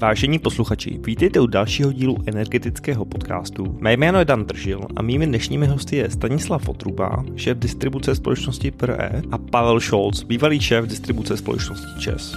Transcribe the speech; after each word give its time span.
Vážení 0.00 0.38
posluchači, 0.38 0.98
vítejte 1.06 1.40
u 1.40 1.46
dalšího 1.46 1.92
dílu 1.92 2.16
energetického 2.26 3.04
podcastu. 3.04 3.76
Mé 3.80 3.92
jméno 3.92 4.18
je 4.18 4.24
Dan 4.24 4.44
Držil 4.44 4.80
a 4.96 5.02
mými 5.02 5.26
dnešními 5.26 5.66
hosty 5.66 5.96
je 5.96 6.10
Stanislav 6.10 6.68
Otruba, 6.68 7.24
šéf 7.36 7.58
distribuce 7.58 8.14
společnosti 8.14 8.70
PRE 8.70 9.22
a 9.30 9.38
Pavel 9.38 9.80
Scholz, 9.80 10.22
bývalý 10.22 10.60
šéf 10.60 10.86
distribuce 10.86 11.36
společnosti 11.36 12.00
ČES. 12.00 12.36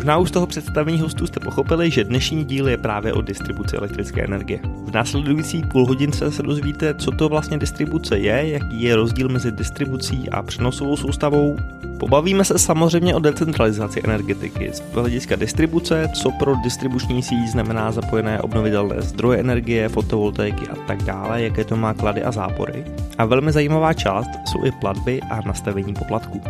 Možná 0.00 0.18
už 0.18 0.28
z 0.28 0.32
toho 0.32 0.46
představení 0.46 1.00
hostů 1.00 1.26
jste 1.26 1.40
pochopili, 1.40 1.90
že 1.90 2.04
dnešní 2.04 2.44
díl 2.44 2.68
je 2.68 2.76
právě 2.76 3.12
o 3.12 3.22
distribuci 3.22 3.76
elektrické 3.76 4.24
energie. 4.24 4.60
V 4.84 4.94
následující 4.94 5.62
půl 5.62 5.86
hodince 5.86 6.32
se 6.32 6.42
dozvíte, 6.42 6.94
co 6.94 7.10
to 7.10 7.28
vlastně 7.28 7.58
distribuce 7.58 8.18
je, 8.18 8.48
jaký 8.48 8.82
je 8.82 8.96
rozdíl 8.96 9.28
mezi 9.28 9.52
distribucí 9.52 10.30
a 10.30 10.42
přenosovou 10.42 10.96
soustavou. 10.96 11.56
Pobavíme 11.98 12.44
se 12.44 12.58
samozřejmě 12.58 13.14
o 13.14 13.18
decentralizaci 13.18 14.00
energetiky 14.04 14.70
z 14.72 14.82
hlediska 14.92 15.36
distribuce, 15.36 16.08
co 16.14 16.30
pro 16.30 16.54
distribuční 16.64 17.22
síť 17.22 17.48
znamená 17.48 17.92
zapojené 17.92 18.40
obnovitelné 18.40 19.02
zdroje 19.02 19.40
energie, 19.40 19.88
fotovoltaiky 19.88 20.68
a 20.68 20.74
tak 20.86 21.02
dále, 21.02 21.42
jaké 21.42 21.64
to 21.64 21.76
má 21.76 21.94
klady 21.94 22.22
a 22.22 22.32
zápory. 22.32 22.84
A 23.18 23.24
velmi 23.24 23.52
zajímavá 23.52 23.92
část 23.92 24.30
jsou 24.44 24.64
i 24.64 24.72
platby 24.72 25.20
a 25.30 25.40
nastavení 25.46 25.94
poplatků. 25.94 26.42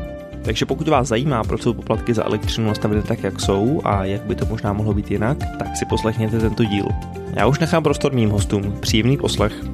Takže 0.45 0.67
pokud 0.67 0.89
vás 0.89 1.09
zajímá, 1.09 1.45
proč 1.45 1.62
jsou 1.62 1.75
poplatky 1.75 2.15
za 2.15 2.25
elektřinu 2.25 2.67
nastaveny 2.67 3.03
tak, 3.03 3.23
jak 3.23 3.41
jsou 3.41 3.81
a 3.85 4.05
jak 4.05 4.23
by 4.23 4.35
to 4.35 4.47
možná 4.47 4.73
mohlo 4.73 4.95
být 4.95 5.11
jinak, 5.11 5.39
tak 5.59 5.77
si 5.77 5.87
poslechněte 5.87 6.39
tento 6.39 6.65
díl. 6.65 6.87
Já 7.37 7.47
už 7.47 7.59
nechám 7.59 7.83
prostor 7.83 8.12
mým 8.12 8.31
hostům. 8.31 8.81
Příjemný 8.81 9.17
poslech. 9.17 9.65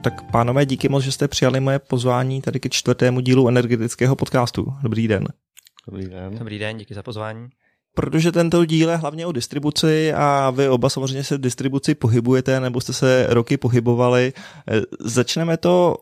Tak 0.00 0.30
pánové, 0.30 0.66
díky 0.66 0.88
moc, 0.88 1.04
že 1.04 1.12
jste 1.12 1.28
přijali 1.28 1.60
moje 1.60 1.78
pozvání 1.78 2.42
tady 2.42 2.60
ke 2.60 2.68
čtvrtému 2.68 3.20
dílu 3.20 3.48
energetického 3.48 4.16
podcastu. 4.16 4.74
Dobrý 4.82 5.08
den. 5.08 5.28
Dobrý 5.86 6.08
den. 6.08 6.38
Dobrý 6.38 6.58
den, 6.58 6.78
díky 6.78 6.94
za 6.94 7.02
pozvání 7.02 7.48
protože 7.96 8.32
tento 8.32 8.64
díl 8.64 8.90
je 8.90 8.96
hlavně 8.96 9.26
o 9.26 9.32
distribuci 9.32 10.12
a 10.12 10.50
vy 10.50 10.68
oba 10.68 10.88
samozřejmě 10.88 11.24
se 11.24 11.38
distribuci 11.38 11.94
pohybujete 11.94 12.60
nebo 12.60 12.80
jste 12.80 12.92
se 12.92 13.26
roky 13.28 13.56
pohybovali. 13.56 14.32
Eh, 14.70 14.80
začneme 15.00 15.56
to, 15.56 15.96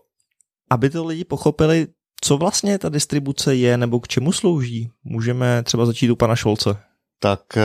aby 0.70 0.90
to 0.90 1.04
lidi 1.04 1.24
pochopili, 1.24 1.86
co 2.20 2.36
vlastně 2.36 2.78
ta 2.78 2.88
distribuce 2.88 3.54
je 3.54 3.76
nebo 3.76 4.00
k 4.00 4.08
čemu 4.08 4.32
slouží. 4.32 4.90
Můžeme 5.04 5.62
třeba 5.62 5.86
začít 5.86 6.10
u 6.10 6.16
pana 6.16 6.36
Šolce 6.36 6.76
tak 7.18 7.40
eh, 7.56 7.62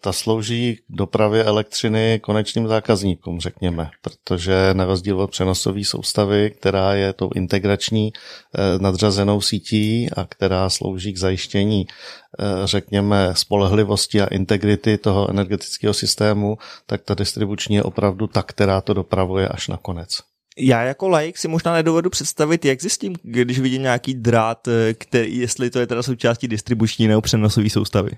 ta 0.00 0.12
slouží 0.12 0.76
k 0.76 0.80
dopravě 0.88 1.44
elektřiny 1.44 2.20
konečným 2.22 2.68
zákazníkům, 2.68 3.40
řekněme, 3.40 3.90
protože 4.02 4.70
na 4.72 4.84
rozdíl 4.84 5.20
od 5.20 5.30
přenosové 5.30 5.84
soustavy, 5.84 6.50
která 6.50 6.94
je 6.94 7.12
tou 7.12 7.30
integrační 7.34 8.12
eh, 8.12 8.78
nadřazenou 8.78 9.40
sítí 9.40 10.08
a 10.16 10.26
která 10.28 10.70
slouží 10.70 11.12
k 11.12 11.18
zajištění, 11.18 11.86
eh, 11.86 12.44
řekněme, 12.64 13.30
spolehlivosti 13.32 14.20
a 14.20 14.26
integrity 14.26 14.98
toho 14.98 15.30
energetického 15.30 15.94
systému, 15.94 16.58
tak 16.86 17.02
ta 17.02 17.14
distribuční 17.14 17.76
je 17.76 17.82
opravdu 17.82 18.26
ta, 18.26 18.42
která 18.42 18.80
to 18.80 18.94
dopravuje 18.94 19.48
až 19.48 19.68
na 19.68 19.76
konec. 19.76 20.18
Já 20.58 20.82
jako 20.82 21.08
laik 21.08 21.38
si 21.38 21.48
možná 21.48 21.72
nedovedu 21.72 22.10
představit, 22.10 22.64
jak 22.64 22.80
zjistím, 22.80 23.14
když 23.22 23.58
vidím 23.58 23.82
nějaký 23.82 24.14
drát, 24.14 24.68
který, 24.98 25.38
jestli 25.38 25.70
to 25.70 25.78
je 25.78 25.86
teda 25.86 26.02
součástí 26.02 26.48
distribuční 26.48 27.08
nebo 27.08 27.20
přenosové 27.20 27.70
soustavy 27.70 28.10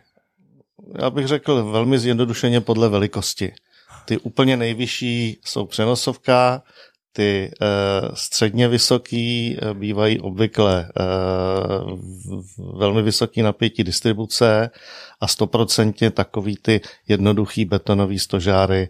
já 0.99 1.11
bych 1.11 1.27
řekl 1.27 1.65
velmi 1.65 1.99
zjednodušeně 1.99 2.61
podle 2.61 2.89
velikosti. 2.89 3.53
Ty 4.05 4.19
úplně 4.19 4.57
nejvyšší 4.57 5.41
jsou 5.45 5.67
přenosovka, 5.67 6.63
ty 7.13 7.51
e, 7.61 7.71
středně 8.15 8.69
vysoký 8.69 9.57
eh, 9.63 9.75
bývají 9.75 10.21
obvykle 10.21 10.81
e, 10.81 11.05
velmi 12.77 13.03
vysoký 13.03 13.43
napětí 13.43 13.85
distribuce 13.85 14.71
a 15.21 15.27
stoprocentně 15.27 16.11
takový 16.11 16.57
ty 16.57 16.81
jednoduchý 17.09 17.65
betonový 17.65 18.19
stožáry, 18.19 18.83
e, 18.83 18.89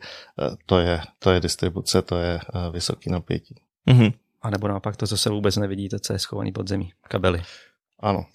to, 0.66 0.78
je, 0.78 1.00
to 1.18 1.30
je 1.30 1.40
distribuce, 1.40 2.02
to 2.02 2.16
je 2.16 2.34
e, 2.34 2.70
vysoký 2.70 3.10
napětí. 3.10 3.54
Mm-hmm. 3.86 4.12
A 4.42 4.50
nebo 4.50 4.68
naopak 4.68 4.96
to, 4.96 5.06
co 5.06 5.16
se 5.16 5.30
vůbec 5.30 5.56
nevidíte, 5.56 5.98
co 5.98 6.12
je 6.12 6.18
schovaný 6.18 6.52
pod 6.52 6.68
zemí, 6.68 6.92
kabely. 7.02 7.42
Ano, 8.00 8.26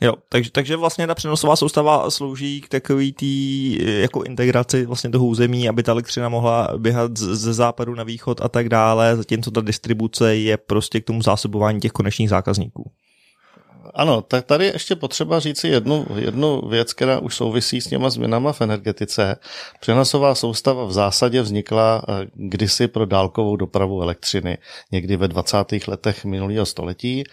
Jo, 0.00 0.14
takže, 0.28 0.50
takže 0.50 0.76
vlastně 0.76 1.06
ta 1.06 1.14
přenosová 1.14 1.56
soustava 1.56 2.10
slouží 2.10 2.60
k 2.60 2.68
takový 2.68 3.12
tý 3.12 3.78
jako 4.00 4.22
integraci 4.22 4.86
vlastně 4.86 5.10
toho 5.10 5.26
území, 5.26 5.68
aby 5.68 5.82
ta 5.82 5.92
elektřina 5.92 6.28
mohla 6.28 6.68
běhat 6.76 7.18
ze 7.18 7.54
západu 7.54 7.94
na 7.94 8.04
východ 8.04 8.40
a 8.40 8.48
tak 8.48 8.68
dále, 8.68 9.16
zatímco 9.16 9.50
ta 9.50 9.60
distribuce 9.60 10.36
je 10.36 10.56
prostě 10.56 11.00
k 11.00 11.04
tomu 11.04 11.22
zásobování 11.22 11.80
těch 11.80 11.92
konečných 11.92 12.28
zákazníků. 12.28 12.90
Ano, 13.94 14.22
tak 14.22 14.44
tady 14.44 14.66
ještě 14.66 14.96
potřeba 14.96 15.40
říci 15.40 15.68
jednu, 15.68 16.06
jednu 16.14 16.60
věc, 16.68 16.92
která 16.92 17.18
už 17.18 17.34
souvisí 17.34 17.80
s 17.80 17.86
těma 17.86 18.10
změnama 18.10 18.52
v 18.52 18.60
energetice. 18.60 19.36
Přenosová 19.80 20.34
soustava 20.34 20.84
v 20.84 20.92
zásadě 20.92 21.42
vznikla 21.42 22.02
eh, 22.08 22.26
kdysi 22.34 22.88
pro 22.88 23.06
dálkovou 23.06 23.56
dopravu 23.56 24.02
elektřiny, 24.02 24.58
někdy 24.92 25.16
ve 25.16 25.28
20. 25.28 25.56
letech 25.88 26.24
minulého 26.24 26.66
století 26.66 27.24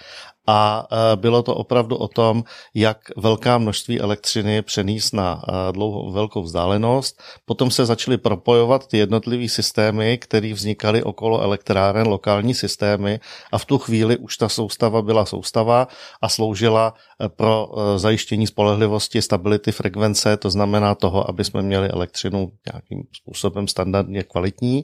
a 0.48 0.88
e, 0.92 1.16
bylo 1.16 1.44
to 1.44 1.56
opravdu 1.56 1.96
o 1.96 2.08
tom, 2.08 2.44
jak 2.74 2.98
velká 3.18 3.58
množství 3.58 4.00
elektřiny 4.00 4.62
přenést 4.62 5.14
na 5.14 5.42
e, 5.48 5.72
dlouhou, 5.72 6.12
velkou 6.12 6.44
vzdálenost. 6.44 7.22
Potom 7.46 7.72
se 7.72 7.86
začaly 7.86 8.18
propojovat 8.18 8.88
ty 8.88 8.98
jednotlivé 8.98 9.50
systémy, 9.50 10.18
které 10.18 10.54
vznikaly 10.54 11.04
okolo 11.04 11.42
elektráren, 11.42 12.08
lokální 12.08 12.54
systémy 12.54 13.20
a 13.52 13.58
v 13.58 13.66
tu 13.66 13.78
chvíli 13.78 14.18
už 14.18 14.38
ta 14.38 14.50
soustava 14.50 15.02
byla 15.02 15.26
soustava 15.26 15.88
a 16.22 16.30
sloužila 16.30 16.94
e, 17.24 17.30
pro 17.30 17.70
zajištění 17.96 18.48
spolehlivosti, 18.48 19.22
stability 19.22 19.72
frekvence, 19.72 20.38
to 20.38 20.50
znamená 20.50 20.96
toho, 20.96 21.30
aby 21.30 21.44
jsme 21.44 21.62
měli 21.62 21.90
elektřinu 21.90 22.52
nějakým 22.74 23.04
způsobem 23.16 23.68
standardně 23.68 24.24
kvalitní 24.24 24.84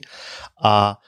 a 0.62 0.98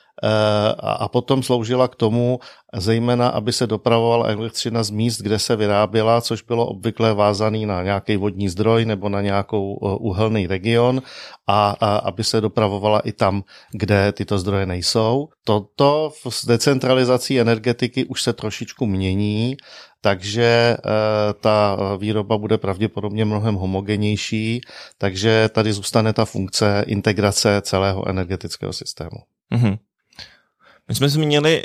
a 0.78 1.08
potom 1.08 1.42
sloužila 1.42 1.88
k 1.88 1.94
tomu 1.94 2.40
zejména, 2.74 3.28
aby 3.28 3.52
se 3.52 3.66
dopravovala 3.66 4.26
elektřina 4.26 4.82
z 4.82 4.90
míst, 4.90 5.20
kde 5.20 5.38
se 5.38 5.56
vyráběla, 5.56 6.20
což 6.20 6.42
bylo 6.42 6.66
obvykle 6.66 7.14
vázaný 7.14 7.66
na 7.66 7.82
nějaký 7.82 8.16
vodní 8.16 8.48
zdroj 8.48 8.84
nebo 8.84 9.08
na 9.08 9.20
nějakou 9.20 9.78
eh, 9.82 9.96
uhelný 10.00 10.46
region 10.46 11.02
a, 11.46 11.76
a 11.80 11.96
aby 11.96 12.24
se 12.24 12.40
dopravovala 12.40 13.00
i 13.00 13.12
tam, 13.12 13.42
kde 13.72 14.12
tyto 14.12 14.38
zdroje 14.38 14.66
nejsou. 14.66 15.28
Toto 15.44 16.12
s 16.28 16.46
decentralizací 16.46 17.40
energetiky 17.40 18.04
už 18.04 18.22
se 18.22 18.32
trošičku 18.32 18.86
mění, 18.86 19.56
takže 20.00 20.44
e, 20.44 20.76
ta 21.40 21.76
výroba 21.96 22.38
bude 22.38 22.58
pravděpodobně 22.58 23.24
mnohem 23.24 23.54
homogenější, 23.54 24.60
takže 24.98 25.48
tady 25.52 25.72
zůstane 25.72 26.12
ta 26.12 26.24
funkce 26.24 26.84
integrace 26.86 27.60
celého 27.60 28.08
energetického 28.08 28.72
systému. 28.72 29.16
Mm-hmm. 29.52 29.78
My 30.90 30.94
jsme 30.94 31.08
zmínili 31.08 31.62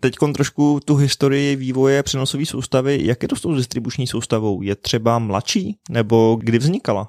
teď 0.00 0.14
trošku 0.34 0.80
tu 0.84 0.96
historii 0.96 1.56
vývoje 1.56 2.02
přenosové 2.02 2.46
soustavy. 2.46 2.98
Jak 3.02 3.22
je 3.22 3.28
to 3.28 3.36
s 3.36 3.40
tou 3.40 3.54
distribuční 3.54 4.06
soustavou? 4.06 4.62
Je 4.62 4.76
třeba 4.76 5.18
mladší 5.18 5.78
nebo 5.90 6.38
kdy 6.40 6.58
vznikala? 6.58 7.08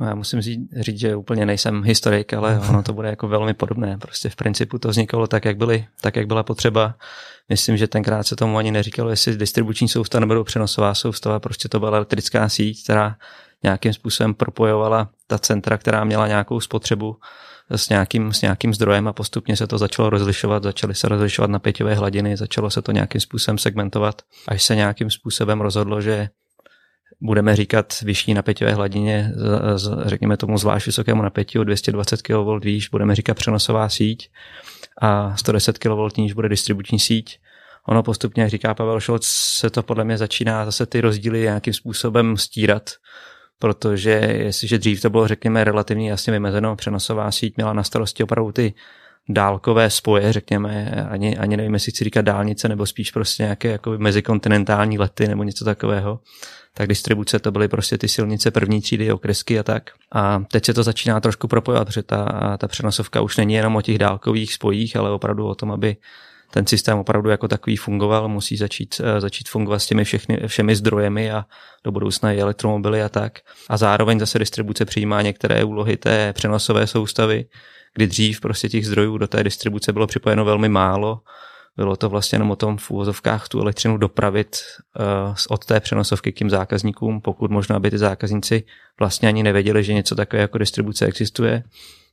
No 0.00 0.06
já 0.06 0.14
musím 0.14 0.40
říct, 0.40 0.60
říct, 0.80 1.00
že 1.00 1.16
úplně 1.16 1.46
nejsem 1.46 1.82
historik, 1.82 2.34
ale 2.34 2.60
ono 2.68 2.82
to 2.82 2.92
bude 2.92 3.08
jako 3.08 3.28
velmi 3.28 3.54
podobné. 3.54 3.98
Prostě 3.98 4.28
v 4.28 4.36
principu 4.36 4.78
to 4.78 4.88
vznikalo 4.88 5.26
tak, 5.26 5.44
jak, 5.44 5.56
byly, 5.56 5.86
tak, 6.00 6.16
jak 6.16 6.26
byla 6.26 6.42
potřeba. 6.42 6.94
Myslím, 7.48 7.76
že 7.76 7.88
tenkrát 7.88 8.22
se 8.22 8.36
tomu 8.36 8.58
ani 8.58 8.70
neříkalo, 8.70 9.10
jestli 9.10 9.36
distribuční 9.36 9.88
soustava 9.88 10.26
nebo 10.26 10.44
přenosová 10.44 10.94
soustava, 10.94 11.40
prostě 11.40 11.68
to 11.68 11.78
byla 11.78 11.96
elektrická 11.96 12.48
síť, 12.48 12.84
která 12.84 13.16
nějakým 13.62 13.92
způsobem 13.92 14.34
propojovala 14.34 15.10
ta 15.26 15.38
centra, 15.38 15.78
která 15.78 16.04
měla 16.04 16.28
nějakou 16.28 16.60
spotřebu 16.60 17.16
s 17.70 17.88
nějakým, 17.88 18.32
s 18.32 18.42
nějakým 18.42 18.74
zdrojem 18.74 19.08
a 19.08 19.12
postupně 19.12 19.56
se 19.56 19.66
to 19.66 19.78
začalo 19.78 20.10
rozlišovat, 20.10 20.62
začaly 20.62 20.94
se 20.94 21.08
rozlišovat 21.08 21.50
napěťové 21.50 21.94
hladiny, 21.94 22.36
začalo 22.36 22.70
se 22.70 22.82
to 22.82 22.92
nějakým 22.92 23.20
způsobem 23.20 23.58
segmentovat, 23.58 24.22
až 24.48 24.62
se 24.62 24.76
nějakým 24.76 25.10
způsobem 25.10 25.60
rozhodlo, 25.60 26.00
že 26.00 26.28
budeme 27.20 27.56
říkat 27.56 28.00
vyšší 28.02 28.34
napěťové 28.34 28.72
hladině, 28.72 29.32
řekněme 30.06 30.36
tomu 30.36 30.58
zvlášť 30.58 30.86
vysokému 30.86 31.22
napětí 31.22 31.58
o 31.58 31.64
220 31.64 32.22
kV 32.22 32.32
výš, 32.62 32.88
budeme 32.88 33.14
říkat 33.14 33.34
přenosová 33.34 33.88
síť 33.88 34.30
a 35.02 35.36
110 35.36 35.78
kV 35.78 36.16
níž 36.16 36.32
bude 36.32 36.48
distribuční 36.48 36.98
síť. 36.98 37.38
Ono 37.88 38.02
postupně, 38.02 38.42
jak 38.42 38.50
říká 38.50 38.74
Pavel 38.74 39.00
Šolc, 39.00 39.26
se 39.26 39.70
to 39.70 39.82
podle 39.82 40.04
mě 40.04 40.18
začíná 40.18 40.64
zase 40.64 40.86
ty 40.86 41.00
rozdíly 41.00 41.40
nějakým 41.40 41.72
způsobem 41.72 42.36
stírat 42.36 42.90
protože 43.58 44.10
jestliže 44.38 44.78
dřív 44.78 45.02
to 45.02 45.10
bylo, 45.10 45.28
řekněme, 45.28 45.64
relativně 45.64 46.10
jasně 46.10 46.32
vymezeno, 46.32 46.76
přenosová 46.76 47.30
síť 47.30 47.56
měla 47.56 47.72
na 47.72 47.82
starosti 47.82 48.22
opravdu 48.22 48.52
ty 48.52 48.74
dálkové 49.28 49.90
spoje, 49.90 50.32
řekněme, 50.32 50.90
ani, 51.10 51.38
ani 51.38 51.56
nevím, 51.56 51.74
jestli 51.74 51.92
chci 51.92 52.04
říkat 52.04 52.22
dálnice, 52.22 52.68
nebo 52.68 52.86
spíš 52.86 53.10
prostě 53.10 53.42
nějaké 53.42 53.68
jako 53.68 53.94
mezikontinentální 53.98 54.98
lety 54.98 55.28
nebo 55.28 55.42
něco 55.42 55.64
takového, 55.64 56.20
tak 56.74 56.88
distribuce 56.88 57.38
to 57.38 57.50
byly 57.50 57.68
prostě 57.68 57.98
ty 57.98 58.08
silnice 58.08 58.50
první 58.50 58.80
třídy, 58.80 59.12
okresky 59.12 59.58
a 59.58 59.62
tak. 59.62 59.90
A 60.12 60.42
teď 60.52 60.64
se 60.64 60.74
to 60.74 60.82
začíná 60.82 61.20
trošku 61.20 61.48
propojovat, 61.48 61.88
protože 61.88 62.02
ta, 62.02 62.56
ta 62.60 62.68
přenosovka 62.68 63.20
už 63.20 63.36
není 63.36 63.54
jenom 63.54 63.76
o 63.76 63.82
těch 63.82 63.98
dálkových 63.98 64.54
spojích, 64.54 64.96
ale 64.96 65.10
opravdu 65.10 65.46
o 65.46 65.54
tom, 65.54 65.72
aby 65.72 65.96
ten 66.50 66.66
systém 66.66 66.98
opravdu 66.98 67.30
jako 67.30 67.48
takový 67.48 67.76
fungoval, 67.76 68.28
musí 68.28 68.56
začít, 68.56 69.00
eh, 69.04 69.20
začít 69.20 69.48
fungovat 69.48 69.78
s 69.78 69.86
těmi 69.86 70.04
všechny, 70.04 70.40
všemi 70.46 70.76
zdrojemi 70.76 71.32
a 71.32 71.44
do 71.84 71.92
budoucna 71.92 72.32
i 72.32 72.40
elektromobily 72.40 73.02
a 73.02 73.08
tak. 73.08 73.38
A 73.68 73.76
zároveň 73.76 74.20
zase 74.20 74.38
distribuce 74.38 74.84
přijímá 74.84 75.22
některé 75.22 75.64
úlohy 75.64 75.96
té 75.96 76.32
přenosové 76.32 76.86
soustavy, 76.86 77.44
kdy 77.94 78.06
dřív 78.06 78.40
prostě 78.40 78.68
těch 78.68 78.86
zdrojů 78.86 79.18
do 79.18 79.28
té 79.28 79.44
distribuce 79.44 79.92
bylo 79.92 80.06
připojeno 80.06 80.44
velmi 80.44 80.68
málo, 80.68 81.20
bylo 81.76 81.96
to 81.96 82.08
vlastně 82.08 82.36
jenom 82.36 82.50
o 82.50 82.56
tom 82.56 82.76
v 82.76 82.90
úvozovkách 82.90 83.48
tu 83.48 83.60
elektřinu 83.60 83.96
dopravit 83.96 84.56
uh, 84.98 85.34
od 85.48 85.64
té 85.64 85.80
přenosovky 85.80 86.32
k 86.32 86.36
těm 86.36 86.50
zákazníkům, 86.50 87.20
pokud 87.20 87.50
možná 87.50 87.78
by 87.78 87.90
ty 87.90 87.98
zákazníci 87.98 88.64
vlastně 88.98 89.28
ani 89.28 89.42
nevěděli, 89.42 89.84
že 89.84 89.94
něco 89.94 90.14
takové 90.14 90.42
jako 90.42 90.58
distribuce 90.58 91.06
existuje. 91.06 91.62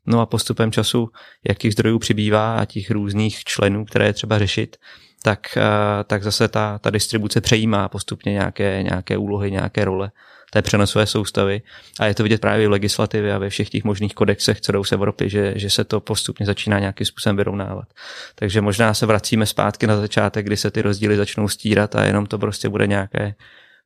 No 0.06 0.22
a 0.22 0.26
postupem 0.26 0.72
času, 0.72 1.10
jak 1.48 1.58
těch 1.58 1.72
zdrojů 1.72 2.00
přibývá 2.00 2.58
a 2.58 2.66
těch 2.66 2.92
různých 2.92 3.44
členů, 3.44 3.86
které 3.86 4.06
je 4.06 4.14
třeba 4.14 4.40
řešit, 4.40 4.78
tak, 5.24 5.40
uh, 5.58 5.64
tak 6.04 6.24
zase 6.24 6.48
ta, 6.48 6.80
ta 6.80 6.90
distribuce 6.90 7.42
přejímá 7.42 7.90
postupně 7.90 8.32
nějaké, 8.32 8.84
nějaké 8.84 9.18
úlohy, 9.18 9.52
nějaké 9.52 9.86
role 9.86 10.12
té 10.52 10.62
přenosové 10.62 11.06
soustavy. 11.06 11.62
A 12.00 12.06
je 12.06 12.16
to 12.16 12.24
vidět 12.24 12.42
právě 12.42 12.68
v 12.68 12.72
legislativě 12.72 13.34
a 13.34 13.38
ve 13.38 13.50
všech 13.50 13.70
těch 13.70 13.84
možných 13.84 14.14
kodexech, 14.14 14.62
co 14.62 14.72
jdou 14.72 14.84
z 14.84 14.92
Evropy, 14.92 15.30
že, 15.30 15.54
že 15.56 15.70
se 15.70 15.84
to 15.84 16.00
postupně 16.00 16.46
začíná 16.46 16.80
nějakým 16.80 17.06
způsobem 17.06 17.38
vyrovnávat. 17.38 17.88
Takže 18.36 18.62
možná 18.62 18.94
se 18.94 19.06
vracíme 19.06 19.46
zpátky 19.46 19.88
na 19.88 19.98
začátek, 19.98 20.46
kdy 20.46 20.58
se 20.58 20.72
ty 20.72 20.82
rozdíly 20.82 21.18
začnou 21.18 21.48
stírat 21.48 21.96
a 21.96 22.06
jenom 22.06 22.26
to 22.26 22.38
prostě 22.38 22.70
bude 22.70 22.88
nějaké 22.88 23.36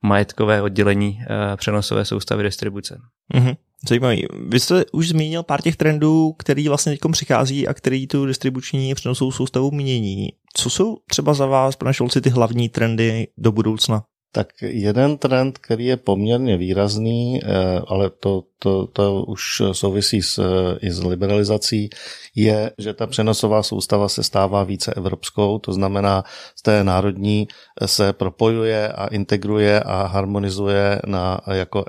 majetkové 0.01 0.62
oddělení 0.62 1.19
uh, 1.19 1.56
přenosové 1.56 2.06
soustavy 2.06 2.44
distribuce. 2.44 3.01
Mm-hmm. 3.33 3.56
Zajímavý. 3.88 4.26
Vy 4.48 4.60
jste 4.60 4.86
už 4.92 5.08
zmínil 5.08 5.44
pár 5.44 5.62
těch 5.62 5.76
trendů, 5.76 6.34
který 6.38 6.68
vlastně 6.68 6.92
teď 6.92 7.00
přichází 7.12 7.68
a 7.68 7.74
který 7.74 8.08
tu 8.08 8.26
distribuční 8.26 8.96
přenosovou 8.96 9.31
soustavu 9.31 9.72
mění. 9.72 10.30
Co 10.54 10.70
jsou 10.70 10.98
třeba 11.10 11.34
za 11.34 11.46
vás, 11.46 11.76
pane 11.76 11.94
Šolci, 11.94 12.22
ty 12.22 12.30
hlavní 12.30 12.70
trendy 12.70 13.28
do 13.38 13.52
budoucna? 13.52 14.04
Tak 14.31 14.48
jeden 14.62 15.18
trend, 15.18 15.58
který 15.58 15.86
je 15.86 15.98
poměrně 15.98 16.58
výrazný, 16.58 17.42
eh, 17.44 17.48
ale 17.88 18.10
to, 18.10 18.44
to, 18.60 18.88
to 18.88 19.24
už 19.24 19.62
souvisí 19.72 20.22
s, 20.22 20.40
i 20.81 20.92
s 20.92 21.04
liberalizací, 21.04 21.90
je, 22.36 22.72
že 22.78 22.94
ta 22.94 23.08
přenosová 23.08 23.64
soustava 23.64 24.10
se 24.10 24.24
stává 24.24 24.64
více 24.64 24.94
evropskou, 24.94 25.60
to 25.60 25.74
znamená 25.74 26.24
z 26.56 26.62
té 26.62 26.84
národní 26.84 27.48
se 27.86 28.14
propojuje 28.14 28.92
a 28.92 29.08
integruje 29.08 29.80
a 29.80 30.08
harmonizuje 30.08 31.02
na, 31.06 31.42
jako 31.52 31.86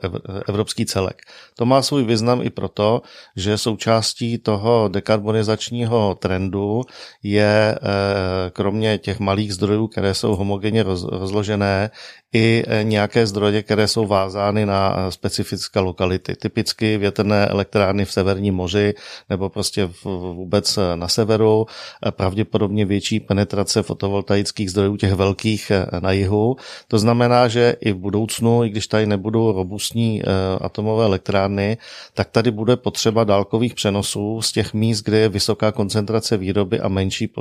evropský 0.49 0.87
celek. 0.87 1.23
To 1.57 1.67
má 1.67 1.83
svůj 1.83 2.05
význam 2.05 2.43
i 2.43 2.51
proto, 2.51 3.03
že 3.37 3.59
součástí 3.59 4.39
toho 4.39 4.89
dekarbonizačního 4.89 6.15
trendu 6.15 6.83
je 7.23 7.75
eh, 7.75 8.51
kromě 8.51 8.99
těch 8.99 9.21
malých 9.21 9.55
zdrojů, 9.55 9.87
které 9.87 10.15
jsou 10.15 10.37
homogenně 10.37 10.83
rozložené, 11.11 11.91
i 12.33 12.65
eh, 12.67 12.85
nějaké 12.85 13.27
zdroje, 13.27 13.63
které 13.63 13.89
jsou 13.89 14.07
vázány 14.07 14.67
na 14.67 14.97
eh, 14.99 15.13
specifické 15.13 15.81
lokality. 15.81 16.37
Typicky 16.37 16.99
větrné 16.99 17.47
elektrárny 17.47 18.05
v 18.05 18.13
Severním 18.13 18.55
moři 18.55 18.95
nebo 19.31 19.49
prostě 19.49 19.91
vůbec 20.33 20.79
na 20.95 21.09
severu, 21.09 21.67
pravděpodobně 22.11 22.85
větší 22.85 23.21
penetrace 23.21 23.83
fotovoltaických 23.83 24.71
zdrojů 24.71 24.97
těch 24.97 25.13
velkých 25.13 25.73
na 26.01 26.13
jihu. 26.13 26.57
To 26.89 26.99
znamená, 26.99 27.49
že 27.49 27.77
i 27.81 27.93
v 27.93 27.97
budoucnu, 27.97 28.65
i 28.65 28.69
když 28.69 28.87
tady 28.87 29.07
nebudou 29.07 29.53
robustní 29.53 30.23
atomové 30.61 31.05
elektrárny, 31.05 31.79
tak 32.15 32.31
tady 32.31 32.51
bude 32.51 32.77
potřeba 32.77 33.25
dálkových 33.25 33.75
přenosů 33.75 34.43
z 34.43 34.53
těch 34.53 34.75
míst, 34.75 35.03
kde 35.03 35.19
je 35.19 35.29
vysoká 35.29 35.73
koncentrace 35.73 36.37
výroby 36.37 36.81
a 36.81 36.89
menší 36.89 37.33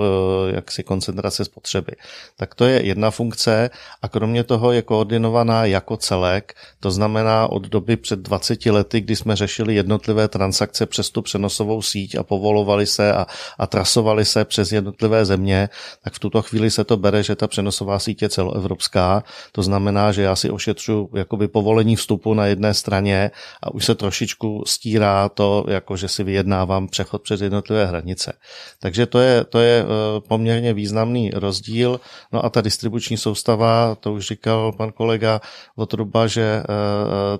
jaksi 0.56 0.84
koncentrace 0.84 1.46
spotřeby. 1.46 1.92
Tak 2.38 2.56
to 2.56 2.66
je 2.66 2.86
jedna 2.86 3.12
funkce 3.12 3.70
a 4.02 4.08
kromě 4.08 4.44
toho 4.44 4.72
je 4.72 4.79
koordinovaná 4.82 5.66
jako 5.66 5.98
celek, 5.98 6.54
to 6.80 6.92
znamená 6.92 7.48
od 7.48 7.68
doby 7.68 7.98
před 7.98 8.20
20 8.20 8.66
lety, 8.66 9.02
kdy 9.02 9.16
jsme 9.16 9.36
řešili 9.36 9.76
jednotlivé 9.76 10.28
transakce 10.28 10.86
přes 10.86 11.10
tu 11.10 11.22
přenosovou 11.22 11.82
síť 11.82 12.16
a 12.16 12.24
povolovali 12.24 12.86
se 12.86 13.14
a, 13.14 13.26
a 13.58 13.68
trasovali 13.68 14.26
se 14.26 14.46
přes 14.46 14.72
jednotlivé 14.72 15.26
země, 15.26 15.70
tak 16.04 16.14
v 16.14 16.20
tuto 16.20 16.42
chvíli 16.42 16.72
se 16.72 16.84
to 16.84 16.98
bere, 16.98 17.24
že 17.24 17.36
ta 17.36 17.48
přenosová 17.48 18.00
síť 18.00 18.22
je 18.22 18.30
celoevropská. 18.30 19.24
To 19.52 19.64
znamená, 19.64 20.12
že 20.12 20.22
já 20.22 20.36
si 20.36 20.50
ošetřu 20.50 21.10
jakoby 21.16 21.48
povolení 21.48 21.96
vstupu 21.96 22.34
na 22.34 22.46
jedné 22.46 22.74
straně 22.74 23.32
a 23.64 23.74
už 23.74 23.86
se 23.86 23.96
trošičku 23.96 24.64
stírá 24.68 25.30
to, 25.30 25.66
jako 25.68 25.98
že 25.98 26.08
si 26.08 26.24
vyjednávám 26.24 26.88
přechod 26.88 27.22
přes 27.22 27.42
jednotlivé 27.42 27.86
hranice. 27.86 28.34
Takže 28.80 29.06
to 29.06 29.20
je, 29.20 29.44
to 29.44 29.60
je 29.60 29.84
eh, 29.84 30.22
poměrně 30.28 30.74
významný 30.74 31.32
rozdíl. 31.34 32.00
No 32.32 32.46
a 32.46 32.50
ta 32.50 32.62
distribuční 32.62 33.18
soustava, 33.18 33.96
to 33.96 34.14
už 34.14 34.28
říkal 34.28 34.69
pan 34.72 34.92
kolega 34.92 35.42
Votruba, 35.78 36.28
že 36.28 36.42
eh, 36.42 36.66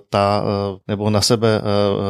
ta, 0.08 0.42
eh, 0.44 0.78
nebo 0.88 1.10
na 1.10 1.20
sebe 1.20 1.60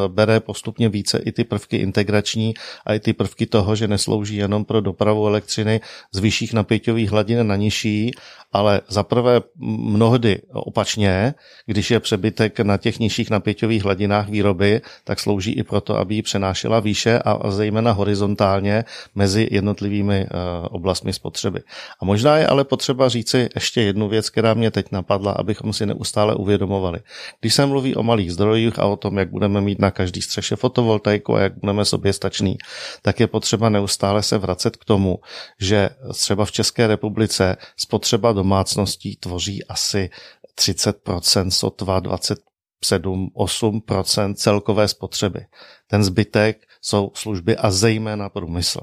bere 0.08 0.40
postupně 0.40 0.88
více 0.88 1.18
i 1.18 1.32
ty 1.32 1.44
prvky 1.44 1.76
integrační 1.76 2.54
a 2.86 2.94
i 2.94 3.00
ty 3.00 3.12
prvky 3.12 3.46
toho, 3.46 3.76
že 3.76 3.88
neslouží 3.88 4.36
jenom 4.36 4.64
pro 4.64 4.80
dopravu 4.80 5.26
elektřiny 5.26 5.80
z 6.12 6.18
vyšších 6.18 6.52
napěťových 6.52 7.10
hladin 7.10 7.46
na 7.46 7.56
nižší, 7.56 8.10
ale 8.52 8.80
zaprvé 8.88 9.40
mnohdy 9.56 10.42
opačně, 10.52 11.34
když 11.66 11.90
je 11.90 12.00
přebytek 12.00 12.60
na 12.60 12.76
těch 12.76 12.98
nižších 12.98 13.30
napěťových 13.30 13.84
hladinách 13.84 14.28
výroby, 14.28 14.80
tak 15.04 15.20
slouží 15.20 15.52
i 15.52 15.62
proto, 15.62 15.98
aby 15.98 16.14
ji 16.14 16.22
přenášela 16.22 16.80
výše 16.80 17.18
a 17.18 17.50
zejména 17.50 17.92
horizontálně 17.92 18.84
mezi 19.14 19.48
jednotlivými 19.50 20.26
eh, 20.26 20.28
oblastmi 20.68 21.12
spotřeby. 21.12 21.60
A 22.00 22.04
možná 22.04 22.36
je 22.36 22.46
ale 22.46 22.64
potřeba 22.64 23.08
říci 23.08 23.48
ještě 23.54 23.82
jednu 23.82 24.08
věc, 24.08 24.30
která 24.30 24.54
mě 24.54 24.70
teď 24.70 24.92
napadla, 25.10 25.32
abychom 25.32 25.72
si 25.72 25.86
neustále 25.86 26.34
uvědomovali. 26.34 27.00
Když 27.40 27.54
se 27.54 27.66
mluví 27.66 27.96
o 27.96 28.02
malých 28.02 28.32
zdrojích 28.32 28.78
a 28.78 28.86
o 28.86 28.96
tom, 28.96 29.18
jak 29.18 29.30
budeme 29.30 29.60
mít 29.60 29.78
na 29.78 29.90
každý 29.90 30.22
střeše 30.22 30.56
fotovoltaiku 30.56 31.34
a 31.34 31.40
jak 31.40 31.58
budeme 31.58 31.84
sobě 31.84 32.12
stační, 32.12 32.58
tak 33.02 33.20
je 33.20 33.26
potřeba 33.26 33.68
neustále 33.68 34.22
se 34.22 34.38
vracet 34.38 34.76
k 34.76 34.84
tomu, 34.84 35.18
že 35.60 35.90
třeba 36.14 36.44
v 36.44 36.52
České 36.52 36.86
republice 36.86 37.56
spotřeba 37.76 38.32
domácností 38.32 39.16
tvoří 39.16 39.66
asi 39.66 40.10
30%, 40.58 41.50
sotva 41.50 42.00
27-8% 42.00 44.34
celkové 44.34 44.88
spotřeby. 44.88 45.40
Ten 45.86 46.04
zbytek 46.04 46.66
jsou 46.82 47.10
služby 47.14 47.56
a 47.56 47.70
zejména 47.70 48.28
průmysl. 48.28 48.80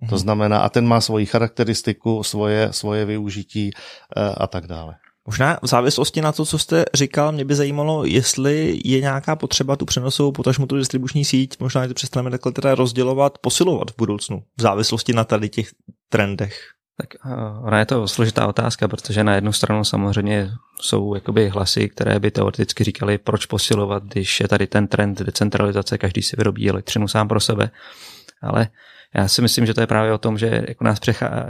To 0.00 0.14
mhm. 0.14 0.18
znamená, 0.18 0.60
a 0.60 0.68
ten 0.68 0.86
má 0.86 1.00
svoji 1.00 1.26
charakteristiku, 1.26 2.22
svoje, 2.22 2.72
svoje 2.72 3.04
využití 3.04 3.70
eh, 3.72 4.34
a 4.36 4.46
tak 4.46 4.66
dále. 4.66 4.94
Možná 5.26 5.58
v 5.62 5.66
závislosti 5.66 6.20
na 6.20 6.32
to, 6.32 6.44
co 6.44 6.58
jste 6.58 6.84
říkal, 6.94 7.32
mě 7.32 7.44
by 7.44 7.54
zajímalo, 7.54 8.04
jestli 8.04 8.80
je 8.84 9.00
nějaká 9.00 9.36
potřeba 9.36 9.76
tu 9.76 9.84
přenosovou, 9.84 10.32
potažmo 10.32 10.66
tu 10.66 10.76
distribuční 10.76 11.24
síť, 11.24 11.60
možná 11.60 11.88
to 11.88 11.94
přestaneme 11.94 12.30
takhle 12.30 12.52
teda 12.52 12.74
rozdělovat, 12.74 13.38
posilovat 13.38 13.90
v 13.90 13.96
budoucnu, 13.98 14.42
v 14.58 14.62
závislosti 14.62 15.12
na 15.12 15.24
tady 15.24 15.48
těch 15.48 15.68
trendech. 16.08 16.58
Tak 17.00 17.08
ona 17.62 17.78
je 17.78 17.86
to 17.86 18.08
složitá 18.08 18.46
otázka, 18.46 18.88
protože 18.88 19.24
na 19.24 19.34
jednu 19.34 19.52
stranu 19.52 19.84
samozřejmě 19.84 20.50
jsou 20.80 21.14
jakoby 21.14 21.48
hlasy, 21.48 21.88
které 21.88 22.20
by 22.20 22.30
teoreticky 22.30 22.84
říkali, 22.84 23.18
proč 23.18 23.46
posilovat, 23.46 24.02
když 24.02 24.40
je 24.40 24.48
tady 24.48 24.66
ten 24.66 24.88
trend 24.88 25.22
decentralizace, 25.22 25.98
každý 25.98 26.22
si 26.22 26.36
vyrobí 26.36 26.70
elektřinu 26.70 27.08
sám 27.08 27.28
pro 27.28 27.40
sebe. 27.40 27.70
Ale 28.42 28.68
já 29.16 29.28
si 29.28 29.42
myslím, 29.42 29.66
že 29.66 29.74
to 29.74 29.80
je 29.80 29.86
právě 29.86 30.12
o 30.12 30.18
tom, 30.18 30.38
že 30.38 30.64
jako 30.68 30.84
nás 30.84 31.00
přechá, 31.00 31.46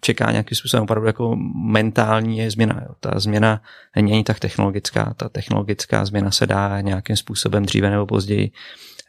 čeká 0.00 0.30
nějakým 0.30 0.56
způsobem 0.56 0.82
opravdu 0.84 1.06
jako 1.06 1.36
mentální 1.54 2.50
změna. 2.50 2.80
Jo. 2.82 2.94
Ta 3.00 3.20
změna 3.20 3.62
není 3.96 4.12
ani 4.12 4.24
tak 4.24 4.40
technologická, 4.40 5.14
ta 5.16 5.28
technologická 5.28 6.04
změna 6.04 6.30
se 6.30 6.46
dá 6.46 6.80
nějakým 6.80 7.16
způsobem 7.16 7.64
dříve 7.64 7.90
nebo 7.90 8.06
později 8.06 8.50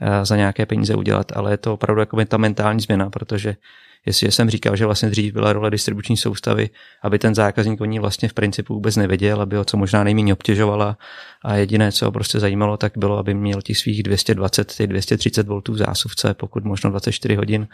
eh, 0.02 0.25
za 0.25 0.36
nějaké 0.36 0.66
peníze 0.66 0.96
udělat, 0.96 1.32
ale 1.36 1.52
je 1.52 1.58
to 1.58 1.74
opravdu 1.74 2.00
jako 2.00 2.25
ta 2.25 2.38
mentální 2.38 2.80
změna, 2.80 3.10
protože 3.10 3.56
jestli 4.05 4.31
jsem 4.31 4.50
říkal, 4.50 4.75
že 4.75 4.85
vlastně 4.85 5.09
dřív 5.09 5.33
byla 5.33 5.53
role 5.53 5.71
distribuční 5.71 6.17
soustavy, 6.17 6.69
aby 7.03 7.19
ten 7.19 7.35
zákazník 7.35 7.81
o 7.81 7.85
ní 7.85 8.00
vlastně 8.00 8.29
v 8.29 8.33
principu 8.33 8.74
vůbec 8.74 8.95
nevěděl, 8.95 9.41
aby 9.41 9.55
ho 9.55 9.65
co 9.65 9.77
možná 9.77 10.03
nejméně 10.03 10.33
obtěžovala. 10.33 10.97
A 11.43 11.55
jediné, 11.55 11.91
co 11.91 12.05
ho 12.05 12.12
prostě 12.12 12.39
zajímalo, 12.39 12.77
tak 12.77 12.93
bylo, 12.97 13.17
aby 13.17 13.33
měl 13.33 13.62
těch 13.62 13.77
svých 13.77 14.03
220, 14.03 14.81
230 14.85 15.47
V 15.47 15.62
v 15.69 15.77
zásuvce, 15.77 16.33
pokud 16.33 16.63
možno 16.63 16.89
24 16.89 17.35
hodin 17.35 17.67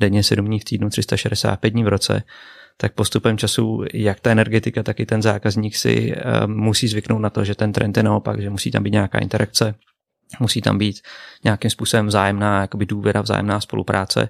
denně, 0.00 0.22
7 0.22 0.46
dní 0.46 0.60
v 0.60 0.64
týdnu, 0.64 0.90
365 0.90 1.70
dní 1.70 1.84
v 1.84 1.88
roce. 1.88 2.22
Tak 2.76 2.92
postupem 2.92 3.38
času 3.38 3.84
jak 3.94 4.20
ta 4.20 4.30
energetika, 4.30 4.82
tak 4.82 5.00
i 5.00 5.06
ten 5.06 5.22
zákazník 5.22 5.76
si 5.76 6.14
uh, 6.16 6.46
musí 6.46 6.88
zvyknout 6.88 7.20
na 7.20 7.30
to, 7.30 7.44
že 7.44 7.54
ten 7.54 7.72
trend 7.72 7.96
je 7.96 8.02
naopak, 8.02 8.42
že 8.42 8.50
musí 8.50 8.70
tam 8.70 8.82
být 8.82 8.92
nějaká 8.92 9.18
interakce 9.18 9.74
musí 10.40 10.60
tam 10.60 10.78
být 10.78 11.00
nějakým 11.44 11.70
způsobem 11.70 12.06
vzájemná 12.06 12.60
jakoby 12.60 12.86
důvěra, 12.86 13.20
vzájemná 13.20 13.60
spolupráce. 13.60 14.28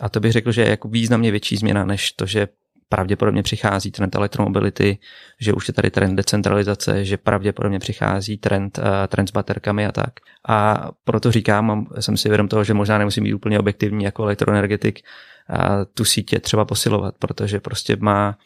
A 0.00 0.08
to 0.08 0.20
bych 0.20 0.32
řekl, 0.32 0.52
že 0.52 0.62
je 0.62 0.70
jako 0.70 0.88
významně 0.88 1.30
větší 1.30 1.56
změna, 1.56 1.84
než 1.84 2.12
to, 2.12 2.26
že 2.26 2.48
pravděpodobně 2.88 3.42
přichází 3.42 3.90
trend 3.90 4.14
elektromobility, 4.14 4.98
že 5.40 5.52
už 5.52 5.68
je 5.68 5.74
tady 5.74 5.90
trend 5.90 6.16
decentralizace, 6.16 7.04
že 7.04 7.16
pravděpodobně 7.16 7.78
přichází 7.78 8.38
trend, 8.38 8.78
uh, 8.78 8.84
trend 9.08 9.28
s 9.28 9.32
baterkami 9.32 9.86
a 9.86 9.92
tak. 9.92 10.12
A 10.48 10.88
proto 11.04 11.32
říkám, 11.32 11.86
jsem 12.00 12.16
si 12.16 12.28
vědom 12.28 12.48
toho, 12.48 12.64
že 12.64 12.74
možná 12.74 12.98
nemusím 12.98 13.24
být 13.24 13.34
úplně 13.34 13.58
objektivní 13.58 14.04
jako 14.04 14.22
elektroenergetik, 14.22 15.00
a 15.48 15.84
tu 15.84 16.04
sítě 16.04 16.40
třeba 16.40 16.64
posilovat, 16.64 17.14
protože 17.18 17.60
prostě 17.60 17.96
má 18.00 18.38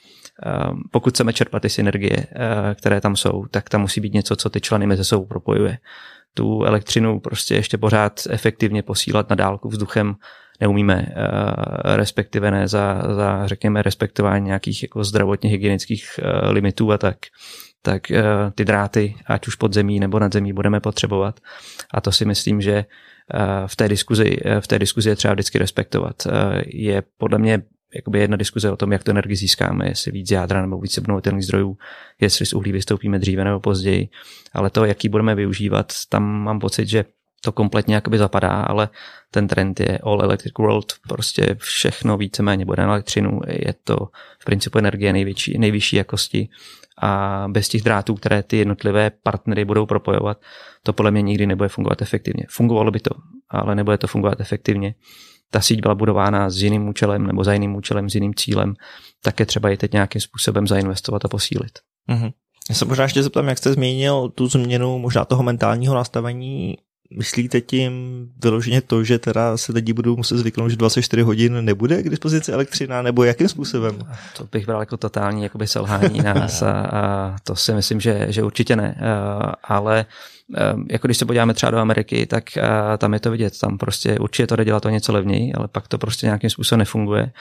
pokud 0.91 1.15
chceme 1.15 1.33
čerpat 1.33 1.63
ty 1.63 1.69
synergie, 1.69 2.27
které 2.75 3.01
tam 3.01 3.17
jsou, 3.17 3.47
tak 3.51 3.69
tam 3.69 3.81
musí 3.81 4.01
být 4.01 4.15
něco, 4.15 4.37
co 4.37 4.51
ty 4.51 4.61
členy 4.61 4.87
mezi 4.87 5.05
sebou 5.05 5.27
propojuje. 5.27 5.79
Tu 6.35 6.65
elektřinu 6.65 7.21
prostě 7.21 7.55
ještě 7.55 7.79
pořád 7.79 8.21
efektivně 8.31 8.83
posílat 8.83 9.31
na 9.31 9.37
dálku 9.37 9.69
vzduchem 9.69 10.15
neumíme, 10.61 11.07
respektive 11.85 12.51
ne 12.51 12.69
za, 12.69 13.03
za 13.15 13.47
řekněme, 13.47 13.83
respektování 13.83 14.47
nějakých 14.47 14.83
jako 14.83 15.05
zdravotně 15.05 15.51
hygienických 15.51 16.21
limitů 16.51 16.93
a 16.93 16.99
tak 16.99 17.17
tak 17.83 18.03
ty 18.55 18.65
dráty, 18.65 19.15
ať 19.27 19.47
už 19.47 19.55
pod 19.55 19.73
zemí 19.73 20.01
nebo 20.01 20.19
nad 20.19 20.33
zemí, 20.33 20.53
budeme 20.53 20.81
potřebovat. 20.81 21.41
A 21.95 22.01
to 22.01 22.13
si 22.13 22.25
myslím, 22.25 22.61
že 22.61 22.85
v 23.67 23.77
té 23.77 23.89
diskuzi, 23.89 24.37
v 24.61 24.67
té 24.67 24.79
diskuzi 24.79 25.09
je 25.09 25.17
třeba 25.17 25.35
vždycky 25.35 25.59
respektovat. 25.59 26.15
Je 26.67 27.03
podle 27.19 27.39
mě 27.39 27.63
jakoby 27.95 28.19
jedna 28.19 28.37
diskuze 28.37 28.71
o 28.71 28.77
tom, 28.77 28.93
jak 28.93 29.05
tu 29.05 29.11
energii 29.11 29.37
získáme, 29.37 29.89
jestli 29.89 30.13
víc 30.13 30.31
jádra 30.31 30.61
nebo 30.61 30.81
víc 30.81 30.99
obnovitelných 30.99 31.45
zdrojů, 31.45 31.79
jestli 32.21 32.47
z 32.47 32.53
uhlí 32.53 32.73
vystoupíme 32.73 33.19
dříve 33.19 33.45
nebo 33.45 33.61
později, 33.61 34.09
ale 34.53 34.71
to, 34.71 34.85
jaký 34.85 35.09
budeme 35.09 35.35
využívat, 35.35 35.93
tam 36.09 36.23
mám 36.23 36.59
pocit, 36.59 36.89
že 36.89 37.05
to 37.41 37.53
kompletně 37.53 37.95
jakoby 37.95 38.19
zapadá, 38.19 38.49
ale 38.49 38.89
ten 39.31 39.49
trend 39.49 39.81
je 39.81 39.99
all 39.99 40.23
electric 40.23 40.53
world, 40.59 40.93
prostě 41.09 41.57
všechno 41.59 42.17
víceméně 42.17 42.65
bude 42.65 42.83
na 42.83 42.89
elektřinu, 42.89 43.41
je 43.47 43.75
to 43.85 43.97
v 44.39 44.45
principu 44.45 44.79
energie 44.79 45.13
největší, 45.13 45.59
nejvyšší 45.59 45.97
jakosti 45.97 46.49
a 47.03 47.45
bez 47.49 47.69
těch 47.69 47.83
drátů, 47.83 48.15
které 48.15 48.43
ty 48.43 48.57
jednotlivé 48.57 49.11
partnery 49.23 49.65
budou 49.65 49.87
propojovat, 49.87 50.41
to 50.83 50.93
podle 50.93 51.11
mě 51.11 51.23
nikdy 51.23 51.47
nebude 51.47 51.69
fungovat 51.69 52.03
efektivně. 52.03 52.47
Fungovalo 52.49 52.91
by 52.91 53.01
to, 53.01 53.11
ale 53.51 53.75
nebude 53.75 53.99
to 53.99 54.07
fungovat 54.07 54.41
efektivně. 54.41 54.95
Ta 55.51 55.61
síť 55.61 55.81
byla 55.81 55.95
budována 55.95 56.51
s 56.51 56.63
jiným 56.63 56.89
účelem 56.89 57.27
nebo 57.27 57.45
za 57.45 57.53
jiným 57.53 57.77
účelem, 57.77 58.11
s 58.11 58.15
jiným 58.15 58.35
cílem, 58.35 58.75
tak 59.23 59.41
je 59.41 59.47
třeba 59.47 59.69
ji 59.69 59.77
teď 59.77 59.93
nějakým 59.93 60.21
způsobem 60.21 60.67
zainvestovat 60.67 61.25
a 61.25 61.29
posílit. 61.29 61.79
Mm-hmm. 62.09 62.33
Já 62.71 62.75
se 62.75 62.85
možná 62.85 63.05
ještě 63.05 63.23
zeptám, 63.23 63.49
jak 63.49 63.59
jste 63.59 63.73
změnil 63.73 64.29
tu 64.29 64.49
změnu 64.49 64.99
možná 64.99 65.25
toho 65.25 65.43
mentálního 65.43 65.95
nastavení 65.95 66.77
Myslíte 67.17 67.61
tím 67.61 67.93
vyloženě 68.43 68.81
to, 68.81 69.05
že 69.05 69.19
teda 69.19 69.57
se 69.57 69.73
lidi 69.73 69.93
budou 69.93 70.17
muset 70.17 70.39
zvyknout, 70.39 70.71
že 70.71 70.77
24 70.77 71.23
hodin 71.23 71.65
nebude 71.65 72.03
k 72.03 72.11
dispozici 72.11 72.53
elektřina, 72.53 73.03
nebo 73.03 73.25
jakým 73.25 73.49
způsobem? 73.49 73.99
To 74.37 74.49
bych 74.53 74.67
bral 74.67 74.81
jako 74.81 74.97
totální 74.97 75.43
jakoby 75.43 75.67
selhání 75.67 76.21
nás 76.25 76.63
a, 76.63 76.71
a 76.73 77.37
to 77.45 77.57
si 77.57 77.75
myslím, 77.75 78.01
že, 78.01 78.27
že 78.29 78.43
určitě 78.43 78.77
ne. 78.77 79.01
Ale 79.65 80.07
jako 80.91 81.07
když 81.07 81.17
se 81.17 81.25
podíváme 81.25 81.55
třeba 81.55 81.71
do 81.71 81.79
Ameriky, 81.79 82.27
tak 82.27 82.45
tam 82.99 83.15
je 83.15 83.21
to 83.21 83.31
vidět. 83.31 83.59
Tam 83.59 83.79
prostě 83.79 84.19
určitě 84.19 84.47
to 84.47 84.57
jde 84.57 84.65
dělat 84.65 84.83
to 84.83 84.89
něco 84.89 85.13
levněji, 85.13 85.53
ale 85.53 85.69
pak 85.69 85.89
to 85.89 85.99
prostě 85.99 86.27
nějakým 86.27 86.51
způsobem 86.51 86.79
nefunguje 86.79 87.33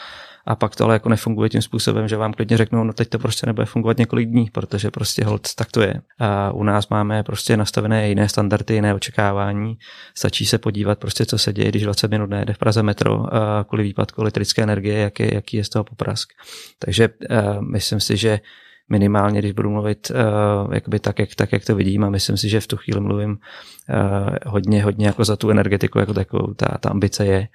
a 0.50 0.56
pak 0.56 0.76
to 0.76 0.84
ale 0.84 0.96
jako 0.96 1.10
nefunguje 1.10 1.50
tím 1.50 1.62
způsobem, 1.62 2.08
že 2.08 2.18
vám 2.18 2.34
klidně 2.34 2.58
řeknou, 2.58 2.84
no 2.84 2.94
teď 2.94 3.10
to 3.10 3.20
prostě 3.20 3.46
nebude 3.46 3.66
fungovat 3.66 3.98
několik 3.98 4.30
dní, 4.30 4.50
protože 4.52 4.92
prostě 4.92 5.26
hold, 5.26 5.56
tak 5.56 5.72
to 5.72 5.82
je. 5.82 5.94
A 6.20 6.52
u 6.52 6.64
nás 6.64 6.90
máme 6.90 7.24
prostě 7.24 7.58
nastavené 7.58 8.10
jiné 8.10 8.30
standardy, 8.30 8.74
jiné 8.74 8.94
očekávání. 8.94 9.78
Stačí 10.18 10.46
se 10.46 10.58
podívat 10.58 11.00
prostě, 11.00 11.26
co 11.26 11.38
se 11.38 11.54
děje, 11.54 11.70
když 11.70 11.84
20 11.84 12.12
minut 12.12 12.30
nejde 12.30 12.54
v 12.54 12.58
Praze 12.58 12.84
metro 12.84 13.26
kvůli 13.68 13.84
výpadku 13.84 14.22
elektrické 14.22 14.64
energie, 14.64 15.00
jaký, 15.00 15.34
jaký 15.34 15.58
je 15.58 15.64
z 15.64 15.70
toho 15.70 15.84
poprask. 15.84 16.30
Takže 16.80 17.10
uh, 17.10 17.62
myslím 17.62 18.00
si, 18.00 18.18
že 18.18 18.40
minimálně, 18.90 19.40
když 19.40 19.52
budu 19.52 19.70
mluvit 19.70 20.12
uh, 20.12 20.74
jakoby 20.74 21.00
tak, 21.00 21.20
jak, 21.20 21.36
tak, 21.36 21.54
jak 21.54 21.66
to 21.66 21.76
vidím 21.76 22.04
a 22.04 22.10
myslím 22.10 22.38
si, 22.38 22.50
že 22.50 22.62
v 22.62 22.68
tu 22.68 22.78
chvíli 22.78 23.02
mluvím 23.02 23.32
uh, 23.32 24.36
hodně, 24.46 24.84
hodně 24.84 25.08
jako 25.08 25.26
za 25.26 25.36
tu 25.36 25.50
energetiku 25.50 26.00
jako 26.00 26.14
takovou, 26.14 26.54
ta, 26.54 26.78
ta 26.80 26.90
ambice 26.90 27.26
je 27.26 27.40
uh, 27.40 27.46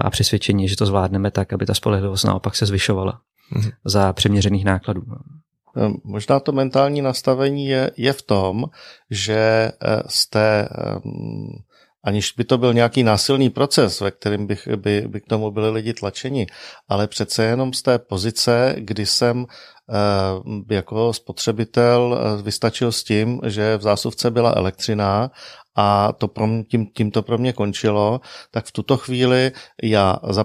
a 0.00 0.10
přesvědčení, 0.10 0.68
že 0.68 0.76
to 0.76 0.86
zvládneme 0.86 1.30
tak, 1.30 1.52
aby 1.52 1.66
ta 1.66 1.74
spolehlivost 1.74 2.24
naopak 2.24 2.56
se 2.56 2.66
zvyšovala 2.66 3.20
mm-hmm. 3.52 3.72
za 3.84 4.12
přeměřených 4.12 4.64
nákladů. 4.64 5.02
Možná 6.04 6.40
to 6.40 6.52
mentální 6.52 7.02
nastavení 7.02 7.66
je, 7.66 7.90
je 7.96 8.12
v 8.12 8.22
tom, 8.22 8.64
že 9.10 9.72
jste 10.06 10.68
um, 11.04 11.62
aniž 12.04 12.32
by 12.32 12.44
to 12.44 12.58
byl 12.58 12.74
nějaký 12.74 13.02
násilný 13.02 13.50
proces, 13.50 14.00
ve 14.00 14.10
kterém 14.10 14.46
bych, 14.46 14.68
by, 14.76 15.04
by 15.08 15.20
k 15.20 15.26
tomu 15.26 15.50
byli 15.50 15.70
lidi 15.70 15.94
tlačeni, 15.94 16.46
ale 16.88 17.06
přece 17.06 17.44
jenom 17.44 17.72
z 17.72 17.82
té 17.82 17.98
pozice, 17.98 18.74
kdy 18.78 19.06
jsem 19.06 19.46
eh, 19.46 19.79
jako 20.70 21.12
spotřebitel 21.12 22.18
eh, 22.18 22.42
vystačil 22.42 22.92
s 22.92 23.04
tím, 23.04 23.40
že 23.46 23.76
v 23.76 23.82
zásuvce 23.82 24.30
byla 24.30 24.52
elektřina 24.56 25.30
a 25.76 26.12
to 26.12 26.28
pro 26.28 26.46
mě, 26.46 26.64
tím, 26.64 26.86
tím 26.86 27.10
to 27.10 27.22
pro 27.22 27.38
mě 27.38 27.52
končilo, 27.52 28.20
tak 28.50 28.66
v 28.66 28.72
tuto 28.72 28.96
chvíli 28.96 29.52
já 29.82 30.16
za, 30.30 30.44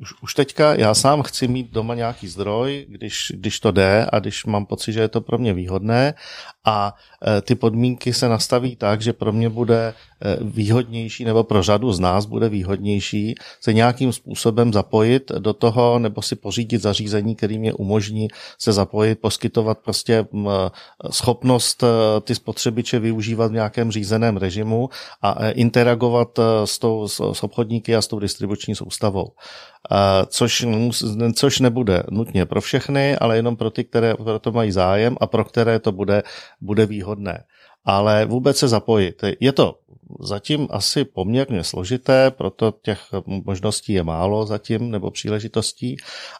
už, 0.00 0.22
už 0.22 0.34
teďka 0.34 0.74
já 0.74 0.94
sám 0.94 1.22
chci 1.22 1.48
mít 1.48 1.70
doma 1.70 1.94
nějaký 1.94 2.28
zdroj, 2.28 2.86
když, 2.88 3.32
když 3.34 3.60
to 3.60 3.70
jde 3.70 4.06
a 4.12 4.18
když 4.18 4.44
mám 4.44 4.66
pocit, 4.66 4.92
že 4.92 5.00
je 5.00 5.08
to 5.08 5.20
pro 5.20 5.38
mě 5.38 5.54
výhodné 5.54 6.14
a 6.64 6.94
e, 7.26 7.40
ty 7.40 7.54
podmínky 7.54 8.12
se 8.12 8.28
nastaví 8.28 8.76
tak, 8.76 9.00
že 9.00 9.12
pro 9.12 9.32
mě 9.32 9.48
bude 9.48 9.76
e, 9.86 9.94
výhodnější 10.40 11.24
nebo 11.24 11.44
pro 11.44 11.62
řadu 11.62 11.92
z 11.92 12.00
nás 12.00 12.26
bude 12.26 12.48
výhodnější 12.48 13.34
se 13.60 13.72
nějakým 13.72 14.12
způsobem 14.12 14.72
zapojit 14.72 15.32
do 15.38 15.52
toho 15.52 15.98
nebo 15.98 16.22
si 16.22 16.36
pořídit 16.36 16.82
zařízení, 16.82 17.36
který 17.36 17.58
mě 17.58 17.72
umožní 17.72 18.28
se 18.58 18.72
zapojit, 18.72 19.20
poskytovat 19.20 19.78
prostě 19.78 20.26
schopnost 21.10 21.82
e, 21.82 21.86
ty 22.20 22.34
spotřebiče 22.34 22.98
využívat 22.98 23.50
v 23.50 23.54
nějakém 23.54 23.92
řízeném 23.92 24.36
režimu 24.36 24.88
a 25.22 25.50
interagovat 25.50 26.38
s, 26.64 26.78
tou, 26.78 27.08
s 27.08 27.42
obchodníky 27.42 27.96
a 27.96 28.02
s 28.02 28.06
tou 28.06 28.18
distribuční 28.18 28.74
soustavou. 28.74 29.32
Což, 30.26 30.66
což 31.34 31.60
nebude 31.60 32.02
nutně 32.10 32.46
pro 32.46 32.60
všechny, 32.60 33.16
ale 33.16 33.36
jenom 33.36 33.56
pro 33.56 33.70
ty, 33.70 33.84
které 33.84 34.14
pro 34.14 34.38
to 34.38 34.52
mají 34.52 34.72
zájem 34.72 35.16
a 35.20 35.26
pro 35.26 35.44
které 35.44 35.78
to 35.78 35.92
bude 35.92 36.22
bude 36.64 36.86
výhodné. 36.86 37.44
Ale 37.84 38.24
vůbec 38.24 38.56
se 38.56 38.68
zapojit. 38.68 39.22
Je 39.40 39.52
to 39.52 39.78
zatím 40.20 40.68
asi 40.70 41.04
poměrně 41.04 41.64
složité, 41.64 42.30
proto 42.30 42.74
těch 42.82 43.00
možností 43.26 43.92
je 43.92 44.02
málo 44.02 44.46
zatím, 44.46 44.90
nebo 44.90 45.10
příležitostí, 45.10 45.96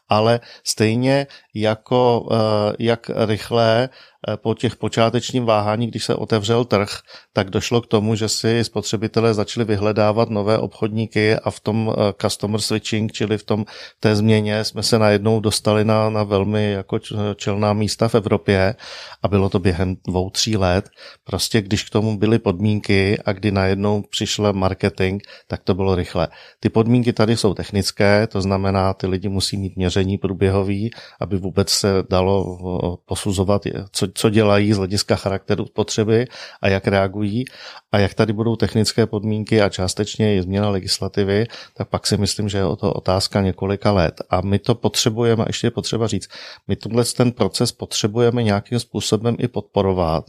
ale 0.08 0.40
stejně 0.64 1.26
jako 1.54 2.28
eh, 2.32 2.36
jak 2.78 3.10
rychle 3.26 3.88
po 4.36 4.54
těch 4.54 4.76
počátečním 4.76 5.44
váhání, 5.44 5.86
když 5.86 6.04
se 6.04 6.14
otevřel 6.14 6.64
trh, 6.64 6.88
tak 7.32 7.50
došlo 7.50 7.80
k 7.80 7.86
tomu, 7.86 8.14
že 8.14 8.28
si 8.28 8.64
spotřebitelé 8.64 9.34
začali 9.34 9.64
vyhledávat 9.64 10.30
nové 10.30 10.58
obchodníky 10.58 11.34
a 11.36 11.50
v 11.50 11.60
tom 11.60 11.92
eh, 11.92 12.12
customer 12.22 12.60
switching, 12.60 13.12
čili 13.12 13.38
v 13.38 13.42
tom 13.42 13.64
té 14.00 14.16
změně 14.16 14.64
jsme 14.64 14.82
se 14.82 14.98
najednou 14.98 15.40
dostali 15.40 15.84
na, 15.84 16.10
na 16.10 16.22
velmi 16.22 16.72
jako 16.72 16.98
čelná 17.36 17.72
místa 17.72 18.08
v 18.08 18.14
Evropě 18.14 18.74
a 19.22 19.28
bylo 19.28 19.48
to 19.48 19.58
během 19.58 19.96
dvou, 20.06 20.30
tří 20.30 20.56
let. 20.56 20.88
Prostě 21.24 21.62
když 21.62 21.84
k 21.84 21.90
tomu 21.90 22.18
byly 22.18 22.38
podmínky 22.38 23.18
a 23.24 23.32
kdy 23.32 23.50
najednou 23.50 24.02
přišel 24.10 24.52
marketing, 24.52 25.22
tak 25.46 25.62
to 25.64 25.74
bylo 25.74 25.94
rychle. 25.94 26.28
Ty 26.60 26.68
podmínky 26.68 27.12
tady 27.12 27.36
jsou 27.36 27.54
technické, 27.54 28.26
to 28.26 28.40
znamená, 28.40 28.94
ty 28.94 29.06
lidi 29.06 29.28
musí 29.28 29.56
mít 29.56 29.76
měření 29.76 30.18
průběhový, 30.18 30.90
aby 31.20 31.36
vůbec 31.36 31.70
se 31.70 31.88
dalo 32.10 32.58
eh, 32.58 32.96
posuzovat, 33.06 33.62
co, 33.92 34.06
co 34.14 34.30
dělají 34.30 34.72
z 34.72 34.76
hlediska 34.76 35.16
charakteru 35.16 35.64
potřeby 35.74 36.26
a 36.62 36.68
jak 36.68 36.86
reagují 36.86 37.44
a 37.92 37.98
jak 37.98 38.14
tady 38.14 38.32
budou 38.32 38.56
technické 38.56 39.06
podmínky 39.06 39.62
a 39.62 39.68
částečně 39.68 40.34
je 40.34 40.42
změna 40.42 40.68
legislativy, 40.68 41.46
tak 41.76 41.88
pak 41.88 42.06
si 42.06 42.16
myslím, 42.16 42.48
že 42.48 42.58
je 42.58 42.64
o 42.64 42.76
to 42.76 42.92
otázka 42.92 43.40
několika 43.40 43.92
let. 43.92 44.22
A 44.30 44.40
my 44.40 44.58
to 44.58 44.74
potřebujeme, 44.74 45.44
ještě 45.46 45.66
je 45.66 45.70
potřeba 45.70 46.06
říct, 46.06 46.28
my 46.68 46.76
tenhle 46.76 47.04
ten 47.04 47.32
proces 47.32 47.72
potřebujeme 47.72 48.42
nějakým 48.42 48.80
způsobem 48.80 49.36
i 49.38 49.48
podporovat, 49.48 50.24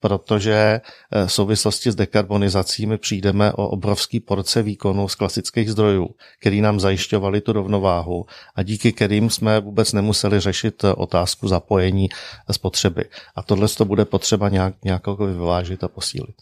protože 0.00 0.80
eh, 1.12 1.26
v 1.26 1.32
souvislosti 1.32 1.90
s 1.90 1.94
dekarbonizací 1.94 2.86
my 2.86 2.98
přijdeme 2.98 3.52
o 3.52 3.68
obrovský 3.68 4.20
porce 4.20 4.62
výkonu 4.62 5.08
z 5.08 5.14
klasických 5.14 5.70
zdrojů, 5.70 6.08
který 6.40 6.60
nám 6.60 6.80
zajišťovali 6.80 7.40
tu 7.40 7.52
rovnováhu 7.52 8.26
a 8.54 8.62
díky 8.62 8.92
kterým 8.92 9.30
jsme 9.30 9.60
vůbec 9.60 9.92
nemuseli 9.92 10.40
řešit 10.40 10.84
eh, 10.84 10.92
otázku 10.92 11.48
zapojení 11.48 12.08
spotřeby. 12.50 13.04
A 13.36 13.42
tohle 13.42 13.68
to 13.68 13.84
bude 13.84 14.04
potřeba 14.04 14.48
nějak, 14.48 14.74
nějak 14.84 15.06
vyvážit 15.06 15.84
a 15.84 15.88
posílit. 15.88 16.36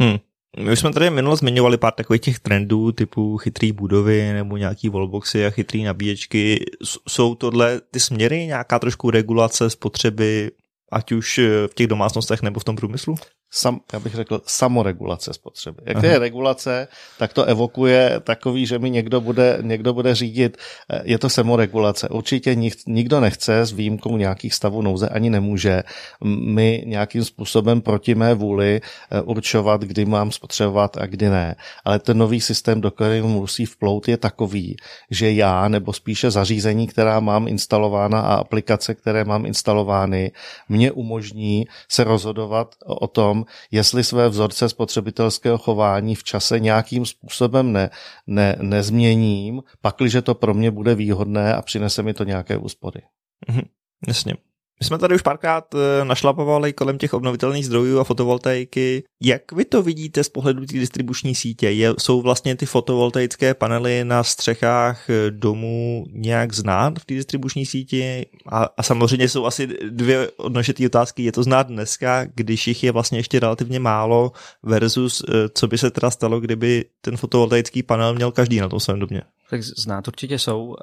Hmm. 0.00 0.18
My 0.58 0.72
už 0.72 0.78
jsme 0.78 0.92
tady 0.92 1.10
minule 1.10 1.36
zmiňovali 1.36 1.76
pár 1.76 1.92
takových 1.92 2.22
těch 2.22 2.38
trendů 2.38 2.92
typu 2.92 3.36
chytrý 3.36 3.72
budovy 3.72 4.32
nebo 4.32 4.56
nějaký 4.56 4.88
wallboxy 4.88 5.46
a 5.46 5.50
chytrý 5.50 5.84
nabíječky. 5.84 6.64
Jsou 7.08 7.34
tohle 7.34 7.80
ty 7.80 8.00
směry, 8.00 8.46
nějaká 8.46 8.78
trošku 8.78 9.10
regulace 9.10 9.70
spotřeby 9.70 10.50
ať 10.92 11.12
už 11.12 11.38
eh, 11.38 11.68
v 11.68 11.74
těch 11.74 11.86
domácnostech 11.86 12.42
nebo 12.42 12.60
v 12.60 12.64
tom 12.64 12.76
průmyslu? 12.76 13.14
Sam, 13.56 13.80
já 13.92 14.00
bych 14.00 14.14
řekl, 14.14 14.40
samoregulace 14.46 15.32
spotřeby. 15.32 15.78
Jak 15.86 15.96
Aha. 15.96 16.06
je 16.06 16.18
regulace, 16.18 16.88
tak 17.18 17.32
to 17.32 17.44
evokuje 17.44 18.20
takový, 18.24 18.66
že 18.66 18.78
mi 18.78 18.90
někdo 18.90 19.20
bude, 19.20 19.58
někdo 19.60 19.92
bude 19.92 20.14
řídit. 20.14 20.56
Eh, 20.90 21.00
je 21.04 21.18
to 21.18 21.28
samoregulace. 21.28 22.08
Určitě 22.08 22.54
nik, 22.54 22.74
nikdo 22.86 23.20
nechce 23.20 23.60
s 23.60 23.72
výjimkou 23.72 24.16
nějakých 24.16 24.54
stavů 24.54 24.82
nouze 24.82 25.08
ani 25.08 25.30
nemůže 25.30 25.82
mi 26.24 26.82
nějakým 26.86 27.24
způsobem 27.24 27.80
proti 27.80 28.14
mé 28.14 28.34
vůli 28.34 28.80
eh, 29.10 29.20
určovat, 29.20 29.80
kdy 29.80 30.04
mám 30.04 30.32
spotřebovat 30.32 30.96
a 30.96 31.06
kdy 31.06 31.28
ne. 31.28 31.56
Ale 31.84 31.98
ten 31.98 32.18
nový 32.18 32.40
systém, 32.40 32.80
do 32.80 32.90
kterého 32.90 33.28
musí 33.28 33.66
vplout, 33.66 34.08
je 34.08 34.16
takový, 34.16 34.76
že 35.10 35.32
já, 35.32 35.68
nebo 35.68 35.92
spíše 35.92 36.30
zařízení, 36.30 36.86
která 36.86 37.20
mám 37.20 37.48
instalována 37.48 38.20
a 38.20 38.34
aplikace, 38.34 38.94
které 38.94 39.24
mám 39.24 39.46
instalovány, 39.46 40.32
mě 40.68 40.92
umožní 40.92 41.66
se 41.88 42.04
rozhodovat 42.04 42.74
o 42.86 43.06
tom, 43.06 43.45
jestli 43.70 44.04
své 44.04 44.28
vzorce 44.28 44.68
spotřebitelského 44.68 45.58
chování 45.58 46.14
v 46.14 46.24
čase 46.24 46.60
nějakým 46.60 47.06
způsobem 47.06 47.72
ne, 47.72 47.90
ne, 48.26 48.56
nezměním, 48.60 49.62
pakliže 49.80 50.22
to 50.22 50.34
pro 50.34 50.54
mě 50.54 50.70
bude 50.70 50.94
výhodné 50.94 51.54
a 51.54 51.62
přinese 51.62 52.02
mi 52.02 52.14
to 52.14 52.24
nějaké 52.24 52.56
úspory. 52.56 53.02
Mhm, 53.48 53.62
jasně. 54.08 54.34
My 54.80 54.86
jsme 54.86 54.98
tady 54.98 55.14
už 55.14 55.22
párkrát 55.22 55.74
eh, 55.74 56.04
našlapovali 56.04 56.72
kolem 56.72 56.98
těch 56.98 57.14
obnovitelných 57.14 57.66
zdrojů 57.66 57.98
a 57.98 58.04
fotovoltaiky. 58.04 59.04
Jak 59.22 59.52
vy 59.52 59.64
to 59.64 59.82
vidíte 59.82 60.24
z 60.24 60.28
pohledu 60.28 60.66
té 60.66 60.78
distribuční 60.78 61.34
sítě? 61.34 61.70
Je, 61.70 61.94
jsou 61.98 62.22
vlastně 62.22 62.56
ty 62.56 62.66
fotovoltaické 62.66 63.54
panely 63.54 64.04
na 64.04 64.24
střechách 64.24 65.10
eh, 65.10 65.30
domů 65.30 66.04
nějak 66.12 66.52
znát 66.52 66.98
v 66.98 67.04
té 67.04 67.14
distribuční 67.14 67.66
síti? 67.66 68.26
A, 68.48 68.68
a 68.76 68.82
samozřejmě 68.82 69.28
jsou 69.28 69.46
asi 69.46 69.66
dvě 69.90 70.30
odnožitý 70.36 70.86
otázky. 70.86 71.22
Je 71.22 71.32
to 71.32 71.42
znát 71.42 71.66
dneska, 71.66 72.24
když 72.34 72.66
jich 72.66 72.84
je 72.84 72.92
vlastně 72.92 73.18
ještě 73.18 73.40
relativně 73.40 73.80
málo 73.80 74.32
versus 74.62 75.24
eh, 75.28 75.48
co 75.54 75.68
by 75.68 75.78
se 75.78 75.90
teda 75.90 76.10
stalo, 76.10 76.40
kdyby 76.40 76.84
ten 77.00 77.16
fotovoltaický 77.16 77.82
panel 77.82 78.14
měl 78.14 78.32
každý 78.32 78.60
na 78.60 78.68
tom 78.68 78.80
svém 78.80 78.98
domě? 78.98 79.22
Tak 79.50 79.62
znát 79.62 80.08
určitě 80.08 80.38
jsou. 80.38 80.76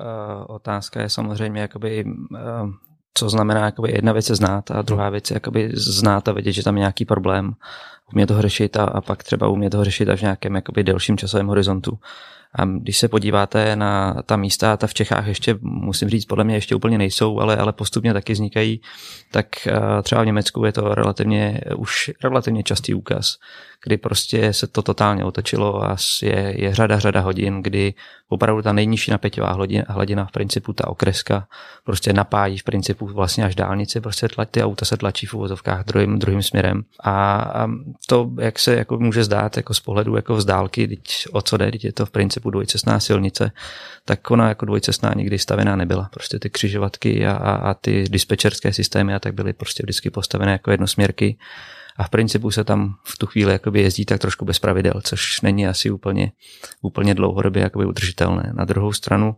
Otázka 0.47 1.01
je 1.01 1.09
samozřejmě 1.09 1.61
jakoby 1.61 2.05
co 3.13 3.29
znamená 3.29 3.65
jakoby 3.65 3.91
jedna 3.91 4.13
věc 4.13 4.29
je 4.29 4.35
znát 4.35 4.71
a 4.71 4.81
druhá 4.81 5.09
věc 5.09 5.31
je 5.31 5.33
jakoby 5.33 5.71
znát 5.73 6.27
a 6.27 6.31
vědět, 6.31 6.51
že 6.51 6.63
tam 6.63 6.75
je 6.75 6.79
nějaký 6.79 7.05
problém, 7.05 7.55
umět 8.13 8.27
toho 8.27 8.41
řešit 8.41 8.77
a, 8.77 8.83
a 8.83 9.01
pak 9.01 9.23
třeba 9.23 9.47
umět 9.47 9.69
toho 9.69 9.83
řešit 9.83 10.09
až 10.09 10.19
v 10.19 10.21
nějakém 10.21 10.55
jakoby 10.55 10.83
delším 10.83 11.17
časovém 11.17 11.47
horizontu. 11.47 11.99
A 12.55 12.65
když 12.65 12.97
se 12.97 13.07
podíváte 13.07 13.75
na 13.75 14.21
ta 14.25 14.35
místa, 14.35 14.77
ta 14.77 14.87
v 14.87 14.93
Čechách 14.93 15.27
ještě, 15.27 15.57
musím 15.61 16.09
říct, 16.09 16.25
podle 16.25 16.43
mě 16.43 16.55
ještě 16.55 16.75
úplně 16.75 16.97
nejsou, 16.97 17.39
ale, 17.39 17.57
ale 17.57 17.73
postupně 17.73 18.13
taky 18.13 18.33
vznikají, 18.33 18.81
tak 19.31 19.67
eh, 19.67 20.01
třeba 20.03 20.21
v 20.21 20.25
Německu 20.25 20.65
je 20.65 20.71
to 20.71 20.95
relativně, 20.95 21.61
už 21.75 22.11
relativně 22.23 22.63
častý 22.63 22.93
úkaz 22.93 23.37
kdy 23.83 23.97
prostě 23.97 24.53
se 24.53 24.67
to 24.67 24.81
totálně 24.81 25.25
otočilo 25.25 25.83
a 25.83 25.95
je, 26.21 26.53
je 26.57 26.75
řada, 26.75 26.99
řada 26.99 27.21
hodin, 27.21 27.63
kdy 27.63 27.93
opravdu 28.29 28.61
ta 28.61 28.73
nejnižší 28.73 29.11
napěťová 29.11 29.51
hladina, 29.51 29.83
hladina 29.87 30.25
v 30.25 30.31
principu 30.31 30.73
ta 30.73 30.87
okreska 30.87 31.47
prostě 31.83 32.13
napájí 32.13 32.57
v 32.57 32.63
principu 32.63 33.07
vlastně 33.07 33.45
až 33.45 33.55
dálnici, 33.55 34.01
prostě 34.01 34.27
tlač, 34.27 34.47
ty 34.51 34.63
auta 34.63 34.85
se 34.85 34.97
tlačí 34.97 35.25
v 35.25 35.33
uvozovkách 35.33 35.85
druhým, 35.85 36.19
druhým 36.19 36.43
směrem. 36.43 36.83
A, 37.03 37.37
a 37.37 37.67
to, 38.07 38.31
jak 38.39 38.59
se 38.59 38.75
jako 38.75 38.97
může 38.97 39.23
zdát 39.23 39.57
jako 39.57 39.73
z 39.73 39.79
pohledu 39.79 40.15
jako 40.15 40.41
z 40.41 40.45
dálky, 40.45 40.99
o 41.31 41.41
co 41.41 41.57
jde, 41.57 41.71
je 41.83 41.93
to 41.93 42.05
v 42.05 42.11
principu 42.11 42.42
dvojcestná 42.49 42.99
silnice, 42.99 43.51
tak 44.05 44.31
ona 44.31 44.49
jako 44.49 44.65
dvojcestná 44.65 45.13
nikdy 45.15 45.39
stavená 45.39 45.75
nebyla. 45.75 46.09
Prostě 46.13 46.39
ty 46.39 46.49
křižovatky 46.49 47.27
a, 47.27 47.31
a, 47.31 47.55
a 47.55 47.73
ty 47.73 48.03
dispečerské 48.09 48.73
systémy 48.73 49.13
a 49.13 49.19
tak 49.19 49.33
byly 49.33 49.53
prostě 49.53 49.83
vždycky 49.83 50.09
postavené 50.09 50.51
jako 50.51 50.71
jednosměrky 50.71 51.37
a 51.97 52.03
v 52.03 52.09
principu 52.09 52.51
se 52.51 52.63
tam 52.63 52.95
v 53.03 53.17
tu 53.17 53.25
chvíli 53.25 53.51
jakoby 53.51 53.81
jezdí 53.81 54.05
tak 54.05 54.19
trošku 54.19 54.45
bez 54.45 54.59
pravidel, 54.59 54.93
což 55.03 55.41
není 55.41 55.67
asi 55.67 55.91
úplně, 55.91 56.31
úplně 56.81 57.15
dlouhodobě 57.15 57.63
jakoby 57.63 57.85
udržitelné. 57.85 58.51
Na 58.55 58.65
druhou 58.65 58.93
stranu 58.93 59.35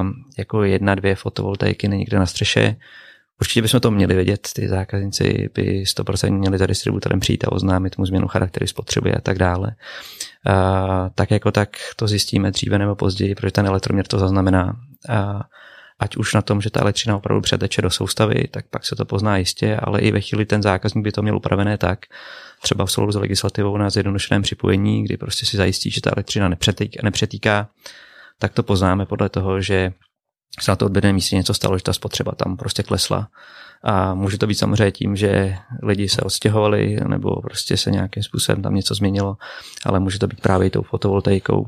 um, 0.00 0.24
jako 0.38 0.62
jedna, 0.62 0.94
dvě 0.94 1.14
fotovoltaiky 1.14 1.88
někde 1.88 2.18
na 2.18 2.26
střeše, 2.26 2.76
Určitě 3.40 3.62
bychom 3.62 3.80
to 3.80 3.90
měli 3.90 4.14
vědět, 4.14 4.48
ty 4.54 4.68
zákazníci 4.68 5.50
by 5.54 5.82
100% 5.82 6.38
měli 6.38 6.58
za 6.58 6.66
distributorem 6.66 7.20
přijít 7.20 7.44
a 7.44 7.52
oznámit 7.52 7.98
mu 7.98 8.06
změnu 8.06 8.28
charaktery 8.28 8.68
spotřeby 8.68 9.14
a 9.14 9.20
tak 9.20 9.38
dále. 9.38 9.74
A, 10.46 11.10
tak 11.14 11.30
jako 11.30 11.50
tak 11.50 11.68
to 11.96 12.08
zjistíme 12.08 12.50
dříve 12.50 12.78
nebo 12.78 12.96
později, 12.96 13.34
protože 13.34 13.52
ten 13.52 13.66
elektroměr 13.66 14.06
to 14.06 14.18
zaznamená. 14.18 14.76
A, 15.08 15.40
ať 15.98 16.16
už 16.16 16.34
na 16.34 16.42
tom, 16.42 16.60
že 16.60 16.70
ta 16.70 16.80
elektřina 16.80 17.16
opravdu 17.16 17.40
přeteče 17.40 17.82
do 17.82 17.90
soustavy, 17.90 18.48
tak 18.50 18.64
pak 18.70 18.84
se 18.84 18.96
to 18.96 19.04
pozná 19.04 19.36
jistě, 19.36 19.76
ale 19.76 20.00
i 20.00 20.12
ve 20.12 20.20
chvíli 20.20 20.46
ten 20.46 20.62
zákazník 20.62 21.04
by 21.04 21.12
to 21.12 21.22
měl 21.22 21.36
upravené 21.36 21.78
tak, 21.78 21.98
třeba 22.62 22.86
v 22.86 22.90
souladu 22.90 23.12
s 23.12 23.16
legislativou 23.16 23.76
na 23.76 23.90
zjednodušeném 23.90 24.42
připojení, 24.42 25.04
kdy 25.04 25.16
prostě 25.16 25.46
si 25.46 25.56
zajistí, 25.56 25.90
že 25.90 26.00
ta 26.00 26.10
elektřina 26.16 26.48
nepřetýká, 26.48 27.00
nepřetýká 27.02 27.68
tak 28.38 28.52
to 28.52 28.62
poznáme 28.62 29.06
podle 29.06 29.28
toho, 29.28 29.60
že 29.60 29.92
se 30.60 30.70
na 30.70 30.76
to 30.76 30.86
odběrném 30.86 31.14
místě 31.14 31.36
něco 31.36 31.54
stalo, 31.54 31.78
že 31.78 31.84
ta 31.84 31.92
spotřeba 31.92 32.32
tam 32.32 32.56
prostě 32.56 32.82
klesla 32.82 33.28
a 33.84 34.14
může 34.14 34.38
to 34.38 34.46
být 34.46 34.54
samozřejmě 34.54 34.90
tím, 34.90 35.16
že 35.16 35.56
lidi 35.82 36.08
se 36.08 36.22
odstěhovali 36.22 36.98
nebo 37.08 37.40
prostě 37.40 37.76
se 37.76 37.90
nějakým 37.90 38.22
způsobem 38.22 38.62
tam 38.62 38.74
něco 38.74 38.94
změnilo, 38.94 39.36
ale 39.86 40.00
může 40.00 40.18
to 40.18 40.26
být 40.26 40.40
právě 40.40 40.70
tou 40.70 40.82
fotovoltaikou. 40.82 41.66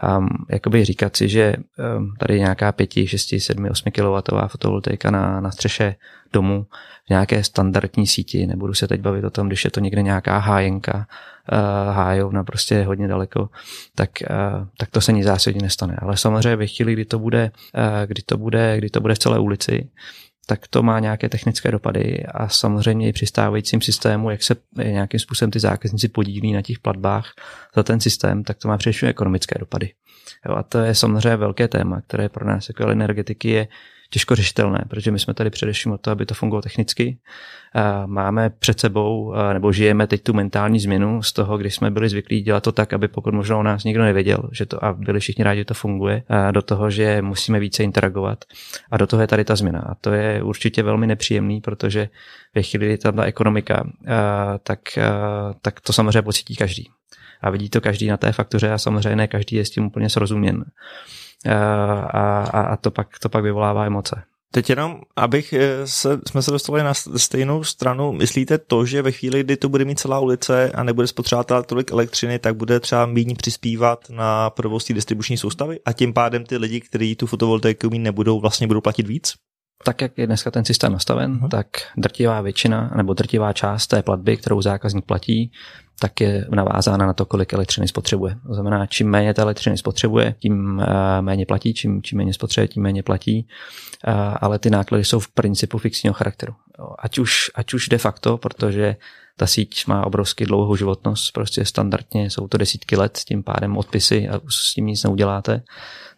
A 0.00 0.18
jakoby 0.50 0.84
říkat 0.84 1.16
si, 1.16 1.28
že 1.28 1.54
um, 1.98 2.14
tady 2.18 2.34
je 2.34 2.40
nějaká 2.40 2.72
5, 2.72 2.90
6, 3.04 3.34
7, 3.38 3.68
8 3.70 3.92
kW 3.92 4.30
fotovoltaika 4.46 5.10
na, 5.10 5.40
na 5.40 5.50
střeše 5.50 5.94
domu 6.32 6.66
v 7.06 7.10
nějaké 7.10 7.44
standardní 7.44 8.06
síti, 8.06 8.46
nebudu 8.46 8.74
se 8.74 8.88
teď 8.88 9.00
bavit 9.00 9.24
o 9.24 9.30
tom, 9.30 9.46
když 9.46 9.64
je 9.64 9.70
to 9.70 9.80
někde 9.80 10.02
nějaká 10.02 10.38
hájenka, 10.38 11.06
uh, 11.52 11.94
hájovna 11.94 12.44
prostě 12.44 12.82
hodně 12.82 13.08
daleko, 13.08 13.48
tak, 13.94 14.10
uh, 14.30 14.66
tak 14.78 14.90
to 14.90 15.00
se 15.00 15.12
nic 15.12 15.24
zásadně 15.24 15.62
nestane. 15.62 15.96
Ale 16.02 16.16
samozřejmě 16.16 16.56
ve 16.56 16.66
chvíli, 16.66 16.92
kdy 16.92 17.04
to 17.04 17.18
bude, 17.18 17.50
uh, 17.74 18.06
kdy 18.06 18.22
to 18.22 18.38
bude, 18.38 18.78
kdy 18.78 18.90
to 18.90 19.00
bude 19.00 19.14
v 19.14 19.18
celé 19.18 19.38
ulici, 19.38 19.88
tak 20.48 20.68
to 20.68 20.82
má 20.82 20.98
nějaké 20.98 21.28
technické 21.28 21.70
dopady 21.70 22.24
a 22.26 22.48
samozřejmě 22.48 23.08
i 23.08 23.12
při 23.12 23.26
stávajícím 23.26 23.80
systému, 23.80 24.30
jak 24.30 24.42
se 24.42 24.56
nějakým 24.84 25.20
způsobem 25.20 25.50
ty 25.50 25.60
zákazníci 25.60 26.08
podílí 26.08 26.52
na 26.52 26.62
těch 26.62 26.78
platbách 26.78 27.32
za 27.76 27.82
ten 27.82 28.00
systém, 28.00 28.44
tak 28.44 28.58
to 28.58 28.68
má 28.68 28.78
především 28.78 29.08
ekonomické 29.08 29.58
dopady. 29.58 29.92
Jo, 30.48 30.54
a 30.54 30.62
to 30.62 30.78
je 30.78 30.94
samozřejmě 30.94 31.36
velké 31.36 31.68
téma, 31.68 32.00
které 32.00 32.28
pro 32.28 32.46
nás 32.46 32.68
jako 32.68 32.88
energetiky 32.88 33.48
je 33.48 33.68
těžko 34.10 34.34
řešitelné, 34.34 34.84
protože 34.88 35.10
my 35.10 35.18
jsme 35.18 35.34
tady 35.34 35.50
především 35.50 35.92
o 35.92 35.98
to, 35.98 36.10
aby 36.10 36.26
to 36.26 36.34
fungovalo 36.34 36.62
technicky. 36.62 37.18
Máme 38.06 38.50
před 38.50 38.80
sebou, 38.80 39.34
nebo 39.52 39.72
žijeme 39.72 40.06
teď 40.06 40.22
tu 40.22 40.32
mentální 40.32 40.80
změnu 40.80 41.22
z 41.22 41.32
toho, 41.32 41.58
když 41.58 41.74
jsme 41.74 41.90
byli 41.90 42.08
zvyklí 42.08 42.42
dělat 42.42 42.62
to 42.62 42.72
tak, 42.72 42.92
aby 42.92 43.08
pokud 43.08 43.34
možná 43.34 43.56
o 43.56 43.62
nás 43.62 43.84
nikdo 43.84 44.02
nevěděl, 44.02 44.50
že 44.52 44.66
to 44.66 44.84
a 44.84 44.92
byli 44.92 45.20
všichni 45.20 45.44
rádi, 45.44 45.60
že 45.60 45.64
to 45.64 45.74
funguje, 45.74 46.22
do 46.50 46.62
toho, 46.62 46.90
že 46.90 47.22
musíme 47.22 47.60
více 47.60 47.84
interagovat. 47.84 48.44
A 48.90 48.96
do 48.96 49.06
toho 49.06 49.20
je 49.20 49.26
tady 49.26 49.44
ta 49.44 49.56
změna. 49.56 49.80
A 49.80 49.94
to 49.94 50.12
je 50.12 50.42
určitě 50.42 50.82
velmi 50.82 51.06
nepříjemný, 51.06 51.60
protože 51.60 52.08
ve 52.54 52.62
chvíli, 52.62 52.86
kdy 52.86 52.98
tam 52.98 53.16
ta 53.16 53.24
ekonomika, 53.24 53.88
tak, 54.62 54.80
tak 55.62 55.80
to 55.80 55.92
samozřejmě 55.92 56.22
pocítí 56.22 56.56
každý. 56.56 56.88
A 57.40 57.50
vidí 57.50 57.70
to 57.70 57.80
každý 57.80 58.06
na 58.06 58.16
té 58.16 58.32
faktuře 58.32 58.70
a 58.72 58.78
samozřejmě 58.78 59.16
ne 59.16 59.28
každý 59.28 59.56
je 59.56 59.64
s 59.64 59.70
tím 59.70 59.86
úplně 59.86 60.10
srozuměn 60.10 60.64
a, 61.46 62.40
a, 62.42 62.60
a 62.60 62.76
to, 62.76 62.90
pak, 62.90 63.18
to 63.18 63.28
pak 63.28 63.42
vyvolává 63.42 63.86
emoce. 63.86 64.22
Teď 64.52 64.70
jenom, 64.70 65.00
abych 65.16 65.52
eh, 65.52 65.86
se, 65.86 66.20
jsme 66.28 66.42
se 66.42 66.50
dostali 66.50 66.82
na 66.82 66.94
stejnou 66.94 67.64
stranu, 67.64 68.12
myslíte 68.12 68.58
to, 68.58 68.86
že 68.86 69.02
ve 69.02 69.12
chvíli, 69.12 69.44
kdy 69.44 69.56
to 69.56 69.68
bude 69.68 69.84
mít 69.84 69.98
celá 69.98 70.20
ulice 70.20 70.72
a 70.72 70.82
nebude 70.82 71.06
spotřebovat 71.06 71.66
tolik 71.66 71.90
elektřiny, 71.90 72.38
tak 72.38 72.56
bude 72.56 72.80
třeba 72.80 73.06
méně 73.06 73.34
přispívat 73.34 74.10
na 74.10 74.50
provoz 74.50 74.86
distribuční 74.88 75.36
soustavy 75.36 75.80
a 75.84 75.92
tím 75.92 76.12
pádem 76.12 76.44
ty 76.44 76.56
lidi, 76.56 76.80
kteří 76.80 77.16
tu 77.16 77.26
fotovoltaiku 77.26 77.90
mít 77.90 77.98
nebudou, 77.98 78.40
vlastně 78.40 78.66
budou 78.66 78.80
platit 78.80 79.06
víc? 79.06 79.34
tak, 79.84 80.00
jak 80.00 80.18
je 80.18 80.26
dneska 80.26 80.50
ten 80.50 80.64
systém 80.64 80.92
nastaven, 80.92 81.38
uh-huh. 81.38 81.48
tak 81.48 81.66
drtivá 81.96 82.40
většina 82.40 82.90
nebo 82.96 83.14
drtivá 83.14 83.52
část 83.52 83.86
té 83.86 84.02
platby, 84.02 84.36
kterou 84.36 84.62
zákazník 84.62 85.04
platí, 85.04 85.52
tak 85.98 86.20
je 86.20 86.46
navázána 86.50 87.06
na 87.06 87.12
to, 87.12 87.26
kolik 87.26 87.52
elektřiny 87.52 87.88
spotřebuje. 87.88 88.36
To 88.46 88.54
znamená, 88.54 88.86
čím 88.86 89.10
méně 89.10 89.34
té 89.34 89.42
elektřiny 89.42 89.78
spotřebuje, 89.78 90.34
tím 90.38 90.80
eh, 90.80 91.22
méně 91.22 91.46
platí, 91.46 91.74
čím, 91.74 92.02
čím 92.02 92.18
méně 92.18 92.34
spotřebuje, 92.34 92.68
tím 92.68 92.82
méně 92.82 93.02
platí, 93.02 93.48
eh, 94.06 94.12
ale 94.40 94.58
ty 94.58 94.70
náklady 94.70 95.04
jsou 95.04 95.20
v 95.20 95.28
principu 95.28 95.78
fixního 95.78 96.14
charakteru. 96.14 96.54
Ať 96.98 97.18
už, 97.18 97.50
ať 97.54 97.74
už 97.74 97.88
de 97.88 97.98
facto, 97.98 98.38
protože 98.38 98.96
ta 99.38 99.46
síť 99.46 99.86
má 99.86 100.06
obrovský 100.06 100.44
dlouhou 100.44 100.76
životnost, 100.76 101.32
prostě 101.32 101.64
standardně 101.64 102.30
jsou 102.30 102.48
to 102.48 102.58
desítky 102.58 102.96
let, 102.96 103.18
tím 103.28 103.42
pádem 103.42 103.76
odpisy 103.76 104.28
a 104.28 104.40
s 104.48 104.74
tím 104.74 104.86
nic 104.86 105.02
neuděláte, 105.02 105.62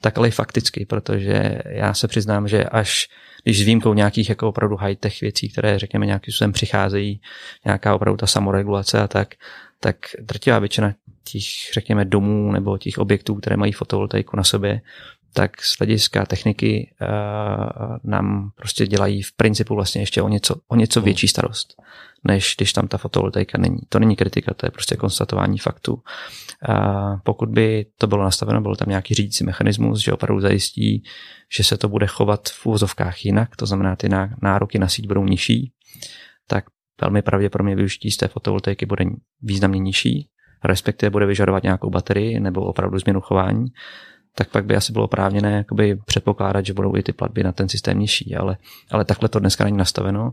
tak 0.01 0.19
ale 0.19 0.29
i 0.29 0.31
fakticky, 0.31 0.87
protože 0.87 1.59
já 1.69 1.95
se 1.95 2.09
přiznám, 2.09 2.49
že 2.49 2.65
až 2.65 3.09
když 3.45 3.59
s 3.59 3.63
výjimkou 3.63 3.95
nějakých 3.95 4.29
jako 4.29 4.49
opravdu 4.49 4.77
high-tech 4.77 5.21
věcí, 5.21 5.49
které 5.49 5.79
řekněme 5.79 6.07
nějakým 6.07 6.33
způsobem 6.33 6.53
přicházejí, 6.53 7.21
nějaká 7.65 7.95
opravdu 7.95 8.17
ta 8.17 8.27
samoregulace 8.27 9.01
a 9.01 9.09
tak, 9.09 9.35
tak 9.81 9.97
drtivá 10.21 10.59
většina 10.59 10.95
těch, 11.25 11.43
řekněme, 11.75 12.05
domů 12.05 12.53
nebo 12.53 12.79
těch 12.79 12.99
objektů, 12.99 13.35
které 13.35 13.57
mají 13.57 13.73
fotovoltaiku 13.73 14.37
na 14.37 14.45
sobě, 14.45 14.81
tak 15.33 15.63
z 15.63 15.79
hlediska 15.79 16.27
techniky 16.27 16.95
uh, 17.01 17.97
nám 18.05 18.51
prostě 18.57 18.87
dělají 18.87 19.23
v 19.23 19.33
principu 19.33 19.75
vlastně 19.75 20.03
ještě 20.03 20.23
o 20.23 20.29
něco, 20.29 20.55
o 20.69 20.77
něco 20.77 21.01
větší 21.01 21.29
starost, 21.29 21.83
než 22.25 22.55
když 22.57 22.73
tam 22.73 22.89
ta 22.89 22.99
fotovoltaika 22.99 23.59
není. 23.59 23.79
To 23.89 23.99
není 23.99 24.17
kritika, 24.17 24.55
to 24.55 24.67
je 24.67 24.71
prostě 24.71 24.97
konstatování 24.97 25.59
faktů. 25.59 25.95
Uh, 25.95 27.19
pokud 27.25 27.49
by 27.49 27.87
to 27.99 28.07
bylo 28.07 28.25
nastaveno, 28.25 28.61
byl 28.61 28.77
tam 28.77 28.89
nějaký 28.89 29.15
řídící 29.15 29.45
mechanismus, 29.45 30.01
že 30.01 30.13
opravdu 30.13 30.41
zajistí, 30.41 31.03
že 31.57 31.65
se 31.65 31.77
to 31.77 31.89
bude 31.89 32.07
chovat 32.07 32.49
v 32.49 32.67
úvozovkách 32.67 33.25
jinak, 33.25 33.57
to 33.57 33.67
znamená, 33.67 33.97
ty 33.97 34.09
nároky 34.43 34.79
na 34.79 34.89
síť 34.89 35.07
budou 35.07 35.25
nižší, 35.25 35.73
tak 36.47 36.65
velmi 37.01 37.23
pravděpodobně 37.23 37.77
využití 37.77 38.11
z 38.11 38.17
té 38.17 38.29
fotovoltaiky 38.29 38.87
bude 38.87 39.05
významně 39.43 39.79
nižší, 39.79 40.29
respektive 40.65 41.11
bude 41.11 41.27
vyžadovat 41.27 41.63
nějakou 41.63 41.91
baterii 41.91 42.41
nebo 42.41 42.65
opravdu 42.65 42.99
změnu 42.99 43.21
chování, 43.21 43.67
tak 44.35 44.51
pak 44.51 44.65
by 44.65 44.77
asi 44.77 44.93
bylo 44.93 45.05
oprávněné 45.05 45.53
jakoby 45.53 45.99
předpokládat, 46.05 46.67
že 46.67 46.75
budou 46.75 46.97
i 46.97 47.03
ty 47.03 47.13
platby 47.13 47.43
na 47.43 47.53
ten 47.53 47.69
systém 47.69 47.99
nižší, 47.99 48.37
ale, 48.37 48.57
ale 48.91 49.05
takhle 49.05 49.29
to 49.29 49.39
dneska 49.39 49.65
není 49.65 49.77
nastaveno. 49.77 50.33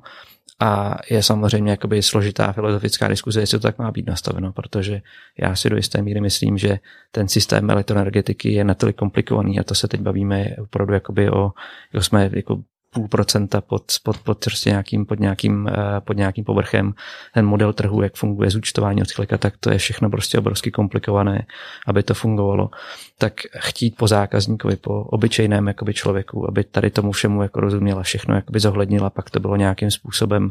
A 0.60 0.98
je 1.10 1.24
samozřejmě 1.24 1.72
jakoby 1.72 2.02
složitá 2.02 2.52
filozofická 2.52 3.08
diskuze, 3.08 3.40
jestli 3.40 3.60
to 3.60 3.62
tak 3.62 3.78
má 3.78 3.92
být 3.92 4.08
nastaveno, 4.08 4.54
protože 4.54 5.02
já 5.40 5.56
si 5.56 5.70
do 5.70 5.76
jisté 5.76 6.02
míry 6.02 6.22
myslím, 6.22 6.58
že 6.58 6.80
ten 7.12 7.28
systém 7.28 7.70
elektroenergetiky 7.70 8.54
je 8.54 8.64
natolik 8.64 8.96
komplikovaný 8.96 9.60
a 9.60 9.64
to 9.64 9.76
se 9.76 9.88
teď 9.88 10.02
bavíme 10.02 10.56
opravdu 10.62 10.94
jakoby 10.94 11.30
o, 11.30 11.52
jako 11.94 12.04
jsme 12.04 12.30
jako 12.34 12.62
půl 12.98 13.08
procenta 13.08 13.62
pod, 13.62 13.84
pod, 14.04 14.18
pod, 14.18 14.38
prostě 14.46 14.70
nějakým, 14.70 15.06
pod, 15.06 15.20
nějakým, 15.20 15.68
eh, 15.68 16.02
pod 16.02 16.18
nějakým 16.18 16.44
povrchem. 16.44 16.94
Ten 17.34 17.46
model 17.46 17.74
trhu, 17.74 18.02
jak 18.02 18.16
funguje 18.16 18.50
zúčtování 18.50 19.02
odklika, 19.02 19.38
tak 19.38 19.54
to 19.60 19.72
je 19.72 19.78
všechno 19.78 20.10
prostě 20.10 20.40
obrovsky 20.40 20.72
komplikované, 20.72 21.46
aby 21.88 22.04
to 22.04 22.14
fungovalo. 22.14 22.70
Tak 23.18 23.34
chtít 23.58 23.98
po 23.98 24.08
zákazníkovi, 24.08 24.76
po 24.76 25.04
obyčejném 25.04 25.68
jakoby 25.68 25.94
člověku, 25.94 26.50
aby 26.50 26.64
tady 26.64 26.90
tomu 26.90 27.12
všemu 27.12 27.42
jako 27.42 27.60
rozuměla, 27.60 28.04
všechno 28.04 28.36
jakoby 28.36 28.60
zohlednila, 28.60 29.10
pak 29.10 29.30
to 29.30 29.40
bylo 29.40 29.56
nějakým 29.56 29.92
způsobem 29.92 30.50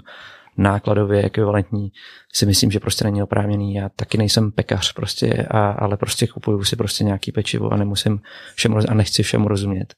nákladově 0.57 1.23
ekvivalentní, 1.23 1.89
si 2.35 2.47
myslím, 2.47 2.71
že 2.71 2.81
prostě 2.81 3.05
není 3.05 3.23
oprávněný. 3.23 3.75
Já 3.75 3.89
taky 3.89 4.19
nejsem 4.19 4.53
pekař 4.53 4.93
prostě, 4.93 5.47
a, 5.51 5.71
ale 5.71 5.97
prostě 5.97 6.27
kupuju 6.27 6.65
si 6.65 6.77
prostě 6.77 7.05
nějaký 7.05 7.33
pečivo 7.33 7.73
a 7.73 7.77
nemusím 7.77 8.21
všemu 8.55 8.79
a 8.89 8.95
nechci 8.95 9.23
všemu 9.23 9.49
rozumět. 9.49 9.95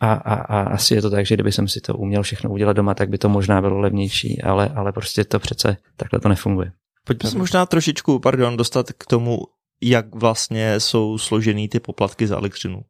A, 0.00 0.12
a, 0.12 0.34
a 0.34 0.62
asi 0.62 0.94
je 0.94 1.02
to 1.02 1.10
tak, 1.10 1.26
že 1.26 1.34
kdyby 1.34 1.52
jsem 1.52 1.68
si 1.68 1.80
to 1.80 1.94
uměl 1.94 2.22
všechno 2.22 2.50
udělat 2.50 2.72
doma, 2.72 2.94
tak 2.94 3.08
by 3.08 3.18
to 3.18 3.28
možná 3.28 3.60
bylo 3.60 3.78
levnější, 3.78 4.42
ale, 4.42 4.68
ale 4.68 4.92
prostě 4.92 5.24
to 5.24 5.38
přece 5.38 5.76
takhle 5.96 6.20
to 6.20 6.28
nefunguje. 6.28 6.72
Pojďme 7.04 7.30
se 7.30 7.38
možná 7.38 7.66
trošičku, 7.66 8.18
pardon, 8.18 8.56
dostat 8.56 8.92
k 8.92 9.06
tomu, 9.06 9.38
jak 9.82 10.14
vlastně 10.14 10.80
jsou 10.80 11.18
složený 11.18 11.68
ty 11.68 11.80
poplatky 11.80 12.26
za 12.26 12.36
elektřinu. 12.36 12.80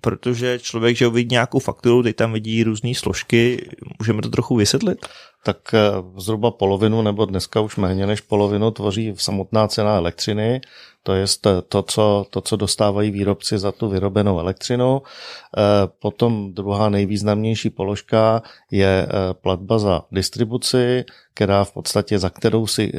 Protože 0.00 0.58
člověk, 0.58 0.96
že 0.96 1.08
vidí 1.08 1.28
nějakou 1.30 1.58
fakturu, 1.58 2.02
teď 2.02 2.16
tam 2.16 2.32
vidí 2.32 2.64
různé 2.64 2.94
složky, 2.94 3.70
můžeme 3.98 4.22
to 4.22 4.28
trochu 4.28 4.56
vysvětlit? 4.56 5.06
Tak 5.42 5.74
eh, 5.74 5.80
zhruba 6.16 6.50
polovinu, 6.50 7.02
nebo 7.02 7.24
dneska 7.24 7.60
už 7.60 7.76
méně 7.76 8.06
než 8.06 8.20
polovinu 8.20 8.70
tvoří 8.70 9.14
samotná 9.16 9.68
cena 9.68 9.96
elektřiny, 9.96 10.60
to 11.06 11.12
je 11.14 11.24
to, 11.68 11.82
co, 11.82 12.26
to, 12.30 12.40
co 12.40 12.56
dostávají 12.56 13.10
výrobci 13.10 13.58
za 13.58 13.72
tu 13.72 13.88
vyrobenou 13.88 14.40
elektřinu. 14.40 15.02
Eh, 15.02 15.60
potom 15.98 16.54
druhá 16.54 16.88
nejvýznamnější 16.88 17.70
položka 17.70 18.42
je 18.70 19.06
eh, 19.08 19.34
platba 19.34 19.78
za 19.78 20.02
distribuci, 20.12 21.04
která 21.34 21.64
v 21.64 21.72
podstatě, 21.72 22.18
za 22.18 22.30
kterou 22.30 22.66
si 22.66 22.92
eh, 22.94 22.98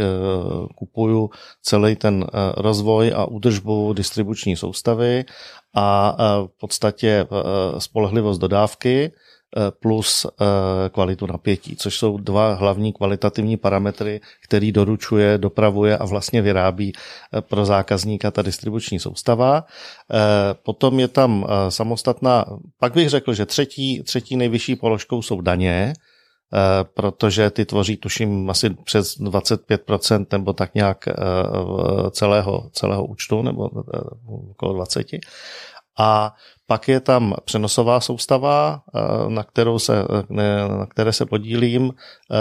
kupuju 0.75 1.29
celý 1.61 1.95
ten 1.95 2.25
rozvoj 2.57 3.13
a 3.15 3.25
údržbu 3.25 3.93
distribuční 3.93 4.55
soustavy 4.55 5.25
a 5.73 6.15
v 6.47 6.59
podstatě 6.59 7.27
spolehlivost 7.77 8.41
dodávky 8.41 9.11
plus 9.79 10.25
eh, 10.25 10.89
kvalitu 10.89 11.27
napětí, 11.27 11.75
což 11.75 11.97
jsou 11.97 12.17
dva 12.17 12.53
hlavní 12.53 12.93
kvalitativní 12.93 13.57
parametry, 13.57 14.21
který 14.43 14.71
doručuje, 14.71 15.37
dopravuje 15.37 15.97
a 15.97 16.05
vlastně 16.05 16.41
vyrábí 16.41 16.93
eh, 16.93 17.41
pro 17.41 17.65
zákazníka 17.65 18.31
ta 18.31 18.41
distribuční 18.41 18.99
soustava. 18.99 19.63
Potom 20.63 20.99
je 20.99 21.07
tam 21.07 21.47
samostatná, 21.69 22.45
pak 22.79 22.93
bych 22.93 23.09
řekl, 23.09 23.33
že 23.33 23.45
třetí, 23.45 24.03
třetí 24.03 24.35
nejvyšší 24.35 24.75
položkou 24.75 25.21
jsou 25.21 25.41
daně, 25.41 25.93
protože 26.93 27.49
ty 27.49 27.65
tvoří, 27.65 27.97
tuším, 27.97 28.49
asi 28.49 28.69
přes 28.69 29.19
25% 29.19 30.25
nebo 30.31 30.53
tak 30.53 30.75
nějak 30.75 31.05
celého, 32.11 32.69
celého 32.73 33.05
účtu, 33.05 33.41
nebo 33.41 33.69
okolo 34.49 34.83
20%. 34.83 35.19
A 35.97 36.33
pak 36.67 36.87
je 36.87 36.99
tam 36.99 37.33
přenosová 37.45 37.99
soustava, 37.99 38.81
eh, 38.95 39.29
na, 39.29 39.43
kterou 39.43 39.79
se, 39.79 39.93
na 40.77 40.85
které 40.85 41.13
se 41.13 41.25
podílím. 41.25 41.93
Eh, 42.31 42.35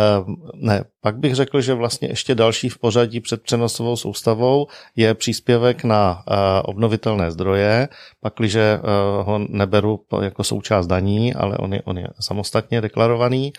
ne, 0.54 0.84
pak 1.00 1.18
bych 1.18 1.34
řekl, 1.34 1.60
že 1.60 1.74
vlastně 1.74 2.08
ještě 2.08 2.34
další 2.34 2.68
v 2.68 2.78
pořadí 2.78 3.20
před 3.20 3.42
přenosovou 3.42 3.96
soustavou 3.96 4.66
je 4.96 5.14
příspěvek 5.14 5.84
na 5.84 6.22
eh, 6.28 6.62
obnovitelné 6.62 7.30
zdroje, 7.30 7.88
pakliže 8.20 8.80
ho 9.22 9.38
neberu 9.38 10.00
jako 10.22 10.44
součást 10.44 10.86
daní, 10.86 11.34
ale 11.34 11.56
on 11.58 11.74
je, 11.74 11.82
on 11.84 11.98
je 11.98 12.08
samostatně 12.20 12.80
deklarovaný. 12.80 13.52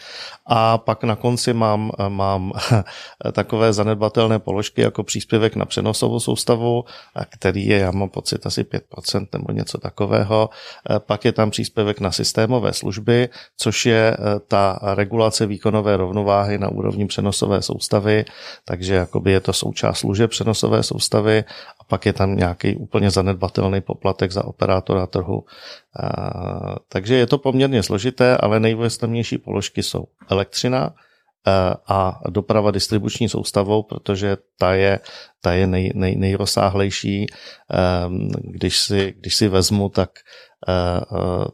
A 0.47 0.77
pak 0.77 1.03
na 1.03 1.15
konci 1.15 1.53
mám, 1.53 1.91
mám 2.09 2.51
takové 3.31 3.73
zanedbatelné 3.73 4.39
položky 4.39 4.81
jako 4.81 5.03
příspěvek 5.03 5.55
na 5.55 5.65
přenosovou 5.65 6.19
soustavu, 6.19 6.83
který 7.29 7.65
je, 7.65 7.77
já 7.77 7.91
mám 7.91 8.09
pocit, 8.09 8.45
asi 8.45 8.63
5% 8.63 9.27
nebo 9.33 9.51
něco 9.51 9.77
takového 9.77 10.49
Eh, 10.49 10.54
pak 10.99 11.25
je 11.25 11.31
tam 11.31 11.51
příspěvek 11.51 11.99
na 11.99 12.11
systémové 12.11 12.73
služby, 12.73 13.29
což 13.57 13.85
je 13.85 14.17
eh, 14.19 14.39
ta 14.47 14.79
regulace 14.81 15.45
výkonové 15.45 15.97
rovnováhy 15.97 16.57
na 16.57 16.69
úrovni 16.69 17.05
přenosové 17.05 17.61
soustavy, 17.61 18.25
takže 18.65 18.93
jakoby 18.93 19.31
je 19.31 19.39
to 19.39 19.53
součást 19.53 19.99
služeb 19.99 20.29
přenosové 20.29 20.83
soustavy 20.83 21.43
a 21.79 21.83
pak 21.83 22.05
je 22.05 22.13
tam 22.13 22.35
nějaký 22.35 22.75
úplně 22.75 23.11
zanedbatelný 23.11 23.81
poplatek 23.81 24.31
za 24.31 24.45
operátora 24.45 25.07
trhu. 25.07 25.43
Eh, 25.99 26.75
takže 26.89 27.15
je 27.15 27.27
to 27.27 27.37
poměrně 27.37 27.83
složité, 27.83 28.37
ale 28.37 28.59
nejvýznamnější 28.59 29.37
položky 29.37 29.83
jsou 29.83 30.05
elektřina, 30.29 30.93
a 31.87 32.19
doprava 32.29 32.71
distribuční 32.71 33.29
soustavou, 33.29 33.83
protože 33.83 34.37
ta 34.57 34.73
je, 34.73 34.99
ta 35.41 35.53
je 35.53 35.67
nej, 35.67 35.91
nej, 35.95 36.15
nejrozsáhlejší. 36.15 37.25
Když 38.41 38.79
si, 38.79 39.13
když 39.17 39.35
si 39.35 39.47
vezmu, 39.47 39.89
tak 39.89 40.09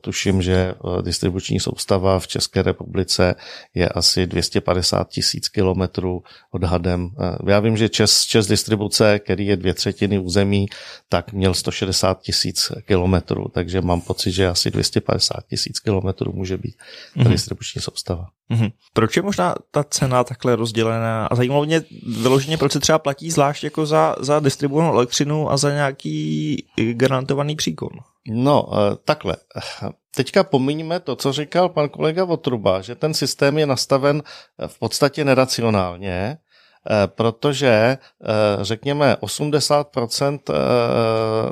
Tuším, 0.01 0.41
že 0.41 0.53
e, 0.53 0.75
distribuční 1.01 1.59
soustava 1.59 2.19
v 2.19 2.27
České 2.27 2.61
republice 2.61 3.35
je 3.73 3.89
asi 3.89 4.27
250 4.27 5.09
tisíc 5.09 5.49
kilometrů 5.49 6.23
odhadem. 6.51 7.09
Já 7.47 7.59
vím, 7.59 7.77
že 7.77 7.89
Čes, 7.89 8.25
Čes 8.25 8.47
distribuce, 8.47 9.19
který 9.19 9.45
je 9.45 9.57
dvě 9.57 9.73
třetiny 9.73 10.19
území, 10.19 10.65
tak 11.09 11.33
měl 11.33 11.53
160 11.53 12.21
tisíc 12.21 12.71
kilometrů, 12.85 13.45
takže 13.53 13.81
mám 13.81 14.01
pocit, 14.01 14.31
že 14.31 14.47
asi 14.47 14.71
250 14.71 15.35
tisíc 15.49 15.79
kilometrů 15.79 16.31
může 16.33 16.57
být 16.57 16.75
ta 16.77 17.21
mm-hmm. 17.21 17.31
distribuční 17.31 17.81
soustava. 17.81 18.27
Mm-hmm. 18.51 18.71
Proč 18.93 19.17
je 19.17 19.23
možná 19.23 19.55
ta 19.71 19.83
cena 19.83 20.23
takhle 20.23 20.55
rozdělená? 20.55 21.25
A 21.25 21.35
zajímalo 21.35 21.65
mě 21.65 21.81
vyloženě, 22.21 22.57
proč 22.57 22.71
se 22.71 22.79
třeba 22.79 22.90
platí 22.99 23.31
zvlášť 23.31 23.63
jako 23.63 23.85
za, 23.85 24.15
za 24.19 24.39
distribuovanou 24.39 24.93
elektřinu 24.93 25.51
a 25.51 25.57
za 25.57 25.73
nějaký 25.73 26.57
garantovaný 26.93 27.55
příkon? 27.55 27.89
No, 28.27 28.69
eh, 28.73 28.95
takhle. 29.05 29.35
Teďka 30.15 30.43
pominíme 30.43 30.99
to, 30.99 31.15
co 31.15 31.33
říkal 31.33 31.69
pan 31.69 31.89
kolega 31.89 32.23
Votruba, 32.23 32.81
že 32.81 32.95
ten 32.95 33.13
systém 33.13 33.57
je 33.57 33.65
nastaven 33.65 34.23
eh, 34.59 34.67
v 34.67 34.79
podstatě 34.79 35.25
neracionálně, 35.25 36.11
eh, 36.11 36.37
protože 37.05 37.97
řekněme 38.61 39.17
80% 39.21 40.39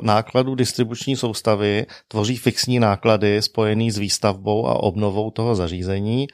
nákladů 0.02 0.54
distribuční 0.54 1.16
soustavy 1.16 1.86
tvoří 2.08 2.36
fixní 2.36 2.80
náklady 2.80 3.42
spojený 3.42 3.90
s 3.90 3.98
výstavbou 3.98 4.68
a 4.68 4.82
obnovou 4.82 5.30
toho 5.30 5.54
zařízení 5.54 6.28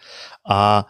a 0.48 0.86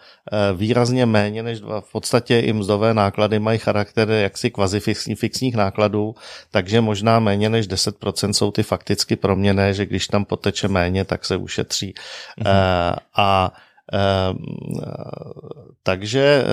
výrazně 0.54 1.06
méně 1.06 1.42
než 1.42 1.60
dva. 1.60 1.80
V 1.80 1.92
podstatě 1.92 2.40
i 2.40 2.52
mzdové 2.52 2.94
náklady 2.94 3.38
mají 3.38 3.58
charakter 3.58 4.10
jaksi 4.10 4.50
kvazi 4.50 4.80
fixních 5.14 5.54
nákladů, 5.54 6.14
takže 6.50 6.80
možná 6.80 7.20
méně 7.20 7.48
než 7.48 7.68
10% 7.68 8.32
jsou 8.32 8.50
ty 8.50 8.62
fakticky 8.62 9.16
proměné, 9.16 9.74
že 9.74 9.86
když 9.86 10.06
tam 10.06 10.24
poteče 10.24 10.68
méně, 10.68 11.04
tak 11.04 11.24
se 11.24 11.36
ušetří. 11.36 11.94
Mhm. 12.36 12.46
A 13.16 13.52
takže 15.82 16.44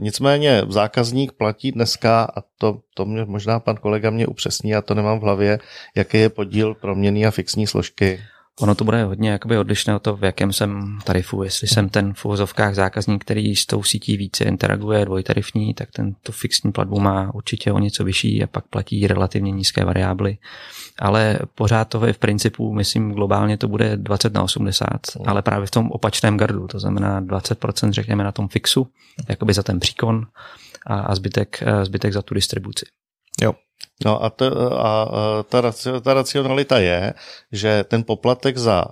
nicméně 0.00 0.62
zákazník 0.68 1.32
platí 1.32 1.72
dneska, 1.72 2.24
a 2.36 2.40
to, 2.58 2.80
to 2.94 3.04
mě 3.04 3.24
možná 3.24 3.60
pan 3.60 3.76
kolega 3.76 4.10
mě 4.10 4.26
upřesní, 4.26 4.74
a 4.74 4.82
to 4.82 4.94
nemám 4.94 5.18
v 5.18 5.22
hlavě, 5.22 5.58
jaký 5.96 6.18
je 6.18 6.28
podíl 6.28 6.74
proměný 6.74 7.26
a 7.26 7.30
fixní 7.30 7.66
složky. 7.66 8.20
Ono 8.60 8.74
to 8.74 8.84
bude 8.84 9.04
hodně 9.04 9.30
jakoby 9.30 9.58
odlišné 9.58 9.96
od 9.96 10.02
toho, 10.02 10.16
v 10.16 10.24
jakém 10.24 10.52
jsem 10.52 10.98
tarifu. 11.04 11.42
Jestli 11.42 11.68
jsem 11.68 11.88
ten 11.88 12.14
v 12.14 12.24
uvozovkách 12.24 12.74
zákazník, 12.74 13.24
který 13.24 13.56
s 13.56 13.66
tou 13.66 13.82
sítí 13.82 14.16
více 14.16 14.44
interaguje, 14.44 15.04
dvojtarifní, 15.04 15.74
tak 15.74 15.90
ten 15.90 16.14
tu 16.14 16.32
fixní 16.32 16.72
platbu 16.72 17.00
má 17.00 17.34
určitě 17.34 17.72
o 17.72 17.78
něco 17.78 18.04
vyšší 18.04 18.42
a 18.42 18.46
pak 18.46 18.66
platí 18.66 19.06
relativně 19.06 19.52
nízké 19.52 19.84
variábly. 19.84 20.38
Ale 20.98 21.38
pořád 21.54 21.84
to 21.84 22.06
je 22.06 22.12
v 22.12 22.18
principu, 22.18 22.72
myslím, 22.72 23.12
globálně 23.12 23.56
to 23.56 23.68
bude 23.68 23.96
20 23.96 24.34
na 24.34 24.42
80, 24.42 24.86
mm. 24.88 25.28
ale 25.28 25.42
právě 25.42 25.66
v 25.66 25.70
tom 25.70 25.90
opačném 25.90 26.36
gardu, 26.36 26.66
to 26.66 26.78
znamená 26.78 27.22
20% 27.22 27.92
řekněme 27.92 28.24
na 28.24 28.32
tom 28.32 28.48
fixu, 28.48 28.88
jakoby 29.28 29.52
za 29.52 29.62
ten 29.62 29.80
příkon 29.80 30.26
a, 30.86 31.00
a 31.00 31.14
zbytek, 31.14 31.62
zbytek 31.82 32.12
za 32.12 32.22
tu 32.22 32.34
distribuci. 32.34 32.86
Jo, 33.42 33.54
No 34.04 34.24
a, 34.24 34.30
to, 34.30 34.46
a 34.86 35.08
ta, 35.48 35.72
ta 36.00 36.14
racionalita 36.14 36.78
je, 36.78 37.14
že 37.52 37.84
ten 37.88 38.04
poplatek 38.04 38.58
za 38.58 38.84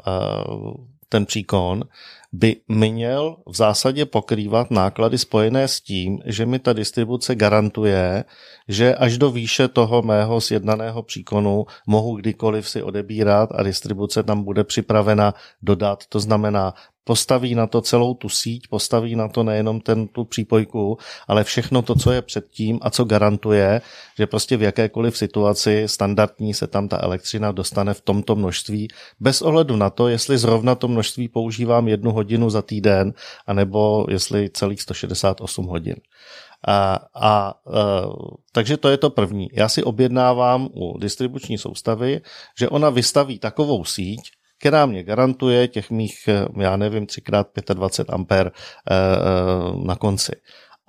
ten 1.08 1.26
příkon 1.26 1.84
by 2.32 2.56
měl 2.68 3.36
v 3.46 3.56
zásadě 3.56 4.06
pokrývat 4.06 4.70
náklady 4.70 5.18
spojené 5.18 5.68
s 5.68 5.80
tím, 5.80 6.18
že 6.24 6.46
mi 6.46 6.58
ta 6.58 6.72
distribuce 6.72 7.34
garantuje, 7.34 8.24
že 8.68 8.94
až 8.94 9.18
do 9.18 9.30
výše 9.30 9.68
toho 9.68 10.02
mého 10.02 10.40
sjednaného 10.40 11.02
příkonu 11.02 11.66
mohu 11.86 12.16
kdykoliv 12.16 12.68
si 12.68 12.82
odebírat 12.82 13.50
a 13.54 13.62
distribuce 13.62 14.22
tam 14.22 14.44
bude 14.44 14.64
připravena 14.64 15.34
dodat. 15.62 16.06
To 16.08 16.20
znamená, 16.20 16.74
postaví 17.06 17.54
na 17.54 17.66
to 17.66 17.80
celou 17.80 18.14
tu 18.14 18.28
síť, 18.28 18.68
postaví 18.68 19.16
na 19.16 19.28
to 19.28 19.42
nejenom 19.42 19.80
ten, 19.80 20.08
tu 20.08 20.24
přípojku, 20.24 20.98
ale 21.28 21.44
všechno 21.44 21.82
to, 21.82 21.94
co 21.94 22.12
je 22.12 22.22
předtím 22.22 22.78
a 22.82 22.90
co 22.90 23.04
garantuje, 23.04 23.80
že 24.18 24.26
prostě 24.26 24.56
v 24.56 24.62
jakékoliv 24.62 25.18
situaci 25.18 25.82
standardní 25.86 26.54
se 26.54 26.66
tam 26.66 26.88
ta 26.88 26.98
elektřina 27.02 27.52
dostane 27.52 27.94
v 27.94 28.00
tomto 28.00 28.36
množství, 28.36 28.88
bez 29.20 29.42
ohledu 29.42 29.76
na 29.76 29.90
to, 29.90 30.08
jestli 30.08 30.38
zrovna 30.38 30.74
to 30.74 30.88
množství 30.88 31.28
používám 31.28 31.88
jednu 31.88 32.12
hodinu 32.12 32.50
za 32.50 32.62
týden, 32.62 33.14
anebo 33.46 34.06
jestli 34.10 34.50
celých 34.50 34.82
168 34.82 35.66
hodin. 35.66 35.96
A, 36.66 36.98
a, 37.14 37.28
a, 37.30 37.54
takže 38.52 38.76
to 38.76 38.88
je 38.88 38.96
to 38.96 39.10
první. 39.10 39.48
Já 39.52 39.68
si 39.68 39.82
objednávám 39.82 40.68
u 40.74 40.98
distribuční 40.98 41.58
soustavy, 41.58 42.20
že 42.58 42.68
ona 42.68 42.90
vystaví 42.90 43.38
takovou 43.38 43.84
síť, 43.84 44.35
která 44.58 44.86
mě 44.86 45.02
garantuje 45.02 45.68
těch 45.68 45.90
mých, 45.90 46.28
já 46.60 46.76
nevím, 46.76 47.06
3x25 47.06 48.04
ampér 48.14 48.52
eh, 48.90 48.94
eh, 48.94 49.86
na 49.86 49.96
konci. 49.96 50.32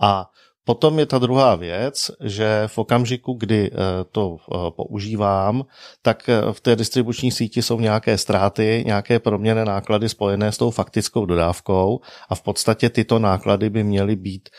A 0.01 0.29
Potom 0.67 0.99
je 0.99 1.05
ta 1.05 1.19
druhá 1.19 1.55
věc, 1.55 2.11
že 2.23 2.63
v 2.67 2.77
okamžiku, 2.77 3.33
kdy 3.33 3.71
eh, 3.71 3.77
to 4.11 4.37
eh, 4.37 4.71
používám, 4.75 5.65
tak 6.01 6.29
eh, 6.29 6.53
v 6.53 6.59
té 6.59 6.75
distribuční 6.75 7.31
síti 7.31 7.61
jsou 7.61 7.79
nějaké 7.79 8.17
ztráty, 8.17 8.83
nějaké 8.85 9.19
proměné 9.19 9.65
náklady 9.65 10.09
spojené 10.09 10.51
s 10.51 10.57
tou 10.57 10.71
faktickou 10.71 11.25
dodávkou 11.25 11.99
a 12.29 12.35
v 12.35 12.41
podstatě 12.41 12.89
tyto 12.89 13.19
náklady 13.19 13.69
by 13.69 13.83
měly 13.83 14.15
být 14.15 14.49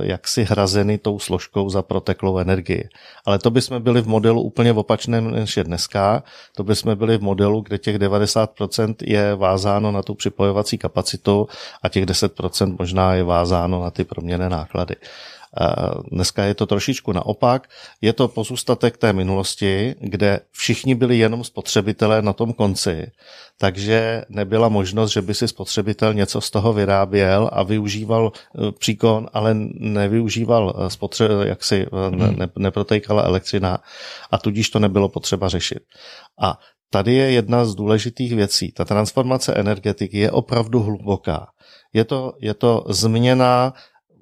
jaksi 0.00 0.44
hrazeny 0.44 0.98
tou 0.98 1.18
složkou 1.18 1.68
za 1.70 1.82
proteklou 1.82 2.38
energii. 2.38 2.88
Ale 3.24 3.38
to 3.38 3.50
bychom 3.50 3.82
byli 3.82 4.00
v 4.02 4.06
modelu 4.06 4.42
úplně 4.42 4.72
opačném 4.72 5.30
než 5.30 5.56
je 5.56 5.64
dneska. 5.64 6.22
To 6.56 6.64
bychom 6.64 6.96
byli 6.96 7.18
v 7.18 7.22
modelu, 7.22 7.60
kde 7.60 7.78
těch 7.78 7.98
90% 7.98 8.94
je 9.02 9.34
vázáno 9.34 9.92
na 9.92 10.02
tu 10.02 10.14
připojovací 10.14 10.78
kapacitu 10.78 11.46
a 11.82 11.88
těch 11.88 12.04
10% 12.04 12.76
možná 12.78 13.14
je 13.14 13.22
vázáno 13.22 13.82
na 13.82 13.90
ty 13.90 14.04
proměné 14.04 14.48
náklady 14.48 14.93
náklady. 14.94 16.04
Dneska 16.12 16.44
je 16.44 16.54
to 16.54 16.66
trošičku 16.66 17.12
naopak. 17.12 17.68
Je 18.00 18.12
to 18.12 18.28
pozůstatek 18.28 18.96
té 18.96 19.12
minulosti, 19.12 19.94
kde 20.00 20.40
všichni 20.50 20.94
byli 20.94 21.18
jenom 21.18 21.44
spotřebitelé 21.44 22.22
na 22.22 22.32
tom 22.32 22.52
konci, 22.52 23.10
takže 23.58 24.24
nebyla 24.28 24.68
možnost, 24.68 25.10
že 25.10 25.22
by 25.22 25.34
si 25.34 25.48
spotřebitel 25.48 26.14
něco 26.14 26.40
z 26.40 26.50
toho 26.50 26.72
vyráběl 26.72 27.50
a 27.52 27.62
využíval 27.62 28.32
e, 28.34 28.72
příkon, 28.72 29.28
ale 29.32 29.54
nevyužíval 29.74 30.74
e, 30.76 30.90
spotře- 30.90 31.46
jak 31.46 31.64
si 31.64 31.86
ne, 32.10 32.32
ne, 32.32 32.48
neprotejkala 32.58 33.22
elektřina 33.22 33.78
a 34.30 34.38
tudíž 34.38 34.70
to 34.70 34.78
nebylo 34.78 35.08
potřeba 35.08 35.48
řešit. 35.48 35.82
A 36.40 36.58
tady 36.90 37.14
je 37.14 37.30
jedna 37.30 37.64
z 37.64 37.74
důležitých 37.74 38.34
věcí. 38.34 38.72
Ta 38.72 38.84
transformace 38.84 39.54
energetiky 39.54 40.18
je 40.18 40.30
opravdu 40.30 40.80
hluboká. 40.82 41.46
Je 41.92 42.04
to, 42.04 42.32
je 42.40 42.54
to 42.54 42.84
změna 42.88 43.72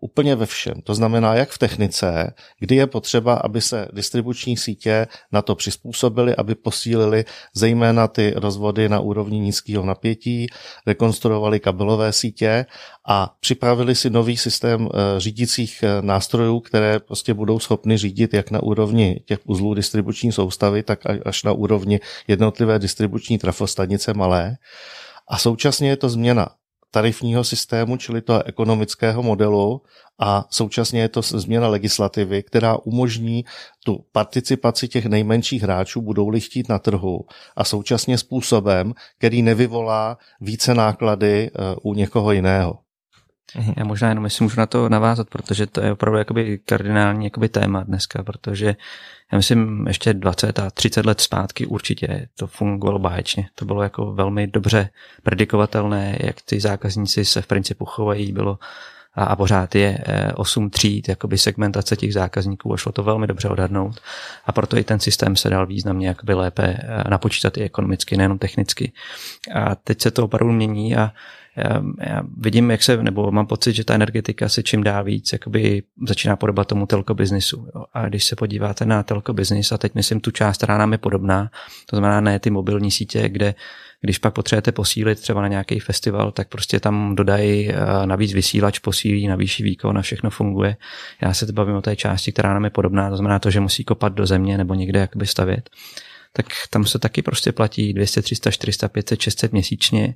úplně 0.03 0.37
ve 0.37 0.47
všem. 0.47 0.75
To 0.85 0.95
znamená, 0.95 1.35
jak 1.35 1.51
v 1.51 1.59
technice, 1.59 2.35
kdy 2.59 2.77
je 2.77 2.87
potřeba, 2.87 3.35
aby 3.35 3.61
se 3.61 3.89
distribuční 3.93 4.57
sítě 4.57 5.07
na 5.33 5.43
to 5.43 5.55
přizpůsobily, 5.55 6.37
aby 6.37 6.55
posílili 6.55 7.25
zejména 7.55 8.09
ty 8.09 8.35
rozvody 8.37 8.89
na 8.89 9.01
úrovni 9.01 9.39
nízkého 9.39 9.85
napětí, 9.87 10.47
rekonstruovali 10.87 11.61
kabelové 11.61 12.13
sítě 12.13 12.67
a 13.09 13.35
připravili 13.41 13.95
si 13.95 14.11
nový 14.11 14.37
systém 14.37 14.89
eh, 14.89 15.21
řídících 15.21 15.83
eh, 15.83 16.03
nástrojů, 16.03 16.61
které 16.61 16.99
prostě 16.99 17.35
budou 17.35 17.59
schopny 17.59 17.97
řídit 17.97 18.35
jak 18.35 18.51
na 18.51 18.63
úrovni 18.63 19.21
těch 19.25 19.39
uzlů 19.45 19.75
distribuční 19.75 20.33
soustavy, 20.33 20.83
tak 20.83 21.01
až 21.27 21.43
na 21.43 21.53
úrovni 21.53 22.01
jednotlivé 22.29 22.79
distribuční 22.79 23.39
trafostanice 23.39 24.15
malé. 24.15 24.57
A 25.29 25.39
současně 25.39 25.89
je 25.89 25.97
to 25.97 26.09
změna 26.09 26.49
tarifního 26.93 27.45
systému, 27.45 27.97
čili 27.97 28.21
toho 28.23 28.47
ekonomického 28.47 29.23
modelu 29.23 29.83
a 30.19 30.47
současně 30.51 31.01
je 31.01 31.09
to 31.09 31.23
změna 31.23 31.69
legislativy, 31.69 32.43
která 32.43 32.77
umožní 32.77 33.45
tu 33.85 34.05
participaci 34.13 34.89
těch 34.89 35.07
nejmenších 35.07 35.63
hráčů, 35.63 36.03
budou-li 36.03 36.41
chtít 36.41 36.69
na 36.69 36.79
trhu 36.79 37.21
a 37.57 37.65
současně 37.65 38.19
způsobem, 38.19 38.93
který 39.19 39.43
nevyvolá 39.43 40.19
více 40.41 40.75
náklady 40.75 41.51
eh, 41.51 41.77
u 41.83 41.95
někoho 41.95 42.33
jiného. 42.33 42.79
Já 43.77 43.85
možná 43.85 44.09
jenom 44.09 44.31
si 44.31 44.43
můžu 44.43 44.61
na 44.61 44.67
to 44.67 44.89
navázat, 44.89 45.29
protože 45.31 45.67
to 45.67 45.81
je 45.81 45.93
opravdu 45.93 46.19
jakoby 46.19 46.59
kardinální 46.59 47.25
jakoby 47.25 47.49
téma 47.49 47.83
dneska, 47.83 48.23
protože 48.23 48.77
já 49.33 49.37
myslím 49.37 49.87
ještě 49.87 50.15
20 50.15 50.59
a 50.59 50.71
30 50.71 51.07
let 51.07 51.21
zpátky 51.21 51.67
určitě 51.67 52.29
to 52.39 52.47
fungovalo 52.47 52.99
báječně. 52.99 53.49
To 53.55 53.65
bylo 53.65 53.83
jako 53.83 54.13
velmi 54.13 54.47
dobře 54.47 54.91
predikovatelné, 55.23 56.19
jak 56.21 56.37
ty 56.45 56.61
zákazníci 56.61 57.25
se 57.25 57.43
v 57.43 57.47
principu 57.47 57.85
chovají, 57.85 58.33
bylo 58.33 58.59
a, 59.15 59.25
a 59.25 59.37
pořád 59.37 59.75
je 59.75 59.99
8 60.35 60.67
eh, 60.67 60.71
tříd, 60.71 61.09
jakoby 61.09 61.39
segmentace 61.39 61.97
těch 61.97 62.15
zákazníků 62.15 62.75
a 62.75 62.77
šlo 62.77 62.93
to 62.93 63.03
velmi 63.03 63.27
dobře 63.27 63.49
odhadnout 63.49 64.01
a 64.47 64.53
proto 64.53 64.77
i 64.77 64.85
ten 64.85 65.01
systém 65.01 65.37
se 65.37 65.51
dal 65.51 65.67
významně 65.67 66.09
jakoby 66.09 66.35
lépe 66.35 66.79
eh, 66.83 67.11
napočítat 67.11 67.57
i 67.57 67.63
ekonomicky, 67.63 68.17
nejenom 68.17 68.39
technicky. 68.39 68.93
A 69.55 69.75
teď 69.75 70.01
se 70.01 70.11
to 70.11 70.25
opravdu 70.25 70.53
mění 70.53 70.97
a 70.97 71.13
já, 71.57 71.83
já 72.07 72.23
vidím, 72.37 72.71
jak 72.71 72.83
se, 72.83 73.03
nebo 73.03 73.33
mám 73.33 73.47
pocit, 73.47 73.73
že 73.73 73.85
ta 73.85 73.95
energetika 73.95 74.49
se 74.49 74.63
čím 74.63 74.83
dál 74.83 75.05
víc 75.05 75.33
jakoby 75.33 75.83
začíná 76.09 76.37
podobat 76.37 76.69
tomu 76.69 76.87
telko 76.87 77.15
biznisu. 77.15 77.69
A 77.93 78.09
když 78.09 78.25
se 78.25 78.37
podíváte 78.37 78.85
na 78.85 79.03
telko 79.03 79.33
biznis, 79.33 79.73
a 79.73 79.79
teď 79.79 79.95
myslím 79.95 80.21
tu 80.21 80.31
část, 80.31 80.57
která 80.57 80.79
nám 80.79 80.93
je 80.93 80.99
podobná, 80.99 81.51
to 81.87 81.97
znamená 81.97 82.21
ne 82.21 82.39
ty 82.39 82.51
mobilní 82.51 82.91
sítě, 82.91 83.29
kde 83.29 83.55
když 84.03 84.19
pak 84.19 84.35
potřebujete 84.35 84.73
posílit 84.73 85.21
třeba 85.21 85.43
na 85.43 85.49
nějaký 85.49 85.81
festival, 85.81 86.33
tak 86.33 86.49
prostě 86.49 86.81
tam 86.81 87.17
dodají 87.17 87.71
eh, 87.71 87.77
navíc 88.07 88.33
vysílač, 88.33 88.79
posílí 88.79 89.27
na 89.27 89.37
vyšší 89.37 89.63
výkon 89.63 89.99
a 89.99 90.03
všechno 90.03 90.31
funguje. 90.31 90.77
Já 91.23 91.35
se 91.35 91.53
bavím 91.53 91.77
o 91.77 91.83
té 91.83 91.97
části, 91.97 92.33
která 92.33 92.55
nám 92.55 92.65
je 92.65 92.71
podobná, 92.71 93.11
to 93.11 93.17
znamená 93.17 93.39
to, 93.39 93.51
že 93.51 93.61
musí 93.61 93.85
kopat 93.85 94.13
do 94.13 94.27
země 94.27 94.59
nebo 94.59 94.75
někde 94.75 95.01
jakoby 95.01 95.27
stavět. 95.27 95.71
Tak 96.33 96.47
tam 96.71 96.85
se 96.85 96.99
taky 96.99 97.23
prostě 97.23 97.53
platí 97.53 97.93
200, 97.93 98.23
300, 98.23 98.51
400, 98.51 98.89
500, 98.89 99.21
600 99.21 99.53
měsíčně 99.53 100.15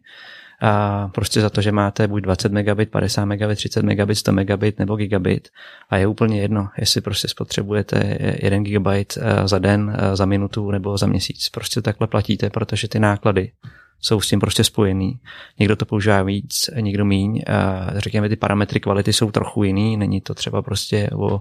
a 0.62 1.08
prostě 1.08 1.40
za 1.40 1.50
to, 1.50 1.60
že 1.60 1.72
máte 1.72 2.08
buď 2.08 2.22
20 2.22 2.52
megabit, 2.52 2.90
50 2.90 3.24
megabit, 3.24 3.58
30 3.58 3.82
megabit, 3.82 4.18
100 4.18 4.32
megabit 4.32 4.78
nebo 4.78 4.96
gigabit 4.96 5.48
a 5.90 5.96
je 5.96 6.06
úplně 6.06 6.40
jedno, 6.40 6.68
jestli 6.78 7.00
prostě 7.00 7.28
spotřebujete 7.28 8.18
1 8.42 8.58
gigabit 8.58 9.18
eh, 9.20 9.48
za 9.48 9.58
den, 9.58 9.96
eh, 9.98 10.16
za 10.16 10.26
minutu 10.26 10.70
nebo 10.70 10.98
za 10.98 11.06
měsíc. 11.06 11.48
Prostě 11.48 11.82
takhle 11.82 12.06
platíte, 12.06 12.50
protože 12.50 12.88
ty 12.88 12.98
náklady 12.98 13.50
jsou 14.00 14.20
s 14.20 14.28
tím 14.28 14.40
prostě 14.40 14.64
spojený. 14.64 15.20
Někdo 15.58 15.76
to 15.76 15.84
používá 15.84 16.22
víc, 16.22 16.70
někdo 16.80 17.04
míň. 17.04 17.42
Řekněme, 17.96 18.28
ty 18.28 18.36
parametry 18.36 18.80
kvality 18.80 19.12
jsou 19.12 19.30
trochu 19.30 19.64
jiný, 19.64 19.96
není 19.96 20.20
to 20.20 20.34
třeba 20.34 20.62
prostě 20.62 21.10
o, 21.14 21.40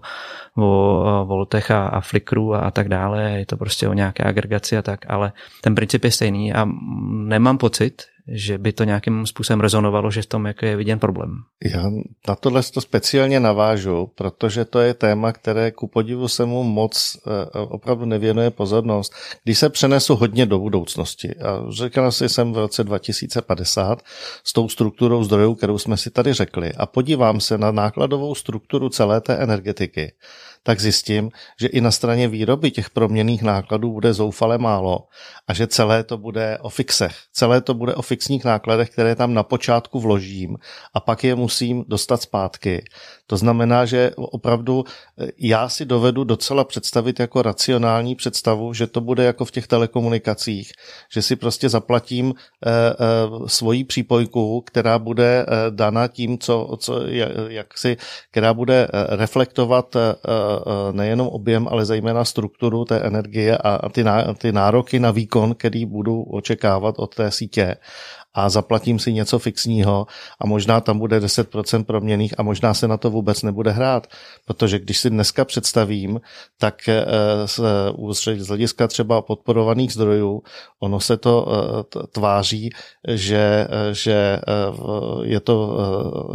o 0.57 1.25
voltech 1.25 1.71
a, 1.71 1.87
a 1.87 2.01
flickru 2.01 2.55
a, 2.55 2.59
a 2.59 2.71
tak 2.71 2.89
dále, 2.89 3.31
je 3.31 3.45
to 3.45 3.57
prostě 3.57 3.87
o 3.87 3.93
nějaké 3.93 4.23
agregaci 4.23 4.77
a 4.77 4.81
tak, 4.81 4.99
ale 5.07 5.31
ten 5.61 5.75
princip 5.75 6.03
je 6.03 6.11
stejný 6.11 6.53
a 6.53 6.67
nemám 7.11 7.57
pocit, 7.57 8.03
že 8.27 8.57
by 8.57 8.73
to 8.73 8.83
nějakým 8.83 9.25
způsobem 9.25 9.61
rezonovalo, 9.61 10.11
že 10.11 10.21
v 10.21 10.25
tom 10.25 10.45
jako 10.45 10.65
je 10.65 10.75
viděn 10.75 10.99
problém. 10.99 11.35
Já 11.65 11.83
na 12.27 12.35
tohle 12.35 12.63
to 12.63 12.81
speciálně 12.81 13.39
navážu, 13.39 14.11
protože 14.15 14.65
to 14.65 14.79
je 14.79 14.93
téma, 14.93 15.31
které 15.31 15.71
ku 15.71 15.87
podivu 15.87 16.27
se 16.27 16.45
mu 16.45 16.63
moc 16.63 17.17
eh, 17.27 17.59
opravdu 17.59 18.05
nevěnuje 18.05 18.51
pozornost. 18.51 19.13
Když 19.43 19.59
se 19.59 19.69
přenesu 19.69 20.15
hodně 20.15 20.45
do 20.45 20.59
budoucnosti 20.59 21.35
a 21.35 21.63
řekl 21.69 22.11
si 22.11 22.29
jsem 22.29 22.53
v 22.53 22.57
roce 22.57 22.83
2050 22.83 24.01
s 24.43 24.53
tou 24.53 24.69
strukturou 24.69 25.23
zdrojů, 25.23 25.55
kterou 25.55 25.77
jsme 25.77 25.97
si 25.97 26.09
tady 26.09 26.33
řekli 26.33 26.73
a 26.73 26.85
podívám 26.85 27.39
se 27.39 27.57
na 27.57 27.71
nákladovou 27.71 28.35
strukturu 28.35 28.89
celé 28.89 29.21
té 29.21 29.35
energetiky, 29.35 30.11
tak 30.65 30.81
zjistím, 30.81 31.29
že 31.59 31.67
i 31.67 31.81
na 31.81 31.91
straně 31.91 32.27
výroby 32.27 32.71
těch 32.71 32.89
proměných 32.89 33.41
nákladů 33.41 33.91
bude 33.91 34.13
zoufale 34.13 34.57
málo 34.57 34.99
a 35.47 35.53
že 35.53 35.67
celé 35.67 36.03
to 36.03 36.17
bude 36.17 36.57
o 36.61 36.69
fixech. 36.69 37.15
Celé 37.33 37.61
to 37.61 37.73
bude 37.73 37.95
o 37.95 38.01
fixních 38.01 38.45
nákladech, 38.45 38.89
které 38.89 39.15
tam 39.15 39.33
na 39.33 39.43
počátku 39.43 39.99
vložím 39.99 40.57
a 40.93 40.99
pak 40.99 41.23
je 41.23 41.35
musím 41.35 41.85
dostat 41.87 42.21
zpátky. 42.21 42.85
To 43.27 43.37
znamená, 43.37 43.85
že 43.85 44.11
opravdu 44.15 44.83
eh, 45.19 45.27
já 45.37 45.69
si 45.69 45.85
dovedu 45.85 46.23
docela 46.23 46.63
představit 46.63 47.19
jako 47.19 47.41
racionální 47.41 48.15
představu, 48.15 48.73
že 48.73 48.87
to 48.87 49.01
bude 49.01 49.23
jako 49.23 49.45
v 49.45 49.51
těch 49.51 49.67
telekomunikacích, 49.67 50.71
že 51.13 51.21
si 51.21 51.35
prostě 51.35 51.69
zaplatím 51.69 52.33
eh, 52.33 52.69
eh, 52.69 52.95
svoji 53.47 53.83
přípojku, 53.83 54.61
která 54.61 54.99
bude 54.99 55.45
eh, 55.47 56.07
tím, 56.07 56.37
co, 56.37 56.77
co 56.79 57.01
jak 57.47 57.77
si, 57.77 57.97
která 58.31 58.53
bude 58.53 58.87
eh, 58.87 59.15
reflektovat 59.15 59.95
eh, 59.95 59.99
eh, 59.99 60.93
nejenom 60.93 61.27
objem, 61.27 61.67
ale 61.67 61.85
zejména 61.85 62.25
strukturu 62.25 62.85
té 62.85 62.99
energie 62.99 63.57
a 63.57 63.89
ty, 63.89 64.03
ná, 64.03 64.33
ty 64.33 64.51
nároky 64.51 64.99
na 64.99 65.11
výkon, 65.11 65.55
který 65.55 65.85
budu 65.85 66.23
očekávat 66.23 66.95
od 66.97 67.15
té 67.15 67.31
sítě 67.31 67.75
a 68.35 68.49
zaplatím 68.49 68.99
si 68.99 69.13
něco 69.13 69.39
fixního 69.39 70.07
a 70.39 70.45
možná 70.47 70.81
tam 70.81 70.99
bude 70.99 71.19
10% 71.19 71.83
proměných 71.83 72.39
a 72.39 72.43
možná 72.43 72.73
se 72.73 72.87
na 72.87 72.97
to 72.97 73.11
vůbec 73.11 73.43
nebude 73.43 73.71
hrát. 73.71 74.07
Protože 74.45 74.79
když 74.79 74.97
si 74.99 75.09
dneska 75.09 75.45
představím, 75.45 76.21
tak 76.59 76.89
eh, 76.89 77.05
z 78.11 78.47
hlediska 78.47 78.87
třeba 78.87 79.21
podporovaných 79.21 79.93
zdrojů, 79.93 80.43
ono 80.79 80.99
se 80.99 81.17
to 81.17 81.47
eh, 81.47 82.07
tváří, 82.11 82.69
že, 83.07 83.67
eh, 83.69 83.93
že 83.93 84.39
je 85.23 85.39
to 85.39 85.77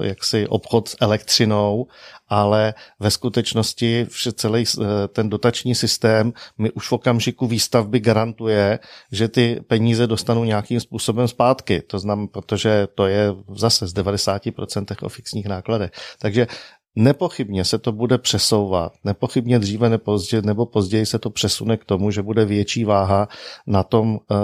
jaksi 0.03 0.47
obchod 0.49 0.89
s 0.89 0.97
elektřinou 1.01 1.87
ale 2.31 2.75
ve 3.01 3.11
skutečnosti 3.11 4.07
celý 4.33 4.65
eh, 4.65 4.85
ten 5.09 5.29
dotační 5.31 5.75
systém 5.75 6.33
mi 6.59 6.71
už 6.71 6.89
v 6.89 6.93
okamžiku 6.93 7.47
výstavby 7.47 8.01
garantuje, 8.01 8.79
že 9.13 9.29
ty 9.29 9.61
peníze 9.67 10.07
dostanou 10.07 10.45
nějakým 10.45 10.81
způsobem 10.81 11.29
zpátky. 11.29 11.83
To 11.87 11.99
znamená, 11.99 12.27
protože 12.27 12.89
to 12.95 13.07
je 13.07 13.35
zase 13.57 13.87
z 13.87 13.95
90% 13.95 14.97
o 15.03 15.09
fixních 15.09 15.47
nákladech. 15.47 15.91
Takže 16.19 16.47
Nepochybně 16.97 17.65
se 17.65 17.79
to 17.79 17.93
bude 17.93 18.19
přesouvat, 18.19 18.93
nepochybně 19.05 19.59
dříve 19.59 19.89
nebo 19.89 20.05
později, 20.05 20.43
nebo 20.43 20.67
později 20.67 21.07
se 21.07 21.19
to 21.19 21.31
přesune 21.31 21.77
k 21.77 21.85
tomu, 21.85 22.11
že 22.11 22.23
bude 22.23 22.45
větší 22.45 22.85
váha 22.85 23.29
na 23.67 23.83
tom, 23.83 24.19
eh, 24.31 24.35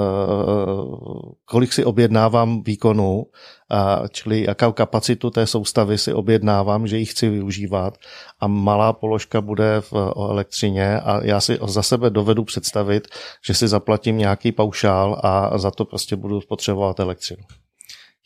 kolik 1.44 1.72
si 1.72 1.84
objednávám 1.84 2.62
výkonu, 2.62 3.26
čili 4.10 4.44
jakou 4.44 4.72
kapacitu 4.72 5.30
té 5.30 5.46
soustavy 5.46 5.98
si 5.98 6.12
objednávám, 6.12 6.86
že 6.86 6.98
ji 6.98 7.04
chci 7.04 7.28
využívat 7.28 7.98
a 8.40 8.46
malá 8.46 8.92
položka 8.92 9.40
bude 9.40 9.80
v 9.80 9.92
elektřině 10.30 11.00
a 11.00 11.24
já 11.24 11.40
si 11.40 11.58
za 11.66 11.82
sebe 11.82 12.10
dovedu 12.10 12.44
představit, 12.44 13.08
že 13.46 13.54
si 13.54 13.68
zaplatím 13.68 14.18
nějaký 14.18 14.52
paušál 14.52 15.20
a 15.22 15.58
za 15.58 15.70
to 15.70 15.84
prostě 15.84 16.16
budu 16.16 16.40
potřebovat 16.48 17.00
elektřinu. 17.00 17.42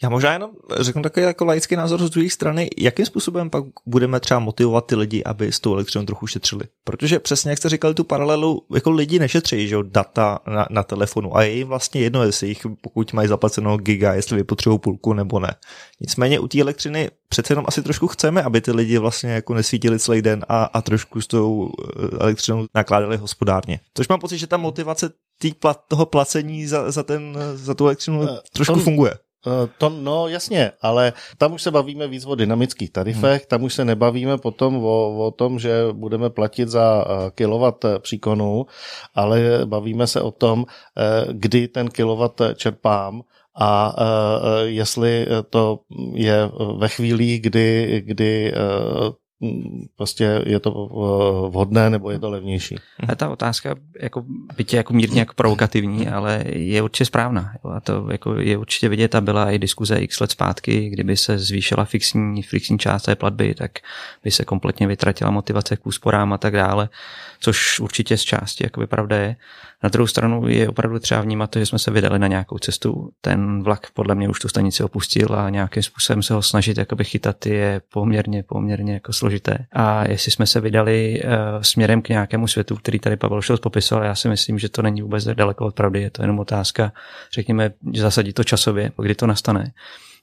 Já 0.02 0.08
možná 0.08 0.32
jenom 0.32 0.50
řeknu 0.80 1.02
takový 1.02 1.26
jako 1.26 1.44
laický 1.44 1.76
názor 1.76 2.06
z 2.06 2.10
druhé 2.10 2.30
strany, 2.30 2.70
jakým 2.78 3.06
způsobem 3.06 3.50
pak 3.50 3.64
budeme 3.86 4.20
třeba 4.20 4.40
motivovat 4.40 4.86
ty 4.86 4.96
lidi, 4.96 5.24
aby 5.24 5.52
s 5.52 5.60
tou 5.60 5.74
elektřinou 5.74 6.04
trochu 6.04 6.26
šetřili. 6.26 6.64
Protože 6.84 7.18
přesně 7.18 7.50
jak 7.50 7.58
jste 7.58 7.68
říkali 7.68 7.94
tu 7.94 8.04
paralelu, 8.04 8.66
jako 8.74 8.90
lidi 8.90 9.18
nešetří, 9.18 9.68
že 9.68 9.74
jo, 9.74 9.82
data 9.82 10.38
na, 10.46 10.66
na, 10.70 10.82
telefonu 10.82 11.36
a 11.36 11.42
je 11.42 11.50
jim 11.52 11.68
vlastně 11.68 12.00
jedno, 12.00 12.22
jestli 12.22 12.48
jich, 12.48 12.66
pokud 12.80 13.12
mají 13.12 13.28
zaplaceno 13.28 13.76
giga, 13.76 14.14
jestli 14.14 14.36
vypotřebují 14.36 14.78
půlku 14.78 15.12
nebo 15.12 15.40
ne. 15.40 15.54
Nicméně 16.00 16.40
u 16.40 16.48
té 16.48 16.60
elektřiny 16.60 17.10
přece 17.28 17.52
jenom 17.52 17.64
asi 17.68 17.82
trošku 17.82 18.06
chceme, 18.06 18.42
aby 18.42 18.60
ty 18.60 18.72
lidi 18.72 18.98
vlastně 18.98 19.30
jako 19.30 19.54
nesvítili 19.54 19.98
celý 19.98 20.22
den 20.22 20.44
a, 20.48 20.64
a 20.64 20.82
trošku 20.82 21.20
s 21.20 21.26
tou 21.26 21.70
eh, 21.70 22.16
elektřinou 22.20 22.66
nakládali 22.74 23.16
hospodárně. 23.16 23.80
Což 23.94 24.08
mám 24.08 24.20
pocit, 24.20 24.38
že 24.38 24.46
ta 24.46 24.56
motivace 24.56 25.10
tý 25.38 25.54
plat, 25.54 25.80
toho 25.88 26.06
placení 26.06 26.66
za, 26.66 26.90
za, 26.90 27.02
ten, 27.02 27.38
za 27.54 27.74
tu 27.74 27.86
elektřinu 27.86 28.20
uh, 28.20 28.28
trošku 28.52 28.80
funguje. 28.80 29.14
Eh, 29.46 29.68
to, 29.78 29.88
no 29.88 30.28
jasně, 30.28 30.72
ale 30.80 31.12
tam 31.38 31.52
už 31.52 31.62
se 31.62 31.70
bavíme 31.70 32.08
víc 32.08 32.26
o 32.26 32.34
dynamických 32.34 32.90
tarifech, 32.90 33.40
hmm. 33.42 33.48
tam 33.48 33.62
už 33.62 33.74
se 33.74 33.84
nebavíme 33.84 34.38
potom 34.38 34.84
o, 34.84 35.26
o 35.26 35.30
tom, 35.30 35.58
že 35.58 35.72
budeme 35.92 36.30
platit 36.30 36.68
za 36.68 37.04
uh, 37.04 37.30
kilowatt 37.30 37.84
příkonu, 37.98 38.66
ale 39.14 39.40
bavíme 39.64 40.06
se 40.06 40.20
o 40.20 40.30
tom, 40.30 40.66
kdy 41.32 41.68
ten 41.68 41.88
kilowatt 41.88 42.40
čerpám 42.56 43.22
a 43.60 43.96
jestli 44.62 45.26
to 45.50 45.80
je 46.14 46.50
ve 46.78 46.88
chvíli, 46.88 47.38
kdy, 47.38 48.02
kdy 48.06 48.52
prostě 49.96 50.42
je 50.46 50.60
to 50.60 50.70
eh, 50.70 51.50
vhodné 51.50 51.90
nebo 51.90 52.10
je 52.10 52.18
to 52.18 52.30
levnější. 52.30 52.76
A 53.08 53.14
ta 53.14 53.28
otázka 53.28 53.74
jako, 54.00 54.24
bytě 54.56 54.76
jako 54.76 54.92
mírně 54.92 55.20
jako 55.20 55.34
provokativní, 55.34 56.08
ale 56.08 56.44
je 56.46 56.82
určitě 56.82 57.04
správná. 57.04 57.52
A 57.76 57.80
to 57.80 58.06
jako 58.10 58.34
je 58.34 58.56
určitě 58.56 58.88
vidět 58.88 59.14
a 59.14 59.20
byla 59.20 59.50
i 59.50 59.58
diskuze 59.58 59.96
x 59.96 60.20
let 60.20 60.30
zpátky, 60.30 60.88
kdyby 60.88 61.16
se 61.16 61.38
zvýšila 61.38 61.84
fixní, 61.84 62.42
fixní 62.42 62.78
část 62.78 63.02
té 63.02 63.16
platby, 63.16 63.54
tak 63.54 63.70
by 64.24 64.30
se 64.30 64.44
kompletně 64.44 64.86
vytratila 64.86 65.30
motivace 65.30 65.76
k 65.76 65.86
úsporám 65.86 66.32
a 66.32 66.38
tak 66.38 66.52
dále, 66.52 66.88
což 67.40 67.80
určitě 67.80 68.16
z 68.16 68.22
části 68.22 68.64
jakoby 68.64 68.86
pravda 68.86 69.16
je. 69.16 69.36
Na 69.82 69.88
druhou 69.88 70.06
stranu 70.06 70.48
je 70.48 70.68
opravdu 70.68 70.98
třeba 70.98 71.20
vnímat 71.20 71.50
to, 71.50 71.58
že 71.58 71.66
jsme 71.66 71.78
se 71.78 71.90
vydali 71.90 72.18
na 72.18 72.26
nějakou 72.26 72.58
cestu. 72.58 73.10
Ten 73.20 73.62
vlak 73.62 73.90
podle 73.90 74.14
mě 74.14 74.28
už 74.28 74.38
tu 74.38 74.48
stanici 74.48 74.84
opustil 74.84 75.34
a 75.34 75.50
nějakým 75.50 75.82
způsobem 75.82 76.22
se 76.22 76.34
ho 76.34 76.42
snažit 76.42 76.78
jakoby 76.78 77.04
chytat 77.04 77.46
je 77.46 77.80
poměrně, 77.92 78.42
poměrně 78.42 78.94
jako 78.94 79.12
složité. 79.12 79.58
A 79.72 80.08
jestli 80.08 80.32
jsme 80.32 80.46
se 80.46 80.60
vydali 80.60 81.22
uh, 81.24 81.30
směrem 81.62 82.02
k 82.02 82.08
nějakému 82.08 82.46
světu, 82.46 82.76
který 82.76 82.98
tady 82.98 83.16
Pavel 83.16 83.42
Šels 83.42 83.60
popisoval, 83.60 84.04
já 84.04 84.14
si 84.14 84.28
myslím, 84.28 84.58
že 84.58 84.68
to 84.68 84.82
není 84.82 85.02
vůbec 85.02 85.24
daleko 85.24 85.66
od 85.66 85.74
pravdy, 85.74 86.02
je 86.02 86.10
to 86.10 86.22
jenom 86.22 86.38
otázka, 86.38 86.92
řekněme, 87.32 87.72
zasadit 87.96 88.32
to 88.32 88.44
časově, 88.44 88.92
kdy 89.02 89.14
to 89.14 89.26
nastane 89.26 89.72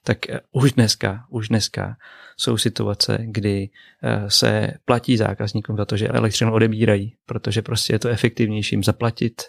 tak 0.04 0.30
eh, 0.30 0.40
už 0.52 0.72
dneska, 0.72 1.26
už 1.30 1.48
dneska 1.48 1.98
jsou 2.38 2.58
situace, 2.58 3.18
kdy 3.22 3.70
eh, 4.04 4.30
se 4.30 4.74
platí 4.86 5.18
zákazníkům 5.18 5.78
za 5.78 5.86
to, 5.86 5.98
že 5.98 6.08
elektřinu 6.08 6.54
odebírají, 6.54 7.16
protože 7.26 7.62
prostě 7.62 7.94
je 7.94 8.00
to 8.00 8.10
efektivnější 8.10 8.76
jim 8.76 8.84
zaplatit, 8.84 9.42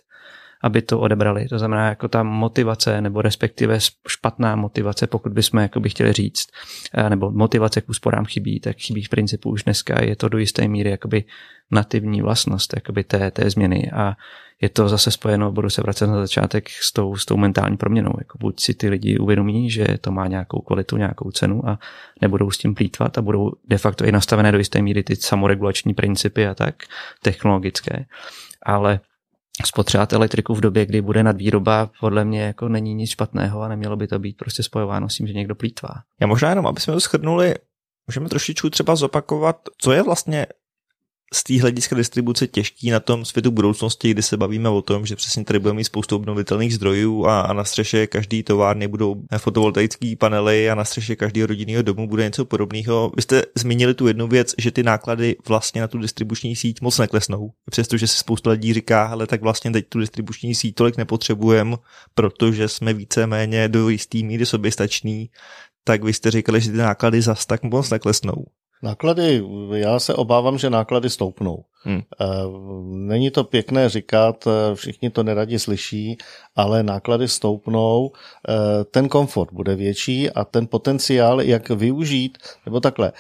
aby 0.63 0.83
to 0.83 1.01
odebrali. 1.01 1.49
To 1.49 1.59
znamená, 1.59 1.89
jako 1.89 2.09
ta 2.09 2.23
motivace, 2.23 3.01
nebo 3.01 3.23
respektive 3.23 3.79
špatná 4.09 4.57
motivace, 4.57 5.07
pokud 5.07 5.33
bychom 5.33 5.61
jakoby 5.61 5.89
chtěli 5.89 6.13
říct, 6.13 6.49
eh, 6.95 7.11
nebo 7.11 7.31
motivace 7.31 7.81
k 7.81 7.89
úsporám 7.89 8.25
chybí, 8.25 8.61
tak 8.61 8.77
chybí 8.77 9.03
v 9.03 9.09
principu 9.09 9.51
už 9.51 9.65
dneska. 9.65 10.05
Je 10.05 10.17
to 10.17 10.29
do 10.29 10.39
jisté 10.39 10.69
míry 10.69 10.91
jakoby 10.91 11.25
nativní 11.71 12.23
vlastnost 12.23 12.73
jakoby 12.77 13.05
té, 13.05 13.31
té 13.31 13.51
změny 13.51 13.91
a 13.95 14.17
je 14.61 14.69
to 14.69 14.89
zase 14.89 15.11
spojeno, 15.11 15.53
budu 15.53 15.71
se 15.71 15.83
vracet 15.83 16.07
na 16.07 16.15
začátek 16.15 16.69
s 16.71 16.93
tou, 16.93 17.17
s 17.17 17.25
tou 17.25 17.37
mentální 17.37 17.77
proměnou. 17.77 18.13
Jako 18.19 18.39
buď 18.39 18.61
si 18.61 18.75
ty 18.75 18.89
lidi 18.89 19.19
uvědomí, 19.19 19.71
že 19.71 19.87
to 20.01 20.11
má 20.11 20.27
nějakou 20.27 20.61
kvalitu, 20.61 20.97
nějakou 20.97 21.31
cenu 21.31 21.69
a 21.69 21.79
nebudou 22.21 22.51
s 22.51 22.59
tím 22.59 22.75
plítvat 22.75 23.19
a 23.19 23.23
budou 23.23 23.53
de 23.69 23.79
facto 23.79 24.05
i 24.05 24.13
nastavené 24.13 24.53
do 24.53 24.59
jisté 24.59 24.83
míry 24.83 25.03
ty 25.03 25.17
samoregulační 25.17 25.95
principy 25.95 26.47
a 26.47 26.55
tak 26.55 26.75
technologické. 27.23 28.07
Ale 28.63 29.01
spotřebovat 29.67 30.13
elektriku 30.13 30.55
v 30.55 30.61
době, 30.61 30.87
kdy 30.87 31.03
bude 31.03 31.23
nadvýroba, 31.23 31.91
podle 32.01 32.25
mě 32.25 32.43
jako 32.43 32.69
není 32.69 32.95
nic 32.95 33.11
špatného 33.11 33.61
a 33.61 33.69
nemělo 33.69 33.97
by 33.97 34.07
to 34.07 34.19
být 34.19 34.37
prostě 34.37 34.63
spojováno 34.63 35.09
s 35.09 35.15
tím, 35.15 35.27
že 35.27 35.33
někdo 35.33 35.55
plítvá. 35.55 35.95
Já 36.21 36.27
možná 36.27 36.51
jenom, 36.51 36.67
aby 36.67 36.81
jsme 36.81 36.93
to 36.93 37.01
shrnuli, 37.01 37.55
můžeme 38.07 38.29
trošičku 38.29 38.71
třeba 38.71 38.97
zopakovat, 38.97 39.61
co 39.79 39.93
je 39.93 40.03
vlastně 40.03 40.47
z 41.35 41.45
té 41.45 41.61
hlediska 41.61 41.97
distribuce 41.97 42.47
těžký 42.47 42.91
na 42.91 43.01
tom 43.01 43.25
světu 43.25 43.51
budoucnosti, 43.51 44.11
kdy 44.11 44.23
se 44.23 44.37
bavíme 44.37 44.69
o 44.69 44.83
tom, 44.83 45.07
že 45.07 45.17
přesně 45.17 45.45
tady 45.45 45.59
budeme 45.59 45.77
mít 45.77 45.85
spoustu 45.85 46.17
obnovitelných 46.17 46.75
zdrojů 46.75 47.27
a, 47.27 47.41
a 47.41 47.53
na 47.53 47.65
střeše 47.65 48.07
každý 48.07 48.43
továrny 48.43 48.89
budou 48.89 49.23
fotovoltaické 49.39 50.15
panely 50.19 50.71
a 50.71 50.75
na 50.75 50.85
střeše 50.85 51.17
každého 51.17 51.47
rodinného 51.47 51.83
domu 51.83 52.09
bude 52.09 52.25
něco 52.25 52.45
podobného. 52.45 53.13
Vy 53.17 53.23
jste 53.23 53.43
zmínili 53.55 53.95
tu 53.95 54.07
jednu 54.07 54.29
věc, 54.29 54.55
že 54.59 54.71
ty 54.71 54.83
náklady 54.83 55.37
vlastně 55.49 55.81
na 55.81 55.89
tu 55.89 55.99
distribuční 55.99 56.57
síť 56.57 56.81
moc 56.81 56.99
neklesnou. 56.99 57.51
Přestože 57.71 58.07
si 58.07 58.19
spousta 58.19 58.51
lidí 58.51 58.75
říká, 58.75 59.07
ale 59.07 59.27
tak 59.27 59.43
vlastně 59.43 59.71
teď 59.71 59.89
tu 59.89 60.01
distribuční 60.01 60.55
síť 60.55 60.75
tolik 60.75 60.97
nepotřebujeme, 60.97 61.77
protože 62.15 62.69
jsme 62.69 62.95
víceméně 62.95 63.69
do 63.69 63.89
jistý 63.89 64.25
míry 64.25 64.47
soběstační, 64.47 65.31
tak 65.85 66.05
vy 66.05 66.13
jste 66.13 66.31
říkali, 66.31 66.61
že 66.61 66.71
ty 66.71 66.77
náklady 66.77 67.23
zas 67.23 67.47
tak 67.47 67.63
moc 67.63 67.91
neklesnou. 67.91 68.45
Náklady, 68.83 69.45
já 69.75 69.99
se 69.99 70.15
obávám, 70.15 70.59
že 70.59 70.71
náklady 70.71 71.11
stoupnou. 71.11 71.65
Hmm. 71.83 72.01
Eh, 72.21 72.25
není 72.93 73.31
to 73.31 73.45
pěkné 73.45 73.89
říkat, 73.89 74.47
eh, 74.47 74.75
všichni 74.75 75.11
to 75.11 75.23
neradi 75.23 75.59
slyší, 75.59 76.19
ale 76.57 76.83
náklady 76.83 77.29
stoupnou, 77.29 78.13
eh, 78.49 78.85
ten 78.85 79.09
komfort 79.09 79.53
bude 79.53 79.75
větší 79.75 80.31
a 80.31 80.45
ten 80.45 80.67
potenciál, 80.67 81.41
jak 81.41 81.71
využít, 81.71 82.39
nebo 82.67 82.81
takhle, 82.81 83.13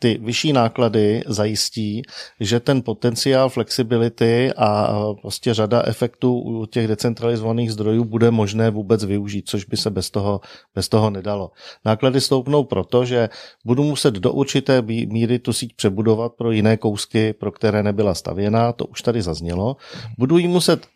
ty 0.00 0.18
vyšší 0.22 0.52
náklady 0.52 1.24
zajistí, 1.26 2.02
že 2.40 2.60
ten 2.60 2.82
potenciál 2.82 3.48
flexibility 3.48 4.52
a 4.56 4.96
prostě 5.20 5.54
řada 5.54 5.82
efektů 5.86 6.38
u 6.40 6.66
těch 6.66 6.88
decentralizovaných 6.88 7.72
zdrojů 7.72 8.04
bude 8.04 8.30
možné 8.30 8.70
vůbec 8.70 9.04
využít, 9.04 9.48
což 9.48 9.64
by 9.64 9.76
se 9.76 9.90
bez 9.90 10.10
toho, 10.10 10.40
bez 10.74 10.88
toho 10.88 11.10
nedalo. 11.10 11.50
Náklady 11.84 12.20
stoupnou 12.20 12.64
proto, 12.64 13.04
že 13.04 13.28
budu 13.64 13.82
muset 13.82 14.14
do 14.14 14.32
určité 14.32 14.82
míry 14.82 15.38
tu 15.38 15.52
síť 15.52 15.76
přebudovat 15.76 16.32
pro 16.32 16.50
jiné 16.50 16.76
kousky, 16.76 17.32
pro 17.32 17.52
které 17.56 17.82
nebyla 17.82 18.14
stavěná, 18.14 18.72
to 18.72 18.84
už 18.84 19.02
tady 19.02 19.22
zaznělo. 19.22 19.76
Budu 20.18 20.38
jí 20.38 20.48
muset 20.48 20.86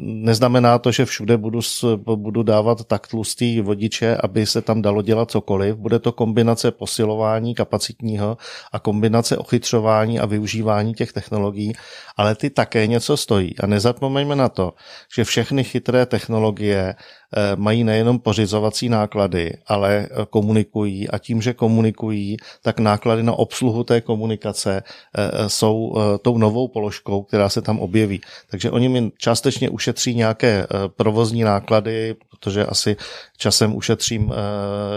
Neznamená 0.00 0.78
to, 0.78 0.92
že 0.92 1.04
všude 1.04 1.36
budu, 1.36 1.60
budu 1.96 2.42
dávat 2.42 2.84
tak 2.84 3.06
tlustý 3.06 3.60
vodiče, 3.60 4.16
aby 4.22 4.46
se 4.46 4.62
tam 4.62 4.82
dalo 4.82 5.02
dělat 5.02 5.30
cokoliv. 5.30 5.76
Bude 5.76 5.98
to 5.98 6.12
kombinace 6.12 6.70
posilování 6.70 7.54
kapacitního 7.54 8.36
a 8.72 8.78
kombinace 8.78 9.36
ochytřování 9.36 10.20
a 10.20 10.26
využívání 10.26 10.94
těch 10.94 11.12
technologií, 11.12 11.72
ale 12.16 12.34
ty 12.34 12.50
také 12.50 12.86
něco 12.86 13.16
stojí. 13.16 13.58
A 13.58 13.66
nezapomeňme 13.66 14.36
na 14.36 14.48
to, 14.48 14.72
že 15.14 15.24
všechny 15.24 15.64
chytré 15.64 16.06
technologie 16.06 16.94
Eh, 17.25 17.25
mají 17.56 17.84
nejenom 17.84 18.18
pořizovací 18.18 18.88
náklady, 18.88 19.58
ale 19.66 20.08
eh, 20.10 20.26
komunikují 20.30 21.08
a 21.08 21.18
tím, 21.18 21.42
že 21.42 21.54
komunikují, 21.54 22.36
tak 22.62 22.80
náklady 22.80 23.22
na 23.22 23.32
obsluhu 23.32 23.84
té 23.84 24.00
komunikace 24.00 24.82
eh, 24.82 25.48
jsou 25.48 25.94
tou 26.22 26.38
novou 26.38 26.68
položkou, 26.68 27.22
která 27.22 27.48
se 27.48 27.62
tam 27.62 27.78
objeví. 27.78 28.20
Takže 28.50 28.70
oni 28.70 28.88
mi 28.88 29.10
částečně 29.18 29.70
ušetří 29.70 30.14
nějaké 30.14 30.66
provozní 30.96 31.42
náklady, 31.42 32.14
protože 32.30 32.66
asi 32.66 32.96
časem 33.36 33.76
ušetřím 33.76 34.32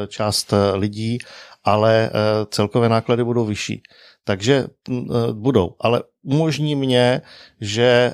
část 0.08 0.54
lidí, 0.74 1.18
ale 1.64 2.12
celkové 2.50 2.90
náklady 2.90 3.24
budou 3.24 3.46
vyšší. 3.46 3.82
Takže 4.24 4.68
mm, 4.90 5.08
budou, 5.32 5.76
ale 5.80 6.04
umožní 6.24 6.76
mě, 6.76 7.22
že 7.62 8.14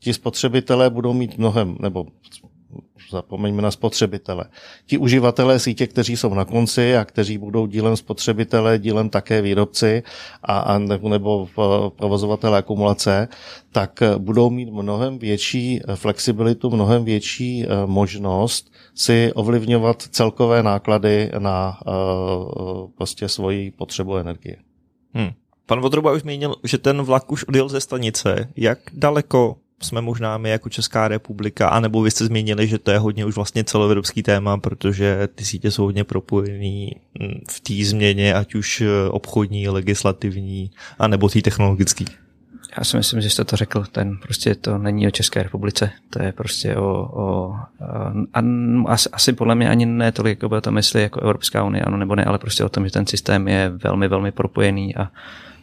ti 0.00 0.12
spotřebitelé 0.12 0.90
budou 0.90 1.12
mít 1.12 1.38
mnohem, 1.38 1.76
nebo 1.80 2.06
zapomeňme 3.10 3.62
na 3.62 3.70
spotřebitele. 3.70 4.44
Ti 4.86 4.98
uživatelé 4.98 5.58
sítě, 5.58 5.86
kteří 5.86 6.16
jsou 6.16 6.34
na 6.34 6.44
konci 6.44 6.96
a 6.96 7.04
kteří 7.04 7.38
budou 7.38 7.66
dílem 7.66 7.96
spotřebitele, 7.96 8.78
dílem 8.78 9.08
také 9.08 9.42
výrobci 9.42 10.02
a, 10.42 10.58
a 10.58 10.78
nebo, 10.78 11.08
nebo 11.08 11.48
provozovatele 11.96 12.58
akumulace, 12.58 13.28
tak 13.72 14.02
eh, 14.02 14.18
budou 14.18 14.50
mít 14.50 14.70
mnohem 14.70 15.18
větší 15.18 15.80
eh, 15.80 15.96
flexibilitu, 15.96 16.70
mnohem 16.70 17.04
větší 17.04 17.64
eh, 17.64 17.68
možnost 17.86 18.72
si 18.94 19.32
ovlivňovat 19.34 20.02
celkové 20.02 20.62
náklady 20.62 21.30
na 21.38 21.78
prostě 22.96 23.28
svoji 23.28 23.70
potřebu 23.70 24.16
energie. 24.16 24.56
Hmm. 25.14 25.30
Pan 25.66 25.80
Vodruba 25.80 26.12
už 26.12 26.20
zmínil, 26.20 26.54
že 26.64 26.78
ten 26.78 27.02
vlak 27.02 27.32
už 27.32 27.44
odjel 27.44 27.68
ze 27.68 27.80
stanice. 27.80 28.48
Jak 28.56 28.78
daleko 28.92 29.56
jsme 29.82 30.00
možná 30.00 30.38
my 30.38 30.50
jako 30.50 30.68
Česká 30.68 31.08
republika, 31.08 31.68
anebo 31.68 32.02
vy 32.02 32.10
jste 32.10 32.24
zmínili, 32.24 32.66
že 32.66 32.78
to 32.78 32.90
je 32.90 32.98
hodně 32.98 33.24
už 33.24 33.36
vlastně 33.36 33.64
celoevropský 33.64 34.22
téma, 34.22 34.58
protože 34.58 35.28
ty 35.34 35.44
sítě 35.44 35.70
jsou 35.70 35.84
hodně 35.84 36.04
propojený 36.04 36.96
mm, 37.20 37.40
v 37.50 37.60
té 37.60 37.74
změně, 37.84 38.34
ať 38.34 38.54
už 38.54 38.80
eh, 38.80 39.08
obchodní, 39.10 39.68
legislativní, 39.68 40.70
anebo 40.98 41.28
té 41.28 41.42
technologický. 41.42 42.04
Já 42.78 42.84
si 42.84 42.96
myslím, 42.96 43.20
že 43.20 43.30
jste 43.30 43.44
to 43.44 43.56
řekl, 43.56 43.84
ten 43.92 44.16
prostě 44.16 44.54
to 44.54 44.78
není 44.78 45.06
o 45.06 45.10
České 45.10 45.42
republice, 45.42 45.90
to 46.10 46.22
je 46.22 46.32
prostě 46.32 46.76
o, 46.76 47.10
o 47.12 47.54
a, 48.34 48.42
asi, 48.86 49.08
asi 49.12 49.32
podle 49.32 49.54
mě 49.54 49.68
ani 49.68 49.86
ne 49.86 50.12
tolik, 50.12 50.42
jako 50.42 50.60
to 50.60 50.70
myslí 50.70 51.02
jako 51.02 51.20
Evropská 51.20 51.64
unie, 51.64 51.82
ano 51.82 51.96
nebo 51.96 52.14
ne, 52.14 52.24
ale 52.24 52.38
prostě 52.38 52.64
o 52.64 52.68
tom, 52.68 52.84
že 52.84 52.92
ten 52.92 53.06
systém 53.06 53.48
je 53.48 53.68
velmi, 53.68 54.08
velmi 54.08 54.32
propojený 54.32 54.96
a 54.96 55.10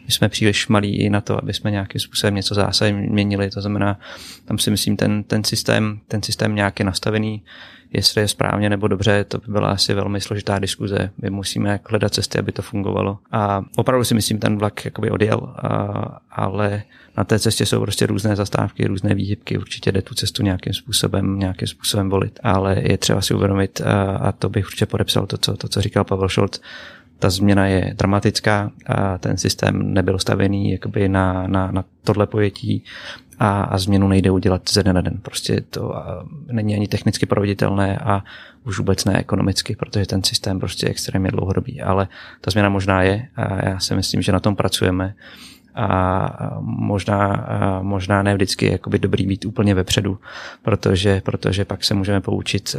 my 0.08 0.14
jsme 0.14 0.30
příliš 0.30 0.68
malí 0.68 0.98
i 0.98 1.10
na 1.10 1.22
to, 1.22 1.38
aby 1.44 1.54
jsme 1.54 1.72
nějakým 1.72 2.02
způsobem 2.02 2.36
něco 2.36 2.56
zásadně 2.56 2.94
měnili. 2.94 3.50
To 3.50 3.62
znamená, 3.62 4.00
tam 4.46 4.58
si 4.58 4.72
myslím, 4.72 4.98
ten, 4.98 5.24
ten, 5.24 5.44
systém, 5.44 6.00
ten 6.08 6.24
systém 6.24 6.56
nějak 6.56 6.80
je 6.80 6.86
nastavený, 6.86 7.44
jestli 7.94 8.22
je 8.22 8.28
správně 8.28 8.70
nebo 8.70 8.88
dobře, 8.88 9.24
to 9.24 9.38
by 9.38 9.52
byla 9.52 9.72
asi 9.72 9.94
velmi 9.94 10.22
složitá 10.22 10.60
diskuze. 10.60 11.12
My 11.22 11.30
musíme 11.30 11.80
hledat 11.90 12.14
cesty, 12.14 12.40
aby 12.40 12.52
to 12.52 12.62
fungovalo. 12.62 13.18
A 13.32 13.66
opravdu 13.76 14.04
si 14.04 14.14
myslím, 14.14 14.40
ten 14.40 14.58
vlak 14.58 14.86
jakoby 14.86 15.12
odjel, 15.12 15.40
a, 15.56 16.20
ale 16.32 16.84
na 17.18 17.24
té 17.24 17.40
cestě 17.40 17.66
jsou 17.66 17.82
prostě 17.82 18.06
různé 18.06 18.36
zastávky, 18.36 18.88
různé 18.88 19.16
výhybky, 19.16 19.58
určitě 19.58 19.92
jde 19.92 20.02
tu 20.02 20.16
cestu 20.16 20.44
nějakým 20.44 20.74
způsobem, 20.74 21.40
nějakým 21.40 21.68
způsobem 21.68 22.10
volit, 22.10 22.40
ale 22.44 22.76
je 22.80 22.98
třeba 22.98 23.22
si 23.22 23.34
uvědomit, 23.34 23.82
a, 23.82 24.18
a 24.18 24.32
to 24.32 24.50
bych 24.50 24.66
určitě 24.66 24.86
podepsal 24.86 25.26
to, 25.26 25.38
co, 25.38 25.58
to, 25.58 25.68
co 25.68 25.82
říkal 25.82 26.04
Pavel 26.04 26.30
Scholz, 26.30 26.62
ta 27.20 27.30
změna 27.30 27.68
je 27.68 27.94
dramatická 27.98 28.72
a 28.86 29.18
ten 29.18 29.38
systém 29.38 29.94
nebyl 29.94 30.20
stavený 30.20 30.72
jakoby 30.72 31.10
na, 31.10 31.48
na, 31.48 31.72
na 31.72 31.84
tohle 32.04 32.28
pojetí 32.28 32.84
a, 33.40 33.62
a 33.62 33.78
změnu 33.78 34.08
nejde 34.08 34.32
udělat 34.32 34.62
ze 34.70 34.84
dne 34.84 34.94
na 34.94 35.02
den. 35.02 35.20
Prostě 35.22 35.62
to 35.70 35.94
není 36.52 36.76
ani 36.76 36.88
technicky 36.88 37.26
proveditelné 37.26 37.98
a 37.98 38.24
už 38.64 38.78
vůbec 38.78 39.06
ne 39.06 39.20
ekonomicky, 39.20 39.76
protože 39.76 40.06
ten 40.06 40.24
systém 40.24 40.60
prostě 40.60 40.86
je 40.86 40.90
extrémně 40.90 41.32
dlouhodobý. 41.32 41.82
Ale 41.82 42.08
ta 42.42 42.52
změna 42.52 42.70
možná 42.70 43.02
je 43.02 43.28
a 43.36 43.66
já 43.70 43.80
si 43.80 43.96
myslím, 43.96 44.22
že 44.22 44.32
na 44.32 44.40
tom 44.40 44.56
pracujeme 44.56 45.14
a 45.76 46.60
možná, 46.60 47.48
možná 47.82 48.24
ne 48.24 48.34
vždycky 48.34 48.66
je 48.66 48.80
dobrý 49.00 49.28
být 49.28 49.46
úplně 49.46 49.76
vepředu, 49.76 50.20
protože, 50.62 51.22
protože 51.26 51.66
pak 51.66 51.84
se 51.84 51.94
můžeme 51.94 52.22
poučit 52.22 52.76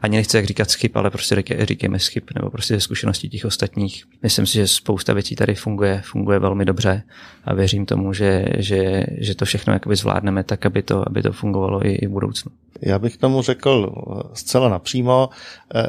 ani 0.00 0.16
nechci 0.16 0.36
jak 0.36 0.46
říkat 0.46 0.72
chyb, 0.72 0.90
ale 0.94 1.10
prostě 1.10 1.42
říkejme 1.60 1.98
chyb, 1.98 2.22
nebo 2.34 2.50
prostě 2.50 2.74
ze 2.74 2.80
zkušeností 2.80 3.28
těch 3.28 3.44
ostatních. 3.44 4.04
Myslím 4.22 4.46
si, 4.46 4.52
že 4.52 4.66
spousta 4.66 5.12
věcí 5.12 5.36
tady 5.36 5.54
funguje, 5.54 6.02
funguje 6.04 6.38
velmi 6.38 6.64
dobře 6.64 7.02
a 7.44 7.54
věřím 7.54 7.86
tomu, 7.86 8.12
že, 8.12 8.44
že, 8.58 9.06
že 9.18 9.34
to 9.34 9.44
všechno 9.44 9.72
jakoby 9.72 9.96
zvládneme 9.96 10.44
tak, 10.44 10.66
aby 10.66 10.82
to, 10.82 11.08
aby 11.08 11.22
to 11.22 11.32
fungovalo 11.32 11.86
i, 11.86 11.92
i 11.92 12.06
v 12.06 12.10
budoucnu. 12.10 12.52
Já 12.82 12.98
bych 12.98 13.16
tomu 13.16 13.42
řekl 13.42 13.94
zcela 14.34 14.68
napřímo. 14.68 15.28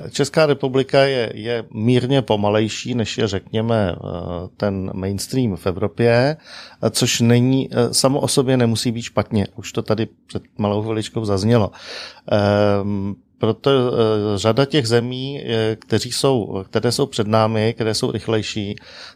Česká 0.09 0.45
republika 0.45 1.03
je, 1.03 1.31
je 1.35 1.63
mírně 1.73 2.21
pomalejší, 2.21 2.95
než 2.95 3.17
je 3.17 3.27
řekněme 3.27 3.95
ten 4.57 4.91
mainstream 4.93 5.55
v 5.55 5.67
Evropě, 5.67 6.37
což 6.91 7.21
není, 7.21 7.69
samo 7.91 8.19
o 8.19 8.27
sobě 8.27 8.57
nemusí 8.57 8.91
být 8.91 9.01
špatně. 9.01 9.47
Už 9.55 9.71
to 9.71 9.81
tady 9.81 10.07
před 10.27 10.43
malou 10.57 10.83
chviličkou 10.83 11.25
zaznělo. 11.25 11.71
Ehm, 12.31 13.15
proto 13.41 13.71
eh, 13.71 14.37
řada 14.37 14.65
těch 14.65 14.87
zemí, 14.87 15.41
eh, 15.41 15.75
kteří 15.75 16.11
jsou, 16.11 16.63
které 16.69 16.91
jsou 16.91 17.05
před 17.05 17.27
námi, 17.27 17.73
které 17.73 17.93
jsou 17.93 18.11
rychlejší, 18.11 18.75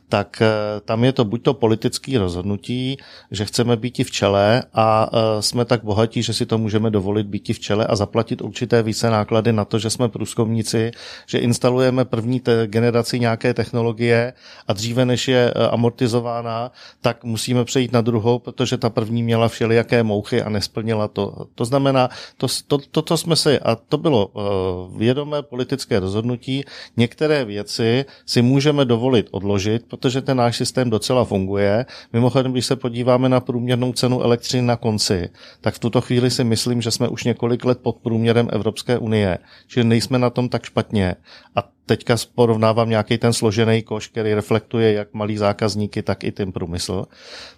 tak 0.09 0.41
eh, 0.41 0.49
tam 0.85 1.03
je 1.03 1.13
to 1.13 1.25
buď 1.25 1.41
to 1.41 1.53
politické 1.53 2.17
rozhodnutí, 2.17 2.97
že 3.31 3.45
chceme 3.45 3.77
být 3.77 3.99
i 3.99 4.03
v 4.03 4.11
čele 4.11 4.63
a 4.73 5.09
jsme 5.39 5.65
tak 5.65 5.83
bohatí, 5.83 6.23
že 6.23 6.33
si 6.33 6.45
to 6.45 6.57
můžeme 6.57 6.89
dovolit 6.89 7.27
být 7.27 7.49
v 7.53 7.59
čele 7.59 7.85
a 7.85 7.95
zaplatit 7.95 8.41
určité 8.41 8.83
více 8.83 9.09
náklady 9.09 9.53
na 9.53 9.65
to, 9.65 9.79
že 9.79 9.89
jsme 9.89 10.09
průzkumníci, 10.09 10.91
že 11.27 11.37
instalujeme 11.37 12.05
první 12.05 12.41
generaci 12.65 13.19
nějaké 13.19 13.53
technologie 13.53 14.33
a 14.67 14.73
dříve 14.73 15.05
než 15.05 15.27
je 15.27 15.53
amortizována, 15.53 16.71
tak 17.01 17.23
musíme 17.23 17.65
přejít 17.65 17.93
na 17.93 18.01
druhou, 18.01 18.39
protože 18.39 18.77
ta 18.77 18.89
první 18.89 19.23
měla 19.23 19.47
všelijaké 19.47 20.03
mouchy 20.03 20.41
a 20.41 20.49
nesplnila 20.49 21.07
to. 21.07 21.45
To 21.55 21.65
znamená, 21.65 22.09
to, 22.37 22.47
to, 22.67 22.77
to, 22.91 23.01
to 23.01 23.17
jsme 23.17 23.35
si, 23.35 23.59
a 23.59 23.75
to 23.75 23.97
bylo 23.97 24.14
bylo 24.15 24.31
eh, 24.35 24.97
vědomé 24.97 25.41
politické 25.41 25.99
rozhodnutí. 25.99 26.63
Některé 26.97 27.45
věci 27.45 28.05
si 28.25 28.41
můžeme 28.41 28.85
dovolit 28.85 29.27
odložit, 29.31 29.85
protože 29.87 30.21
ten 30.21 30.37
náš 30.37 30.57
systém 30.57 30.89
docela 30.89 31.25
funguje. 31.25 31.85
Mimochodem, 32.13 32.51
když 32.51 32.65
se 32.65 32.75
podíváme 32.75 33.29
na 33.29 33.39
průměrnou 33.39 33.93
cenu 33.93 34.21
elektřiny 34.21 34.67
na 34.67 34.75
konci, 34.75 35.29
tak 35.61 35.75
v 35.75 35.79
tuto 35.79 36.01
chvíli 36.01 36.31
si 36.31 36.43
myslím, 36.43 36.81
že 36.81 36.91
jsme 36.91 37.07
už 37.07 37.23
několik 37.23 37.65
let 37.65 37.79
pod 37.81 37.95
průměrem 37.95 38.47
Evropské 38.51 38.97
unie, 38.97 39.37
že 39.67 39.83
nejsme 39.83 40.19
na 40.19 40.29
tom 40.29 40.49
tak 40.49 40.65
špatně. 40.65 41.15
A 41.55 41.63
teďka 41.85 42.15
porovnávám 42.35 42.89
nějaký 42.89 43.17
ten 43.17 43.33
složený 43.33 43.81
koš, 43.83 44.07
který 44.07 44.33
reflektuje 44.33 44.93
jak 44.93 45.13
malý 45.13 45.37
zákazníky, 45.37 46.03
tak 46.03 46.23
i 46.23 46.31
ten 46.31 46.51
průmysl. 46.51 47.05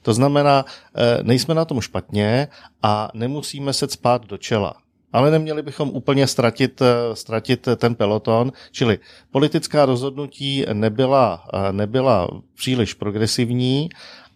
To 0.01 0.13
znamená, 0.13 0.65
eh, 0.65 1.23
nejsme 1.23 1.55
na 1.55 1.65
tom 1.65 1.81
špatně 1.81 2.47
a 2.83 3.09
nemusíme 3.13 3.73
se 3.73 3.87
spát 3.87 4.25
do 4.25 4.37
čela 4.37 4.86
ale 5.13 5.31
neměli 5.31 5.61
bychom 5.61 5.89
úplně 5.89 6.27
ztratit, 6.27 6.81
eh, 6.81 7.15
ztratit 7.15 7.67
ten 7.75 7.95
peloton, 7.95 8.51
čili 8.71 8.99
politická 9.31 9.85
rozhodnutí 9.85 10.65
nebyla, 10.73 11.47
eh, 11.53 11.73
nebyla 11.73 12.27
příliš 12.55 12.93
progresivní 12.93 13.89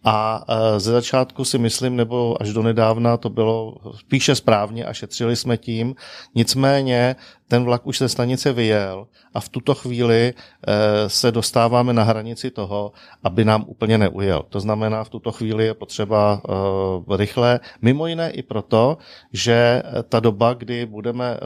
a 0.03 0.45
eh, 0.49 0.79
ze 0.79 0.91
začátku 0.91 1.45
si 1.45 1.57
myslím, 1.57 1.95
nebo 1.95 2.41
až 2.41 2.53
do 2.53 2.63
nedávna 2.63 3.17
to 3.17 3.29
bylo 3.29 3.75
spíše 3.99 4.35
správně 4.35 4.85
a 4.85 4.93
šetřili 4.93 5.35
jsme 5.35 5.57
tím. 5.57 5.95
Nicméně 6.35 7.15
ten 7.51 7.63
vlak 7.63 7.87
už 7.87 7.97
ze 7.97 8.09
stanice 8.09 8.53
vyjel 8.53 9.07
a 9.33 9.39
v 9.39 9.49
tuto 9.49 9.75
chvíli 9.75 10.33
eh, 10.33 10.73
se 11.09 11.31
dostáváme 11.31 11.93
na 11.93 12.03
hranici 12.03 12.51
toho, 12.51 12.91
aby 13.23 13.45
nám 13.45 13.65
úplně 13.67 13.97
neujel. 13.97 14.45
To 14.49 14.59
znamená, 14.59 15.03
v 15.03 15.09
tuto 15.09 15.31
chvíli 15.31 15.65
je 15.65 15.73
potřeba 15.73 16.39
eh, 16.39 17.17
rychle, 17.17 17.59
mimo 17.81 18.07
jiné 18.07 18.31
i 18.31 18.43
proto, 18.43 18.97
že 19.33 19.83
ta 20.09 20.19
doba, 20.19 20.53
kdy 20.53 20.85
budeme 20.85 21.35
eh, 21.35 21.39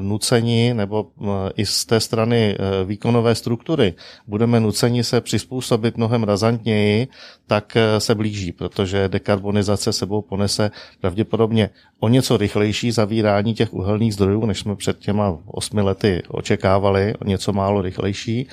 nuceni, 0.00 0.74
nebo 0.74 1.14
i 1.56 1.66
z 1.66 1.84
té 1.84 2.00
strany 2.00 2.56
výkonové 2.84 3.34
struktury, 3.34 3.94
budeme 4.26 4.60
nuceni 4.60 5.04
se 5.04 5.20
přizpůsobit 5.20 5.96
mnohem 5.96 6.24
razantněji, 6.24 7.08
tak 7.46 7.76
se 7.98 8.14
blíží, 8.14 8.52
protože 8.52 9.08
dekarbonizace 9.08 9.92
sebou 9.92 10.22
ponese 10.22 10.70
pravděpodobně 11.00 11.70
o 12.04 12.08
něco 12.08 12.36
rychlejší 12.36 12.90
zavírání 12.90 13.54
těch 13.54 13.74
uhelných 13.74 14.14
zdrojů, 14.14 14.46
než 14.46 14.58
jsme 14.58 14.76
před 14.76 14.98
těma 14.98 15.38
osmi 15.46 15.82
lety 15.82 16.22
očekávali, 16.28 17.14
o 17.18 17.24
něco 17.24 17.52
málo 17.52 17.82
rychlejší. 17.82 18.48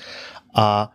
A 0.55 0.91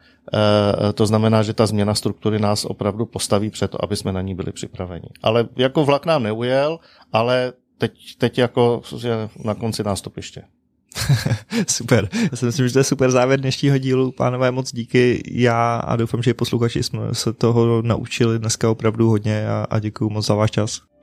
To 0.95 1.07
znamená, 1.07 1.43
že 1.43 1.55
ta 1.55 1.67
změna 1.67 1.95
struktury 1.95 2.39
nás 2.39 2.65
opravdu 2.65 3.07
postaví 3.07 3.51
před 3.51 3.71
to, 3.71 3.85
aby 3.85 3.97
jsme 3.97 4.13
na 4.13 4.21
ní 4.21 4.35
byli 4.35 4.53
připraveni. 4.53 5.09
Ale 5.23 5.49
jako 5.57 5.85
vlak 5.85 6.07
nám 6.07 6.23
neujel, 6.23 6.79
ale 7.13 7.53
teď, 7.79 7.93
teď 8.19 8.39
jako 8.39 8.83
na 9.45 9.55
konci 9.55 9.83
nástupiště. 9.85 10.43
super. 11.69 12.09
Já 12.31 12.37
si 12.37 12.45
myslím, 12.45 12.67
že 12.69 12.73
to 12.73 12.79
je 12.79 12.85
super 12.85 13.11
závěr 13.11 13.41
dnešního 13.41 13.79
dílu. 13.79 14.13
Pánové, 14.13 14.51
moc 14.51 14.73
díky. 14.73 15.23
Já 15.31 15.77
a 15.77 15.97
doufám, 15.97 16.23
že 16.23 16.31
i 16.31 16.35
posluchači 16.35 16.83
jsme 16.83 17.15
se 17.15 17.33
toho 17.33 17.83
naučili 17.83 18.39
dneska 18.39 18.71
opravdu 18.71 19.09
hodně 19.09 19.49
a, 19.49 19.67
a 19.71 19.79
děkuji 19.79 20.11
moc 20.11 20.27
za 20.27 20.35
váš 20.35 20.51
čas. 20.51 20.96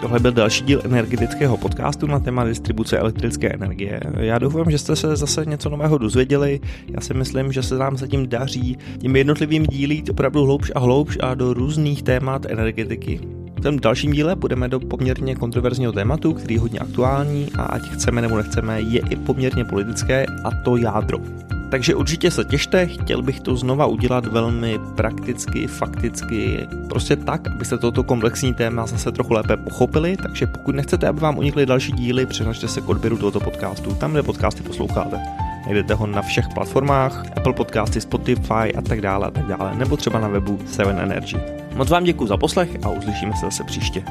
Tohle 0.00 0.20
byl 0.20 0.32
další 0.32 0.64
díl 0.64 0.80
energetického 0.84 1.56
podcastu 1.56 2.06
na 2.06 2.20
téma 2.20 2.44
distribuce 2.44 2.98
elektrické 2.98 3.48
energie. 3.48 4.00
Já 4.18 4.38
doufám, 4.38 4.70
že 4.70 4.78
jste 4.78 4.96
se 4.96 5.16
zase 5.16 5.44
něco 5.44 5.68
nového 5.68 5.98
dozvěděli. 5.98 6.60
Já 6.88 7.00
si 7.00 7.14
myslím, 7.14 7.52
že 7.52 7.62
se 7.62 7.78
nám 7.78 7.96
zatím 7.96 8.28
daří 8.28 8.78
těmi 8.98 9.18
jednotlivými 9.18 9.66
díly 9.66 9.94
jít 9.94 10.10
opravdu 10.10 10.44
hloubš 10.44 10.72
a 10.74 10.78
hloubš 10.78 11.18
a 11.20 11.34
do 11.34 11.54
různých 11.54 12.02
témat 12.02 12.46
energetiky. 12.48 13.20
V 13.56 13.60
tom 13.60 13.78
dalším 13.78 14.12
díle 14.12 14.36
budeme 14.36 14.68
do 14.68 14.80
poměrně 14.80 15.34
kontroverzního 15.34 15.92
tématu, 15.92 16.32
který 16.32 16.54
je 16.54 16.60
hodně 16.60 16.78
aktuální 16.78 17.48
a 17.58 17.62
ať 17.62 17.82
chceme 17.82 18.22
nebo 18.22 18.36
nechceme, 18.36 18.80
je 18.80 19.00
i 19.10 19.16
poměrně 19.16 19.64
politické 19.64 20.26
a 20.44 20.50
to 20.64 20.76
jádro. 20.76 21.18
Takže 21.70 21.94
určitě 21.94 22.30
se 22.30 22.44
těšte, 22.44 22.86
chtěl 22.86 23.22
bych 23.22 23.40
to 23.40 23.56
znova 23.56 23.86
udělat 23.86 24.26
velmi 24.26 24.78
prakticky, 24.94 25.66
fakticky, 25.66 26.68
prostě 26.88 27.16
tak, 27.16 27.48
abyste 27.48 27.78
toto 27.78 28.02
komplexní 28.02 28.54
téma 28.54 28.86
zase 28.86 29.12
trochu 29.12 29.32
lépe 29.32 29.56
pochopili, 29.56 30.16
takže 30.16 30.46
pokud 30.46 30.74
nechcete, 30.74 31.08
aby 31.08 31.20
vám 31.20 31.38
unikly 31.38 31.66
další 31.66 31.92
díly, 31.92 32.26
přihlašte 32.26 32.68
se 32.68 32.80
k 32.80 32.88
odběru 32.88 33.18
tohoto 33.18 33.40
podcastu, 33.40 33.94
tam, 33.94 34.12
kde 34.12 34.22
podcasty 34.22 34.62
posloucháte. 34.62 35.20
Najdete 35.64 35.94
ho 35.94 36.06
na 36.06 36.22
všech 36.22 36.48
platformách, 36.54 37.24
Apple 37.36 37.52
Podcasty, 37.52 38.00
Spotify 38.00 38.74
a 38.78 38.82
tak 38.82 39.00
dále 39.00 39.26
a 39.26 39.30
tak 39.30 39.46
dále, 39.46 39.74
nebo 39.74 39.96
třeba 39.96 40.20
na 40.20 40.28
webu 40.28 40.58
7 40.66 40.98
Energy. 40.98 41.36
Moc 41.74 41.90
vám 41.90 42.04
děkuji 42.04 42.26
za 42.26 42.36
poslech 42.36 42.70
a 42.82 42.88
uslyšíme 42.88 43.32
se 43.36 43.46
zase 43.46 43.64
příště. 43.64 44.02